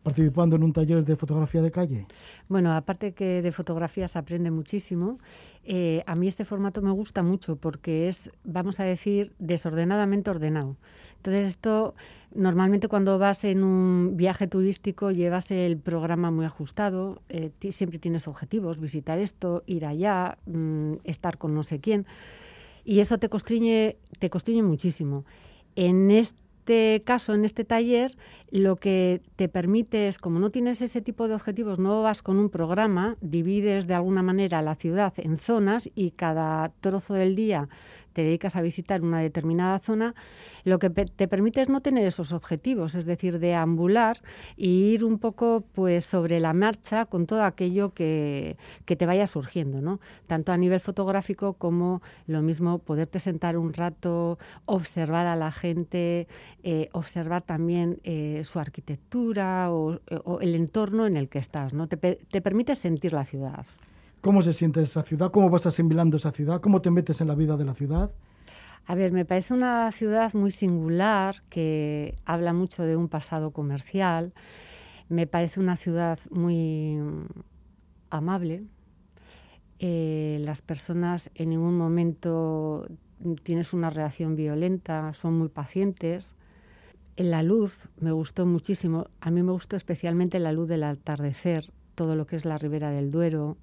participando 0.02 0.56
en 0.56 0.62
un 0.62 0.72
taller 0.72 1.04
de 1.04 1.16
fotografía 1.16 1.62
de 1.62 1.70
calle? 1.70 2.06
Bueno, 2.48 2.72
aparte 2.72 3.12
que 3.12 3.42
de 3.42 3.52
fotografía 3.52 4.08
se 4.08 4.18
aprende 4.18 4.50
muchísimo, 4.50 5.18
eh, 5.64 6.02
a 6.06 6.14
mí 6.14 6.26
este 6.26 6.44
formato 6.44 6.80
me 6.80 6.90
gusta 6.90 7.22
mucho 7.22 7.56
porque 7.56 8.08
es, 8.08 8.30
vamos 8.44 8.80
a 8.80 8.84
decir, 8.84 9.32
desordenadamente 9.38 10.30
ordenado. 10.30 10.76
Entonces 11.20 11.48
esto, 11.48 11.94
normalmente 12.34 12.88
cuando 12.88 13.18
vas 13.18 13.44
en 13.44 13.62
un 13.62 14.16
viaje 14.16 14.46
turístico 14.46 15.10
llevas 15.10 15.50
el 15.50 15.76
programa 15.76 16.30
muy 16.30 16.46
ajustado, 16.46 17.20
eh, 17.28 17.50
siempre 17.72 17.98
tienes 17.98 18.26
objetivos, 18.26 18.80
visitar 18.80 19.18
esto, 19.18 19.62
ir 19.66 19.84
allá, 19.84 20.38
mm, 20.46 20.94
estar 21.04 21.36
con 21.36 21.54
no 21.54 21.62
sé 21.62 21.78
quién, 21.78 22.06
y 22.86 23.00
eso 23.00 23.18
te 23.18 23.28
constriñe, 23.28 23.96
te 24.18 24.30
constriñe 24.30 24.62
muchísimo. 24.62 25.26
En 25.76 26.10
este 26.10 27.02
caso, 27.04 27.34
en 27.34 27.44
este 27.44 27.66
taller, 27.66 28.16
lo 28.50 28.76
que 28.76 29.20
te 29.36 29.50
permite 29.50 30.08
es, 30.08 30.16
como 30.16 30.38
no 30.38 30.48
tienes 30.48 30.80
ese 30.80 31.02
tipo 31.02 31.28
de 31.28 31.34
objetivos, 31.34 31.78
no 31.78 32.00
vas 32.00 32.22
con 32.22 32.38
un 32.38 32.48
programa, 32.48 33.18
divides 33.20 33.86
de 33.86 33.94
alguna 33.94 34.22
manera 34.22 34.62
la 34.62 34.74
ciudad 34.74 35.12
en 35.18 35.36
zonas 35.36 35.90
y 35.94 36.12
cada 36.12 36.72
trozo 36.80 37.12
del 37.12 37.36
día 37.36 37.68
te 38.12 38.22
dedicas 38.22 38.56
a 38.56 38.62
visitar 38.62 39.02
una 39.02 39.20
determinada 39.20 39.78
zona, 39.78 40.14
lo 40.64 40.78
que 40.78 40.90
te 40.90 41.28
permite 41.28 41.60
es 41.60 41.68
no 41.68 41.80
tener 41.80 42.06
esos 42.06 42.32
objetivos, 42.32 42.94
es 42.94 43.04
decir, 43.04 43.38
deambular 43.38 44.20
e 44.56 44.66
ir 44.66 45.04
un 45.04 45.18
poco 45.18 45.64
pues 45.72 46.04
sobre 46.04 46.40
la 46.40 46.52
marcha 46.52 47.06
con 47.06 47.26
todo 47.26 47.44
aquello 47.44 47.94
que, 47.94 48.56
que 48.84 48.96
te 48.96 49.06
vaya 49.06 49.26
surgiendo, 49.26 49.80
¿no? 49.80 50.00
Tanto 50.26 50.52
a 50.52 50.56
nivel 50.56 50.80
fotográfico 50.80 51.54
como 51.54 52.02
lo 52.26 52.42
mismo 52.42 52.78
poderte 52.78 53.20
sentar 53.20 53.56
un 53.56 53.72
rato, 53.72 54.38
observar 54.66 55.26
a 55.26 55.36
la 55.36 55.52
gente, 55.52 56.28
eh, 56.62 56.88
observar 56.92 57.42
también 57.42 58.00
eh, 58.04 58.42
su 58.44 58.58
arquitectura 58.58 59.72
o, 59.72 60.00
el 60.40 60.54
entorno 60.54 61.06
en 61.06 61.16
el 61.16 61.28
que 61.28 61.38
estás, 61.38 61.72
¿no? 61.72 61.86
Te, 61.86 61.96
te 61.96 62.40
permite 62.40 62.74
sentir 62.74 63.12
la 63.12 63.24
ciudad. 63.24 63.66
¿Cómo 64.20 64.42
se 64.42 64.52
siente 64.52 64.82
esa 64.82 65.02
ciudad? 65.02 65.30
¿Cómo 65.30 65.48
vas 65.48 65.66
asimilando 65.66 66.18
esa 66.18 66.30
ciudad? 66.30 66.60
¿Cómo 66.60 66.82
te 66.82 66.90
metes 66.90 67.20
en 67.20 67.28
la 67.28 67.34
vida 67.34 67.56
de 67.56 67.64
la 67.64 67.74
ciudad? 67.74 68.10
A 68.86 68.94
ver, 68.94 69.12
me 69.12 69.24
parece 69.24 69.54
una 69.54 69.90
ciudad 69.92 70.34
muy 70.34 70.50
singular 70.50 71.42
que 71.48 72.16
habla 72.24 72.52
mucho 72.52 72.82
de 72.82 72.96
un 72.96 73.08
pasado 73.08 73.50
comercial. 73.50 74.32
Me 75.08 75.26
parece 75.26 75.60
una 75.60 75.76
ciudad 75.76 76.18
muy 76.30 76.98
amable. 78.10 78.64
Eh, 79.78 80.38
las 80.42 80.60
personas 80.60 81.30
en 81.34 81.50
ningún 81.50 81.78
momento 81.78 82.86
tienes 83.42 83.72
una 83.72 83.88
reacción 83.88 84.36
violenta, 84.36 85.14
son 85.14 85.38
muy 85.38 85.48
pacientes. 85.48 86.34
En 87.16 87.30
la 87.30 87.42
luz 87.42 87.88
me 87.98 88.12
gustó 88.12 88.44
muchísimo. 88.44 89.06
A 89.20 89.30
mí 89.30 89.42
me 89.42 89.52
gustó 89.52 89.76
especialmente 89.76 90.38
la 90.38 90.52
luz 90.52 90.68
del 90.68 90.84
atardecer, 90.84 91.72
todo 91.94 92.16
lo 92.16 92.26
que 92.26 92.36
es 92.36 92.44
la 92.44 92.58
ribera 92.58 92.90
del 92.90 93.10
Duero, 93.10 93.56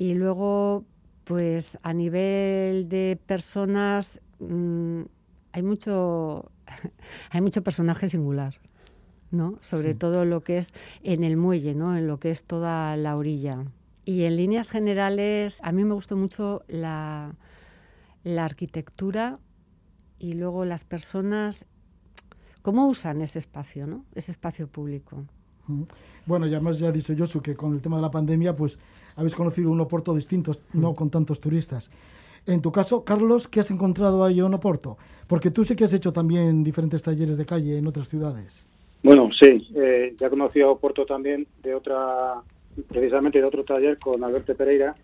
y 0.00 0.14
luego, 0.14 0.86
pues 1.24 1.78
a 1.82 1.92
nivel 1.92 2.88
de 2.88 3.20
personas, 3.26 4.18
mm, 4.38 5.02
hay 5.52 5.62
mucho 5.62 6.50
hay 7.30 7.42
mucho 7.42 7.62
personaje 7.62 8.08
singular, 8.08 8.54
¿no? 9.30 9.58
Sobre 9.60 9.94
todo 9.94 10.24
lo 10.24 10.40
que 10.40 10.56
es 10.56 10.72
en 11.02 11.22
el 11.22 11.36
muelle, 11.36 11.74
¿no? 11.74 11.98
En 11.98 12.06
lo 12.06 12.18
que 12.18 12.30
es 12.30 12.44
toda 12.44 12.96
la 12.96 13.14
orilla. 13.14 13.66
Y 14.06 14.22
en 14.22 14.36
líneas 14.36 14.70
generales, 14.70 15.58
a 15.62 15.70
mí 15.70 15.84
me 15.84 15.92
gustó 15.92 16.16
mucho 16.16 16.64
la, 16.66 17.34
la 18.24 18.46
arquitectura 18.46 19.38
y 20.18 20.32
luego 20.32 20.64
las 20.64 20.84
personas, 20.84 21.66
cómo 22.62 22.88
usan 22.88 23.20
ese 23.20 23.38
espacio, 23.38 23.86
¿no? 23.86 24.06
Ese 24.14 24.30
espacio 24.30 24.66
público. 24.66 25.26
Bueno, 26.26 26.46
y 26.46 26.54
además 26.54 26.78
ya 26.78 26.88
ha 26.88 26.92
dicho 26.92 27.14
Josu 27.16 27.40
que 27.40 27.54
con 27.54 27.74
el 27.74 27.80
tema 27.80 27.96
de 27.96 28.02
la 28.02 28.10
pandemia, 28.10 28.54
pues 28.54 28.78
habéis 29.20 29.34
conocido 29.34 29.70
un 29.70 29.80
Oporto 29.80 30.14
distinto, 30.14 30.52
no 30.72 30.94
con 30.94 31.10
tantos 31.10 31.40
turistas. 31.40 31.90
En 32.46 32.62
tu 32.62 32.72
caso, 32.72 33.04
Carlos, 33.04 33.48
¿qué 33.48 33.60
has 33.60 33.70
encontrado 33.70 34.24
ahí 34.24 34.40
en 34.40 34.54
Oporto? 34.54 34.96
Porque 35.28 35.50
tú 35.50 35.62
sí 35.62 35.76
que 35.76 35.84
has 35.84 35.92
hecho 35.92 36.10
también 36.10 36.64
diferentes 36.64 37.02
talleres 37.02 37.36
de 37.36 37.44
calle 37.44 37.76
en 37.76 37.86
otras 37.86 38.08
ciudades. 38.08 38.66
Bueno, 39.02 39.28
sí, 39.38 39.68
eh, 39.74 40.14
ya 40.16 40.30
conocí 40.30 40.62
a 40.62 40.68
Oporto 40.68 41.04
también 41.04 41.46
de 41.62 41.74
otra, 41.74 42.40
precisamente 42.88 43.38
de 43.38 43.44
otro 43.44 43.62
taller 43.62 43.98
con 43.98 44.24
Alberto 44.24 44.54
Pereira 44.54 44.96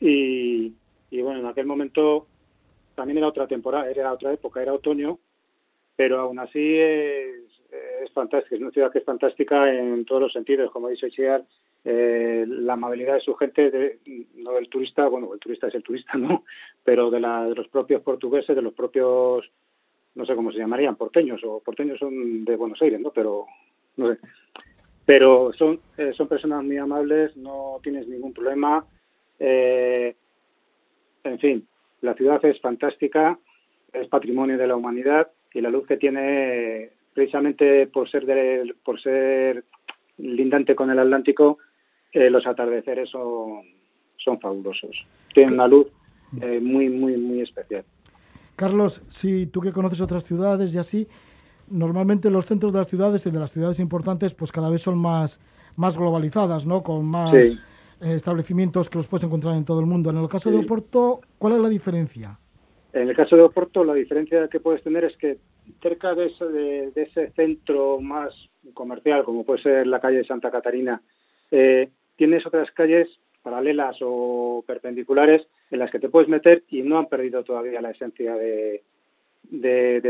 y, 0.00 0.74
y 1.10 1.22
bueno, 1.22 1.40
en 1.40 1.46
aquel 1.46 1.64
momento 1.64 2.26
también 2.94 3.18
era 3.18 3.28
otra 3.28 3.46
temporada, 3.46 3.90
era 3.90 4.12
otra 4.12 4.34
época, 4.34 4.60
era 4.60 4.74
otoño, 4.74 5.18
pero 5.96 6.20
aún 6.20 6.38
así 6.38 6.76
es, 6.76 7.40
es 8.04 8.12
fantástica, 8.12 8.56
es 8.56 8.60
una 8.60 8.70
ciudad 8.70 8.92
que 8.92 8.98
es 8.98 9.04
fantástica 9.04 9.72
en 9.72 10.04
todos 10.04 10.20
los 10.20 10.32
sentidos, 10.34 10.70
como 10.70 10.88
dice 10.88 11.10
Chiar, 11.10 11.42
eh, 11.88 12.44
la 12.48 12.72
amabilidad 12.72 13.14
de 13.14 13.20
su 13.20 13.36
gente, 13.36 14.00
no 14.34 14.54
del 14.54 14.68
turista, 14.68 15.06
bueno, 15.06 15.32
el 15.32 15.38
turista 15.38 15.68
es 15.68 15.74
el 15.76 15.84
turista, 15.84 16.18
¿no? 16.18 16.42
Pero 16.82 17.12
de, 17.12 17.20
la, 17.20 17.44
de 17.44 17.54
los 17.54 17.68
propios 17.68 18.02
portugueses, 18.02 18.56
de 18.56 18.62
los 18.62 18.74
propios, 18.74 19.48
no 20.16 20.26
sé 20.26 20.34
cómo 20.34 20.50
se 20.50 20.58
llamarían, 20.58 20.96
porteños, 20.96 21.44
o 21.44 21.60
porteños 21.60 22.00
son 22.00 22.44
de 22.44 22.56
Buenos 22.56 22.82
Aires, 22.82 23.00
¿no? 23.00 23.12
Pero, 23.12 23.46
no 23.98 24.12
sé. 24.12 24.18
Pero 25.04 25.52
son, 25.52 25.78
eh, 25.96 26.12
son 26.12 26.26
personas 26.26 26.64
muy 26.64 26.76
amables, 26.76 27.36
no 27.36 27.78
tienes 27.84 28.08
ningún 28.08 28.32
problema. 28.32 28.84
Eh, 29.38 30.16
en 31.22 31.38
fin, 31.38 31.68
la 32.00 32.14
ciudad 32.14 32.44
es 32.44 32.60
fantástica, 32.60 33.38
es 33.92 34.08
patrimonio 34.08 34.58
de 34.58 34.66
la 34.66 34.74
humanidad 34.74 35.30
y 35.54 35.60
la 35.60 35.70
luz 35.70 35.86
que 35.86 35.98
tiene 35.98 36.90
precisamente 37.14 37.86
por 37.86 38.10
ser 38.10 38.26
de, 38.26 38.74
por 38.82 39.00
ser 39.00 39.62
lindante 40.18 40.74
con 40.74 40.90
el 40.90 40.98
Atlántico 40.98 41.58
eh, 42.12 42.30
los 42.30 42.46
atardeceres 42.46 43.10
son, 43.10 43.62
son 44.16 44.40
fabulosos. 44.40 44.96
Tienen 45.34 45.54
una 45.54 45.68
luz 45.68 45.86
eh, 46.40 46.60
muy, 46.60 46.88
muy, 46.88 47.16
muy 47.16 47.40
especial. 47.40 47.84
Carlos, 48.56 49.02
si 49.08 49.46
tú 49.46 49.60
que 49.60 49.72
conoces 49.72 50.00
otras 50.00 50.24
ciudades 50.24 50.74
y 50.74 50.78
así, 50.78 51.06
normalmente 51.68 52.30
los 52.30 52.46
centros 52.46 52.72
de 52.72 52.78
las 52.78 52.88
ciudades 52.88 53.26
y 53.26 53.30
de 53.30 53.38
las 53.38 53.52
ciudades 53.52 53.78
importantes, 53.80 54.34
pues 54.34 54.50
cada 54.50 54.70
vez 54.70 54.82
son 54.82 54.98
más, 54.98 55.40
más 55.76 55.96
globalizadas, 55.98 56.66
¿no? 56.66 56.82
Con 56.82 57.06
más 57.06 57.34
eh, 57.34 57.58
establecimientos 58.00 58.88
que 58.88 58.98
los 58.98 59.06
puedes 59.06 59.24
encontrar 59.24 59.54
en 59.56 59.64
todo 59.64 59.80
el 59.80 59.86
mundo. 59.86 60.10
En 60.10 60.16
el 60.16 60.28
caso 60.28 60.50
de 60.50 60.58
Oporto, 60.58 61.20
¿cuál 61.38 61.54
es 61.54 61.60
la 61.60 61.68
diferencia? 61.68 62.38
En 62.92 63.08
el 63.08 63.16
caso 63.16 63.36
de 63.36 63.42
Oporto, 63.42 63.84
la 63.84 63.94
diferencia 63.94 64.48
que 64.48 64.60
puedes 64.60 64.82
tener 64.82 65.04
es 65.04 65.16
que 65.18 65.38
cerca 65.82 66.14
de 66.14 66.26
ese, 66.26 66.44
de, 66.46 66.92
ese 66.94 67.30
centro 67.32 68.00
más 68.00 68.32
comercial, 68.72 69.24
como 69.24 69.44
puede 69.44 69.62
ser 69.62 69.86
la 69.86 70.00
calle 70.00 70.24
Santa 70.24 70.50
Catarina, 70.50 71.02
eh, 71.50 71.88
tienes 72.16 72.46
otras 72.46 72.70
calles 72.72 73.08
paralelas 73.42 73.96
o 74.00 74.64
perpendiculares 74.66 75.46
en 75.70 75.78
las 75.78 75.90
que 75.92 76.00
te 76.00 76.08
puedes 76.08 76.28
meter 76.28 76.64
y 76.68 76.82
no 76.82 76.98
han 76.98 77.06
perdido 77.06 77.44
todavía 77.44 77.80
la 77.80 77.90
esencia 77.90 78.34
de, 78.34 78.82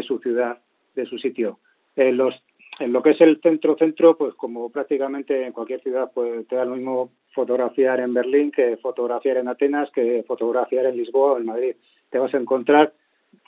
su 0.07 0.19
ciudad, 0.21 0.59
de 0.95 1.05
su 1.05 1.19
sitio. 1.19 1.59
En, 1.97 2.17
los, 2.17 2.35
en 2.79 2.95
lo 2.95 3.03
que 3.03 3.11
es 3.11 3.21
el 3.21 3.41
centro-centro, 3.43 4.17
pues 4.17 4.35
como 4.35 4.71
prácticamente 4.71 5.45
en 5.45 5.53
cualquier 5.53 5.83
ciudad, 5.83 6.11
pues 6.15 6.47
te 6.49 6.57
da 6.57 6.65
lo 6.65 6.77
mismo 6.77 7.11
fotografiar 7.35 8.01
en 8.01 8.15
Berlín 8.15 8.51
que 8.51 8.79
fotografiar 8.79 9.37
en 9.37 9.49
Atenas, 9.49 9.91
que 9.91 10.25
fotografiar 10.27 10.87
en 10.87 10.97
Lisboa 10.97 11.33
o 11.33 11.39
en 11.39 11.45
Madrid. 11.45 11.77
Te 12.09 12.19
vas 12.19 12.33
a 12.33 12.39
encontrar 12.39 12.95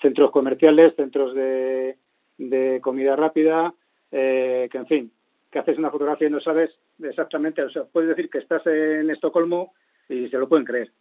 centros 0.02 0.30
comerciales, 0.30 0.94
centros 0.96 1.34
de, 1.34 1.96
de 2.36 2.80
comida 2.82 3.16
rápida, 3.16 3.72
eh, 4.12 4.68
que 4.70 4.78
en 4.78 4.86
fin, 4.86 5.12
que 5.50 5.58
haces 5.58 5.78
una 5.78 5.90
fotografía 5.90 6.28
y 6.28 6.30
no 6.30 6.40
sabes 6.40 6.70
exactamente, 7.02 7.62
o 7.62 7.70
sea, 7.70 7.84
puedes 7.84 8.10
decir 8.10 8.28
que 8.28 8.38
estás 8.38 8.66
en 8.66 9.10
Estocolmo 9.10 9.72
y 10.08 10.28
se 10.28 10.38
lo 10.38 10.48
pueden 10.48 10.66
creer. 10.66 10.92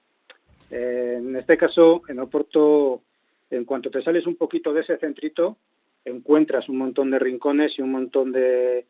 En 0.69 1.35
este 1.35 1.57
caso, 1.57 2.01
en 2.07 2.19
Oporto, 2.19 3.03
en 3.49 3.65
cuanto 3.65 3.89
te 3.89 4.01
sales 4.01 4.25
un 4.25 4.35
poquito 4.35 4.73
de 4.73 4.81
ese 4.81 4.97
centrito, 4.97 5.57
encuentras 6.05 6.67
un 6.69 6.77
montón 6.77 7.11
de 7.11 7.19
rincones 7.19 7.77
y 7.77 7.81
un 7.81 7.91
montón 7.91 8.31
de, 8.31 8.85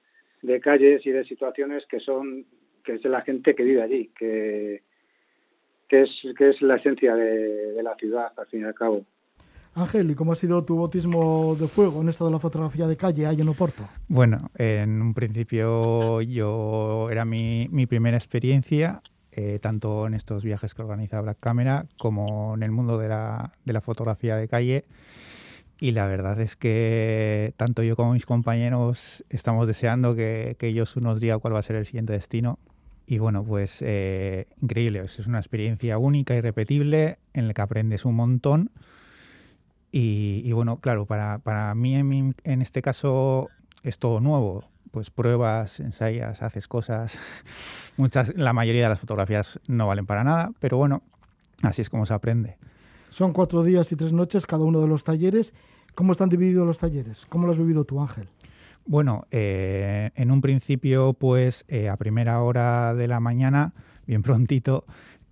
calles 0.62 1.06
y 1.06 1.12
de 1.12 1.26
situaciones 1.26 1.86
que 1.88 2.00
son 2.00 2.46
que 2.84 2.94
es 2.94 3.04
la 3.04 3.22
gente 3.22 3.54
que 3.54 3.64
vive 3.64 3.82
allí, 3.82 4.12
que, 4.18 4.82
que 5.90 6.04
es 6.04 6.10
que 6.38 6.50
es 6.50 6.62
la 6.62 6.76
esencia 6.76 7.16
de 7.16 7.84
la 7.84 7.96
ciudad 7.96 8.32
al 8.38 8.48
fin 8.48 8.62
y 8.62 8.64
al 8.64 8.74
cabo. 8.74 9.06
Ángel, 9.78 10.10
¿y 10.10 10.16
cómo 10.16 10.32
ha 10.32 10.36
sido 10.36 10.64
tu 10.64 10.76
bautismo 10.78 11.56
de 11.56 11.68
fuego 11.68 12.02
en 12.02 12.10
esto 12.10 12.26
de 12.26 12.32
la 12.32 12.40
fotografía 12.40 12.88
de 12.88 12.98
calle 12.98 13.28
ahí 13.28 13.40
en 13.40 13.48
Oporto? 13.48 13.88
Bueno, 14.08 14.50
en 14.56 15.02
un 15.02 15.14
principio 15.14 16.20
yo 16.22 17.10
era 17.12 17.26
mi, 17.26 17.68
mi 17.72 17.86
primera 17.86 18.18
experiencia, 18.18 19.04
eh, 19.32 19.60
tanto 19.62 20.08
en 20.08 20.16
estos 20.16 20.44
viajes 20.44 20.74
que 20.74 20.82
organiza 20.82 21.22
Black 21.22 21.40
Camera 21.40 21.86
como 21.98 22.56
en 22.56 22.64
el 22.64 22.72
mundo 22.72 22.98
de 22.98 23.08
la, 23.08 23.52
de 23.66 23.74
la 23.74 23.82
fotografía 23.82 24.36
de 24.36 24.48
calle. 24.48 24.86
Y 25.80 25.92
la 25.92 26.08
verdad 26.08 26.40
es 26.42 26.56
que 26.56 27.54
tanto 27.56 27.84
yo 27.84 27.96
como 27.96 28.14
mis 28.14 28.26
compañeros 28.26 29.24
estamos 29.30 29.68
deseando 29.68 30.16
que, 30.16 30.56
que 30.58 30.70
ellos 30.70 30.98
nos 30.98 31.22
diga 31.22 31.38
cuál 31.38 31.54
va 31.54 31.60
a 31.60 31.64
ser 31.64 31.76
el 31.76 31.86
siguiente 31.86 32.14
destino. 32.14 32.58
Y 33.06 33.20
bueno, 33.20 33.44
pues 33.44 33.78
eh, 33.82 34.48
increíble, 34.60 35.00
es 35.00 35.20
una 35.28 35.38
experiencia 35.38 36.00
única 36.00 36.34
y 36.34 36.42
repetible 36.42 37.20
en 37.34 37.48
la 37.48 37.54
que 37.54 37.62
aprendes 37.62 38.06
un 38.06 38.16
montón. 38.16 38.72
Y, 39.92 40.42
y 40.44 40.52
bueno, 40.52 40.80
claro, 40.80 41.06
para, 41.06 41.40
para 41.40 41.74
mí 41.76 41.96
en, 41.96 42.62
este 42.62 42.82
caso 42.82 43.50
es 43.84 44.00
todo 44.00 44.20
nuevo. 44.20 44.66
Pues 44.92 45.10
pruebas, 45.10 45.80
ensayas, 45.80 46.42
haces 46.42 46.68
cosas. 46.68 47.20
Muchas, 47.98 48.36
la 48.36 48.54
mayoría 48.54 48.84
de 48.84 48.90
las 48.90 49.00
fotografías 49.00 49.60
no 49.68 49.88
valen 49.88 50.06
para 50.06 50.24
nada, 50.24 50.52
pero 50.60 50.78
bueno, 50.78 51.04
así 51.62 51.82
es 51.82 51.90
como 51.90 52.06
se 52.06 52.14
aprende. 52.14 52.58
Son 53.10 53.34
cuatro 53.34 53.64
días 53.64 53.92
y 53.92 53.96
tres 53.96 54.14
noches 54.14 54.46
cada 54.46 54.64
uno 54.64 54.82
de 54.82 54.88
los 54.88 55.04
talleres. 55.04 55.54
¿Cómo 55.96 56.12
están 56.12 56.30
divididos 56.30 56.68
los 56.68 56.80
talleres? 56.80 57.26
¿Cómo 57.28 57.46
lo 57.48 57.52
has 57.52 57.58
vivido 57.58 57.84
tú, 57.84 58.02
Ángel? 58.02 58.28
Bueno, 58.86 59.26
eh, 59.32 60.12
en 60.16 60.32
un 60.32 60.40
principio, 60.40 61.14
pues 61.14 61.66
eh, 61.68 61.90
a 61.90 61.98
primera 61.98 62.42
hora 62.42 62.94
de 62.94 63.08
la 63.08 63.20
mañana, 63.20 63.74
bien 64.06 64.22
prontito, 64.24 64.86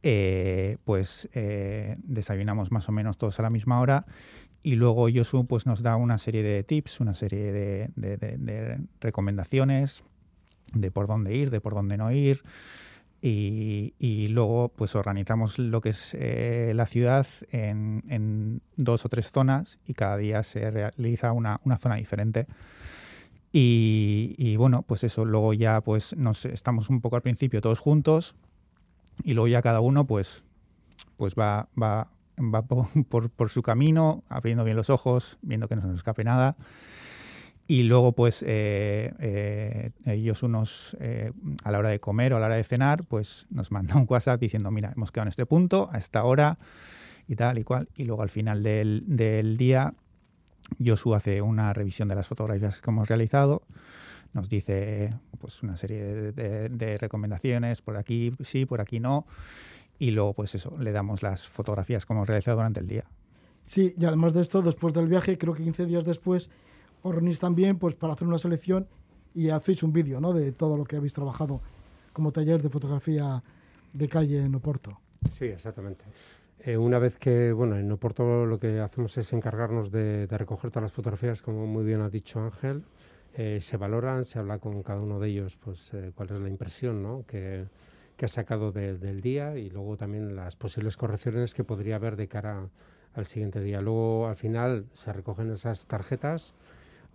eh, 0.03 0.77
pues 0.83 1.29
desayunamos 1.33 2.71
más 2.71 2.87
o 2.89 2.91
menos 2.91 3.17
todos 3.17 3.39
a 3.39 3.43
la 3.43 3.49
misma 3.49 3.79
hora 3.79 4.05
y 4.65 4.77
luego 4.77 5.09
Yosu 5.09 5.45
pues 5.45 5.67
nos 5.67 5.83
da 5.83 5.95
una 5.95 6.17
serie 6.17 6.41
de 6.41 6.63
tips, 6.63 6.99
una 6.99 7.13
serie 7.13 7.51
de, 7.51 8.79
recomendaciones 8.99 10.03
de 10.73 10.89
por 10.89 11.05
dónde 11.05 11.35
ir, 11.35 11.51
de 11.51 11.61
por 11.61 11.75
dónde 11.75 11.97
no 11.97 12.11
ir 12.11 12.41
y, 13.21 14.27
luego 14.29 14.69
pues 14.75 14.95
organizamos 14.95 15.59
lo 15.59 15.81
que 15.81 15.89
es 15.89 16.15
eh, 16.15 16.73
la 16.75 16.87
ciudad 16.87 17.27
en, 17.51 18.03
en 18.09 18.61
dos 18.75 19.05
o 19.05 19.09
tres 19.09 19.31
zonas 19.31 19.77
y 19.85 19.93
cada 19.93 20.17
día 20.17 20.41
se 20.41 20.71
realiza 20.71 21.31
una, 21.31 21.61
una 21.63 21.77
zona 21.77 21.95
diferente. 21.95 22.47
Y, 23.53 24.33
y 24.39 24.55
bueno, 24.55 24.81
pues 24.81 25.03
eso, 25.03 25.25
luego 25.25 25.53
ya 25.53 25.81
pues 25.81 26.17
nos 26.17 26.43
estamos 26.45 26.89
un 26.89 27.01
poco 27.01 27.17
al 27.17 27.21
principio 27.21 27.61
todos 27.61 27.79
juntos 27.79 28.35
y 29.23 29.33
luego 29.35 29.47
ya 29.47 29.61
cada 29.61 29.79
uno 29.79 30.05
pues, 30.05 30.43
pues 31.17 31.35
va, 31.35 31.67
va, 31.81 32.07
va 32.39 32.61
po- 32.63 32.89
por, 33.09 33.29
por 33.29 33.49
su 33.49 33.61
camino, 33.61 34.23
abriendo 34.29 34.63
bien 34.63 34.77
los 34.77 34.89
ojos, 34.89 35.37
viendo 35.41 35.67
que 35.67 35.75
no 35.75 35.81
se 35.81 35.87
nos 35.87 35.97
escape 35.97 36.23
nada. 36.23 36.55
Y 37.67 37.83
luego, 37.83 38.11
pues, 38.11 38.43
eh, 38.45 39.11
eh, 39.19 39.91
ellos 40.05 40.43
unos, 40.43 40.95
eh, 40.99 41.31
a 41.63 41.71
la 41.71 41.79
hora 41.79 41.89
de 41.89 41.99
comer 41.99 42.31
o 42.33 42.37
a 42.37 42.39
la 42.39 42.45
hora 42.45 42.55
de 42.57 42.63
cenar, 42.63 43.03
pues 43.05 43.47
nos 43.49 43.71
manda 43.71 43.95
un 43.95 44.05
WhatsApp 44.07 44.39
diciendo, 44.39 44.69
mira, 44.69 44.93
hemos 44.95 45.11
quedado 45.11 45.23
en 45.25 45.29
este 45.29 45.47
punto, 45.47 45.89
a 45.91 45.97
esta 45.97 46.23
hora, 46.25 46.59
y 47.27 47.35
tal 47.35 47.57
y 47.57 47.63
cual. 47.63 47.89
Y 47.95 48.03
luego 48.05 48.21
al 48.21 48.29
final 48.29 48.61
del, 48.61 49.03
del 49.07 49.57
día, 49.57 49.95
Josu 50.83 51.15
hace 51.15 51.41
una 51.41 51.73
revisión 51.73 52.07
de 52.07 52.13
las 52.15 52.27
fotografías 52.27 52.81
que 52.81 52.89
hemos 52.91 53.07
realizado, 53.07 53.63
nos 54.33 54.47
dice 54.49 55.09
pues 55.39 55.63
una 55.63 55.77
serie 55.77 56.03
de 56.33 56.97
recomendaciones, 56.99 57.81
por 57.81 57.97
aquí 57.97 58.33
sí, 58.43 58.65
por 58.65 58.81
aquí 58.81 58.99
no, 58.99 59.25
y 59.99 60.11
luego 60.11 60.33
pues 60.33 60.55
eso, 60.55 60.75
le 60.79 60.91
damos 60.91 61.23
las 61.23 61.47
fotografías 61.47 62.05
que 62.05 62.13
hemos 62.13 62.27
realizado 62.27 62.57
durante 62.57 62.79
el 62.79 62.87
día. 62.87 63.05
Sí, 63.63 63.95
y 63.97 64.05
además 64.05 64.33
de 64.33 64.41
esto, 64.41 64.61
después 64.61 64.93
del 64.93 65.07
viaje, 65.07 65.37
creo 65.37 65.53
que 65.53 65.63
15 65.63 65.85
días 65.85 66.05
después, 66.05 66.49
os 67.01 67.13
reunís 67.13 67.39
también 67.39 67.77
pues, 67.77 67.95
para 67.95 68.13
hacer 68.13 68.27
una 68.27 68.37
selección 68.37 68.87
y 69.33 69.49
hacéis 69.49 69.83
un 69.83 69.91
vídeo 69.91 70.19
¿no? 70.19 70.33
de 70.33 70.51
todo 70.51 70.77
lo 70.77 70.85
que 70.85 70.97
habéis 70.97 71.13
trabajado 71.13 71.61
como 72.13 72.31
taller 72.31 72.61
de 72.61 72.69
fotografía 72.69 73.43
de 73.93 74.07
calle 74.07 74.45
en 74.45 74.55
Oporto. 74.55 74.99
Sí, 75.31 75.45
exactamente. 75.45 76.05
Eh, 76.59 76.77
una 76.77 76.99
vez 76.99 77.17
que, 77.17 77.51
bueno, 77.51 77.77
en 77.77 77.91
Oporto 77.91 78.45
lo 78.45 78.59
que 78.59 78.79
hacemos 78.79 79.17
es 79.17 79.33
encargarnos 79.33 79.91
de, 79.91 80.27
de 80.27 80.37
recoger 80.37 80.71
todas 80.71 80.83
las 80.83 80.93
fotografías, 80.93 81.41
como 81.41 81.65
muy 81.67 81.83
bien 81.83 82.01
ha 82.01 82.09
dicho 82.09 82.39
Ángel. 82.39 82.83
Eh, 83.37 83.59
se 83.59 83.75
valoran, 83.75 84.23
se 84.23 84.39
habla 84.39 84.59
con 84.59 84.81
cada 84.81 85.01
uno 85.01 85.19
de 85.19 85.27
ellos, 85.27 85.57
pues 85.57 85.93
eh, 85.93 86.13
cuál 86.15 86.29
es 86.31 86.39
la 86.39 86.47
impresión 86.47 87.03
¿no? 87.03 87.25
que, 87.27 87.65
que 88.17 88.25
ha 88.25 88.29
sacado 88.29 88.71
de- 88.71 88.97
del 88.97 89.21
día 89.21 89.57
y 89.57 89.69
luego 89.69 89.97
también 89.97 90.35
las 90.35 90.55
posibles 90.55 90.97
correcciones 90.97 91.53
que 91.53 91.63
podría 91.63 91.95
haber 91.97 92.15
de 92.15 92.27
cara 92.27 92.69
al 93.13 93.25
siguiente 93.25 93.61
día. 93.61 93.81
Luego, 93.81 94.27
al 94.27 94.35
final, 94.35 94.85
se 94.93 95.11
recogen 95.13 95.51
esas 95.51 95.85
tarjetas 95.85 96.53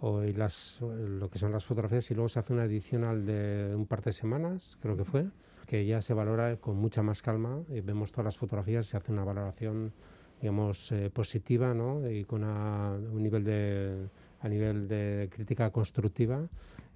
o, 0.01 0.25
y 0.25 0.33
las, 0.33 0.79
lo 0.81 1.29
que 1.29 1.39
son 1.39 1.53
las 1.53 1.65
fotografías 1.65 2.11
y 2.11 2.15
luego 2.15 2.29
se 2.29 2.39
hace 2.39 2.53
una 2.53 2.63
adicional 2.63 3.27
de 3.27 3.75
un 3.75 3.87
par 3.87 4.03
de 4.03 4.13
semanas, 4.13 4.79
creo 4.81 4.97
que 4.97 5.05
fue, 5.05 5.27
que 5.67 5.85
ya 5.85 6.01
se 6.03 6.15
valora 6.15 6.57
con 6.57 6.77
mucha 6.77 7.03
más 7.03 7.21
calma 7.23 7.63
y 7.69 7.81
vemos 7.81 8.11
todas 8.11 8.25
las 8.25 8.37
fotografías, 8.39 8.87
se 8.87 8.97
hace 8.97 9.13
una 9.13 9.25
valoración, 9.25 9.93
digamos, 10.41 10.91
eh, 10.93 11.11
positiva, 11.11 11.75
¿no? 11.75 12.09
Y 12.11 12.25
con 12.25 12.45
una- 12.45 12.93
un 12.95 13.23
nivel 13.23 13.45
de, 13.45 14.09
a 14.41 14.49
nivel 14.49 14.89
de 14.89 15.29
crítica 15.31 15.71
constructiva, 15.71 16.49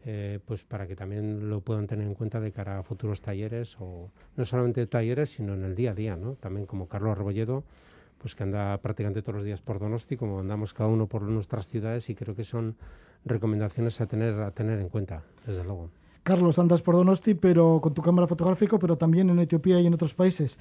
eh, 0.04 0.38
pues 0.44 0.64
para 0.64 0.86
que 0.86 0.96
también 0.96 1.48
lo 1.48 1.60
puedan 1.60 1.86
tener 1.86 2.06
en 2.06 2.14
cuenta 2.14 2.40
de 2.40 2.52
cara 2.52 2.78
a 2.78 2.82
futuros 2.82 3.20
talleres 3.22 3.76
o 3.80 4.10
no 4.36 4.44
solamente 4.44 4.86
talleres, 4.86 5.30
sino 5.30 5.54
en 5.54 5.64
el 5.64 5.74
día 5.74 5.92
a 5.92 5.94
día, 5.94 6.16
¿no? 6.16 6.34
También 6.34 6.66
como 6.66 6.88
Carlos 6.88 7.16
Rebolledo, 7.16 7.64
pues 8.18 8.34
que 8.34 8.42
anda 8.42 8.76
prácticamente 8.78 9.22
todos 9.22 9.36
los 9.36 9.44
días 9.44 9.60
por 9.62 9.78
Donosti, 9.78 10.16
como 10.16 10.40
andamos 10.40 10.74
cada 10.74 10.88
uno 10.90 11.06
por 11.06 11.22
nuestras 11.22 11.68
ciudades 11.68 12.08
y 12.10 12.14
creo 12.14 12.34
que 12.34 12.44
son 12.44 12.76
recomendaciones 13.24 14.00
a 14.00 14.06
tener 14.06 14.34
a 14.40 14.50
tener 14.50 14.78
en 14.78 14.88
cuenta, 14.88 15.22
desde 15.46 15.64
luego. 15.64 15.90
Carlos, 16.22 16.58
andas 16.58 16.80
por 16.82 16.94
Donosti, 16.96 17.34
pero 17.34 17.80
con 17.82 17.92
tu 17.94 18.02
cámara 18.02 18.26
fotográfica, 18.26 18.78
pero 18.78 18.96
también 18.96 19.28
en 19.30 19.38
Etiopía 19.38 19.80
y 19.80 19.86
en 19.86 19.94
otros 19.94 20.14
países. 20.14 20.58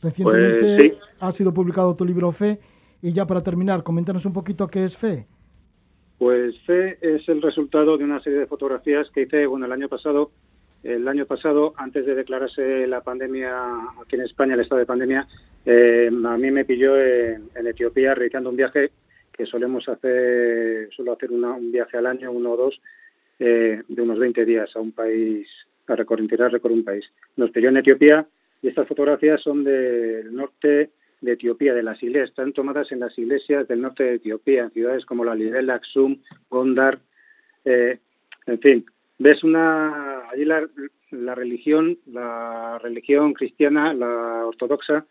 Recientemente 0.00 0.76
Pues, 0.76 0.92
sí. 0.92 0.98
ha 1.18 1.32
sido 1.32 1.52
publicado 1.52 1.94
tu 1.96 2.04
libro 2.04 2.30
Fe. 2.32 2.60
Y 3.02 3.12
ya 3.12 3.26
para 3.26 3.40
terminar, 3.40 3.82
coméntanos 3.82 4.24
un 4.26 4.32
poquito 4.32 4.68
qué 4.68 4.84
es 4.84 4.96
Fe. 4.96 5.26
Pues 6.20 6.60
fe 6.66 6.98
es 7.00 7.26
el 7.30 7.40
resultado 7.40 7.96
de 7.96 8.04
una 8.04 8.20
serie 8.20 8.40
de 8.40 8.46
fotografías 8.46 9.08
que 9.10 9.22
hice, 9.22 9.46
bueno, 9.46 9.64
el 9.64 9.72
año 9.72 9.88
pasado, 9.88 10.32
el 10.82 11.08
año 11.08 11.24
pasado, 11.24 11.72
antes 11.78 12.04
de 12.04 12.14
declararse 12.14 12.86
la 12.86 13.00
pandemia 13.00 13.54
aquí 13.98 14.16
en 14.16 14.20
España, 14.20 14.52
el 14.52 14.60
estado 14.60 14.80
de 14.80 14.84
pandemia, 14.84 15.26
eh, 15.64 16.10
a 16.12 16.36
mí 16.36 16.50
me 16.50 16.66
pilló 16.66 16.94
en, 17.00 17.48
Etiopía 17.66 18.14
realizando 18.14 18.50
un 18.50 18.56
viaje 18.56 18.90
que 19.32 19.46
solemos 19.46 19.88
hacer, 19.88 20.90
suelo 20.92 21.14
hacer 21.14 21.32
una- 21.32 21.54
un 21.54 21.72
viaje 21.72 21.96
al 21.96 22.04
año, 22.04 22.30
uno 22.32 22.50
o 22.52 22.56
dos, 22.58 22.82
eh, 23.38 23.82
de 23.88 24.02
unos 24.02 24.18
20 24.18 24.44
días 24.44 24.76
a 24.76 24.80
un 24.80 24.92
país, 24.92 25.48
a 25.86 25.96
recorrer, 25.96 26.28
recorrer 26.28 26.76
un 26.76 26.84
país. 26.84 27.10
Nos 27.38 27.50
pilló 27.50 27.70
en 27.70 27.78
Etiopía 27.78 28.26
y 28.60 28.68
estas 28.68 28.86
fotografías 28.86 29.40
son 29.40 29.64
del 29.64 30.34
norte 30.34 30.90
de 31.20 31.32
Etiopía, 31.32 31.74
de 31.74 31.82
las 31.82 32.02
iglesias, 32.02 32.30
están 32.30 32.52
tomadas 32.52 32.92
en 32.92 33.00
las 33.00 33.18
iglesias 33.18 33.66
del 33.68 33.82
norte 33.82 34.04
de 34.04 34.14
Etiopía, 34.14 34.64
en 34.64 34.70
ciudades 34.70 35.04
como 35.04 35.24
la 35.24 35.34
Lidel, 35.34 35.70
Aksum, 35.70 36.18
Gondar, 36.48 36.98
eh, 37.64 37.98
en 38.46 38.58
fin, 38.60 38.86
ves 39.18 39.44
una 39.44 40.28
allí 40.30 40.44
la, 40.44 40.66
religión, 41.34 41.98
la 42.06 42.78
religión 42.78 43.34
cristiana, 43.34 43.92
la 43.92 44.46
ortodoxa, 44.46 45.06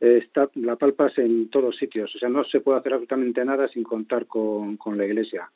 eh, 0.00 0.20
está, 0.22 0.50
la 0.54 0.76
palpas 0.76 1.16
en 1.18 1.48
todos 1.48 1.76
sitios, 1.76 2.14
o 2.14 2.18
sea, 2.18 2.28
no 2.28 2.44
se 2.44 2.60
puede 2.60 2.78
hacer 2.78 2.94
absolutamente 2.94 3.44
nada 3.44 3.68
sin 3.68 3.84
contar 3.84 4.26
con, 4.26 4.78
la 4.96 5.04
iglesia. 5.04 5.50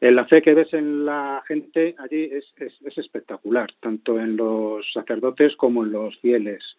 La 0.00 0.24
fe 0.24 0.40
que 0.40 0.54
ves 0.54 0.72
en 0.72 1.04
la 1.04 1.42
gente 1.46 1.94
allí 1.98 2.30
es 2.32 2.98
espectacular, 2.98 3.70
tanto 3.80 4.18
en 4.18 4.34
los 4.34 4.90
sacerdotes 4.92 5.54
como 5.56 5.84
en 5.84 5.92
los 5.92 6.18
fieles. 6.20 6.78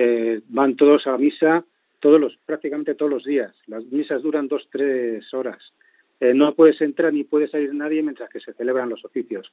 Eh, 0.00 0.42
van 0.48 0.76
todos 0.76 1.08
a 1.08 1.16
misa 1.16 1.64
todos 2.00 2.20
los, 2.20 2.36
prácticamente 2.46 2.94
todos 2.94 3.10
los 3.10 3.24
días. 3.24 3.54
Las 3.66 3.84
misas 3.86 4.22
duran 4.22 4.48
dos, 4.48 4.68
tres 4.70 5.32
horas. 5.34 5.72
Eh, 6.20 6.34
no 6.34 6.54
puedes 6.54 6.80
entrar 6.80 7.12
ni 7.12 7.24
puede 7.24 7.48
salir 7.48 7.72
nadie 7.74 8.02
mientras 8.02 8.28
que 8.30 8.40
se 8.40 8.52
celebran 8.54 8.88
los 8.88 9.04
oficios. 9.04 9.52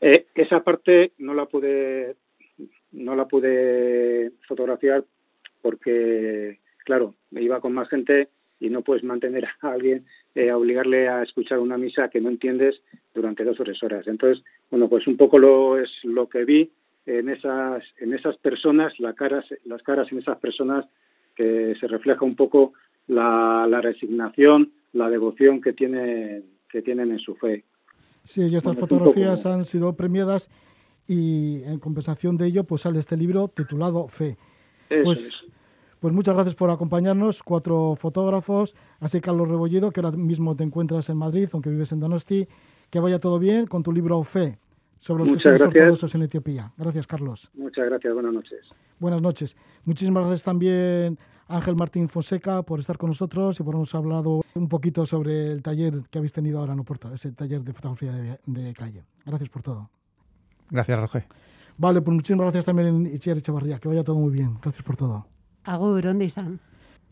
Eh, 0.00 0.26
esa 0.34 0.62
parte 0.62 1.12
no 1.18 1.34
la 1.34 1.46
pude 1.46 2.16
no 2.92 3.16
la 3.16 3.26
pude 3.26 4.32
fotografiar 4.46 5.04
porque, 5.62 6.60
claro, 6.84 7.14
me 7.30 7.42
iba 7.42 7.60
con 7.60 7.72
más 7.72 7.88
gente 7.88 8.28
y 8.60 8.70
no 8.70 8.82
puedes 8.82 9.02
mantener 9.02 9.46
a 9.60 9.72
alguien, 9.72 10.06
eh, 10.34 10.50
a 10.50 10.56
obligarle 10.56 11.08
a 11.08 11.22
escuchar 11.22 11.58
una 11.58 11.76
misa 11.76 12.04
que 12.04 12.20
no 12.20 12.28
entiendes 12.28 12.82
durante 13.14 13.44
dos 13.44 13.58
o 13.60 13.64
tres 13.64 13.82
horas. 13.82 14.06
Entonces, 14.06 14.44
bueno, 14.70 14.88
pues 14.88 15.06
un 15.06 15.16
poco 15.16 15.38
lo 15.38 15.78
es 15.78 15.90
lo 16.04 16.28
que 16.28 16.44
vi 16.44 16.70
en 17.06 17.28
esas, 17.28 17.84
en 17.98 18.14
esas 18.14 18.36
personas, 18.36 18.98
la 19.00 19.14
caras, 19.14 19.46
las 19.64 19.82
caras 19.82 20.10
en 20.12 20.18
esas 20.18 20.38
personas 20.38 20.86
que 21.34 21.74
se 21.78 21.86
refleja 21.86 22.24
un 22.24 22.36
poco 22.36 22.72
la, 23.06 23.66
la 23.68 23.80
resignación, 23.80 24.72
la 24.92 25.08
devoción 25.10 25.60
que 25.60 25.72
tienen, 25.72 26.44
que 26.70 26.82
tienen 26.82 27.10
en 27.10 27.18
su 27.18 27.34
fe. 27.34 27.64
Sí, 28.24 28.42
y 28.42 28.56
estas 28.56 28.76
fotografías 28.76 29.44
han 29.44 29.64
sido 29.64 29.94
premiadas 29.94 30.50
y 31.06 31.62
en 31.64 31.78
compensación 31.78 32.36
de 32.36 32.46
ello 32.46 32.64
pues 32.64 32.82
sale 32.82 32.98
este 32.98 33.16
libro 33.16 33.48
titulado 33.48 34.08
Fe. 34.08 34.38
pues, 34.88 35.46
pues 36.00 36.14
muchas 36.14 36.34
gracias 36.34 36.54
por 36.54 36.70
acompañarnos, 36.70 37.42
cuatro 37.42 37.94
fotógrafos, 37.96 38.74
así 39.00 39.20
Carlos 39.20 39.48
Rebollido, 39.48 39.90
que 39.90 40.00
ahora 40.00 40.16
mismo 40.16 40.56
te 40.56 40.64
encuentras 40.64 41.10
en 41.10 41.18
Madrid, 41.18 41.48
aunque 41.52 41.68
vives 41.68 41.92
en 41.92 42.00
Donosti, 42.00 42.48
que 42.90 43.00
vaya 43.00 43.20
todo 43.20 43.38
bien 43.38 43.66
con 43.66 43.82
tu 43.82 43.92
libro 43.92 44.22
Fe 44.22 44.58
sobre 45.04 45.24
los 45.24 45.32
Muchas 45.32 45.60
ortodoxos 45.60 46.14
en 46.14 46.22
Etiopía. 46.22 46.72
Gracias, 46.78 47.06
Carlos. 47.06 47.50
Muchas 47.52 47.84
gracias, 47.84 48.14
buenas 48.14 48.32
noches. 48.32 48.60
Buenas 48.98 49.20
noches. 49.20 49.54
Muchísimas 49.84 50.22
gracias 50.22 50.44
también 50.44 51.18
Ángel 51.46 51.76
Martín 51.76 52.08
Fonseca 52.08 52.62
por 52.62 52.80
estar 52.80 52.96
con 52.96 53.10
nosotros 53.10 53.60
y 53.60 53.62
por 53.62 53.74
habernos 53.74 53.94
hablado 53.94 54.40
un 54.54 54.66
poquito 54.66 55.04
sobre 55.04 55.52
el 55.52 55.62
taller 55.62 56.04
que 56.10 56.16
habéis 56.16 56.32
tenido 56.32 56.58
ahora 56.58 56.72
en 56.72 56.80
Oporto, 56.80 57.12
ese 57.12 57.32
taller 57.32 57.62
de 57.62 57.74
fotografía 57.74 58.12
de, 58.12 58.38
de 58.46 58.72
calle. 58.72 59.04
Gracias 59.26 59.50
por 59.50 59.60
todo. 59.60 59.90
Gracias, 60.70 60.98
Roge. 60.98 61.26
Vale, 61.76 62.00
pues 62.00 62.14
muchísimas 62.14 62.44
gracias 62.44 62.64
también 62.64 63.04
Itziar 63.04 63.36
Echevarría, 63.36 63.78
que 63.78 63.88
vaya 63.88 64.04
todo 64.04 64.16
muy 64.16 64.32
bien. 64.32 64.56
Gracias 64.62 64.84
por 64.84 64.96
todo. 64.96 65.26
Agur, 65.64 66.02
¿dónde 66.02 66.24
están? 66.24 66.60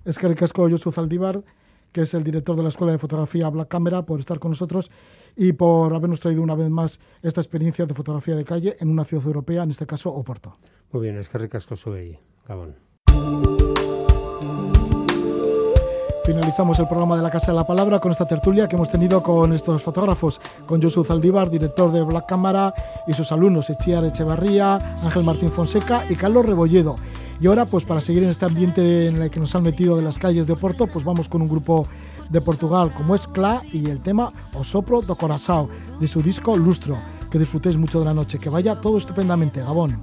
Es 0.07 0.19
que 0.19 0.29
ricasco 0.29 0.67
Josu 0.67 0.93
Zaldívar, 0.93 1.45
que 1.93 2.01
es 2.01 2.15
el 2.15 2.25
director 2.25 2.57
de 2.57 2.63
la 2.63 2.71
Escuela 2.71 2.93
de 2.93 2.99
Fotografía 2.99 3.51
Black 3.51 3.69
Camera, 3.69 4.07
por 4.07 4.19
estar 4.19 4.39
con 4.39 4.53
nosotros 4.53 4.91
y 5.37 5.53
por 5.53 5.95
habernos 5.95 6.21
traído 6.21 6.43
una 6.43 6.55
vez 6.55 6.71
más 6.71 7.01
esta 7.23 7.41
experiencia 7.41 7.87
de 7.87 7.95
fotografía 7.95 8.37
de 8.37 8.45
calle 8.45 8.77
en 8.81 8.89
una 8.89 9.05
ciudad 9.05 9.27
europea, 9.27 9.63
en 9.63 9.71
este 9.71 9.87
caso 9.87 10.11
Oporto. 10.11 10.57
Muy 10.93 11.03
bien, 11.03 11.19
es 11.19 11.29
que 11.29 11.39
ricasco 11.39 11.77
sube 11.77 12.19
Gabón. 12.47 12.75
Finalizamos 16.25 16.79
el 16.79 16.87
programa 16.87 17.17
de 17.17 17.23
la 17.23 17.31
Casa 17.31 17.51
de 17.51 17.57
la 17.57 17.67
Palabra 17.67 17.99
con 17.99 18.13
esta 18.13 18.29
tertulia 18.29 18.69
que 18.69 18.77
hemos 18.77 18.89
tenido 18.89 19.25
con 19.25 19.53
estos 19.53 19.83
fotógrafos, 19.83 20.41
con 20.67 20.81
Josu 20.81 21.03
Zaldívar, 21.03 21.51
director 21.51 21.91
de 21.91 22.01
Black 22.03 22.27
Cámara, 22.27 22.73
y 23.09 23.13
sus 23.13 23.33
alumnos, 23.33 23.69
Echiar 23.71 24.05
Echevarría, 24.05 24.77
Ángel 25.03 25.25
Martín 25.25 25.51
Fonseca 25.51 26.05
y 26.09 26.15
Carlos 26.15 26.47
Rebolledo. 26.47 26.95
Y 27.41 27.49
ahora, 27.49 27.67
pues 27.67 27.85
para 27.85 28.01
seguir 28.01 28.23
en 28.23 28.31
este 28.31 28.45
ambiente 28.45 29.09
en 29.09 29.21
el 29.21 29.31
que 29.31 29.41
nos 29.41 29.53
han 29.57 29.65
metido 29.65 29.97
de 29.97 30.03
las 30.03 30.21
calles 30.21 30.47
de 30.47 30.53
Oporto, 30.53 30.87
pues 30.87 31.05
vamos 31.05 31.29
con 31.29 31.43
un 31.43 31.49
grupo 31.49 31.89
de 32.33 32.41
Portugal 32.41 32.93
como 32.93 33.15
es 33.15 33.29
Cla 33.29 33.63
y 33.73 33.91
el 33.91 34.01
tema 34.01 34.33
O 34.55 34.65
Sopro 34.65 35.03
do 35.03 35.15
Corazao, 35.15 35.69
de 36.01 36.09
su 36.09 36.23
disco 36.23 36.57
Lustro. 36.57 36.99
Que 37.31 37.39
disfrutéis 37.39 37.77
mucho 37.77 37.99
de 37.99 38.07
la 38.07 38.15
noche, 38.15 38.39
que 38.39 38.51
vaya 38.51 38.81
todo 38.81 38.99
estupendamente, 38.99 39.61
Gabón. 39.61 40.01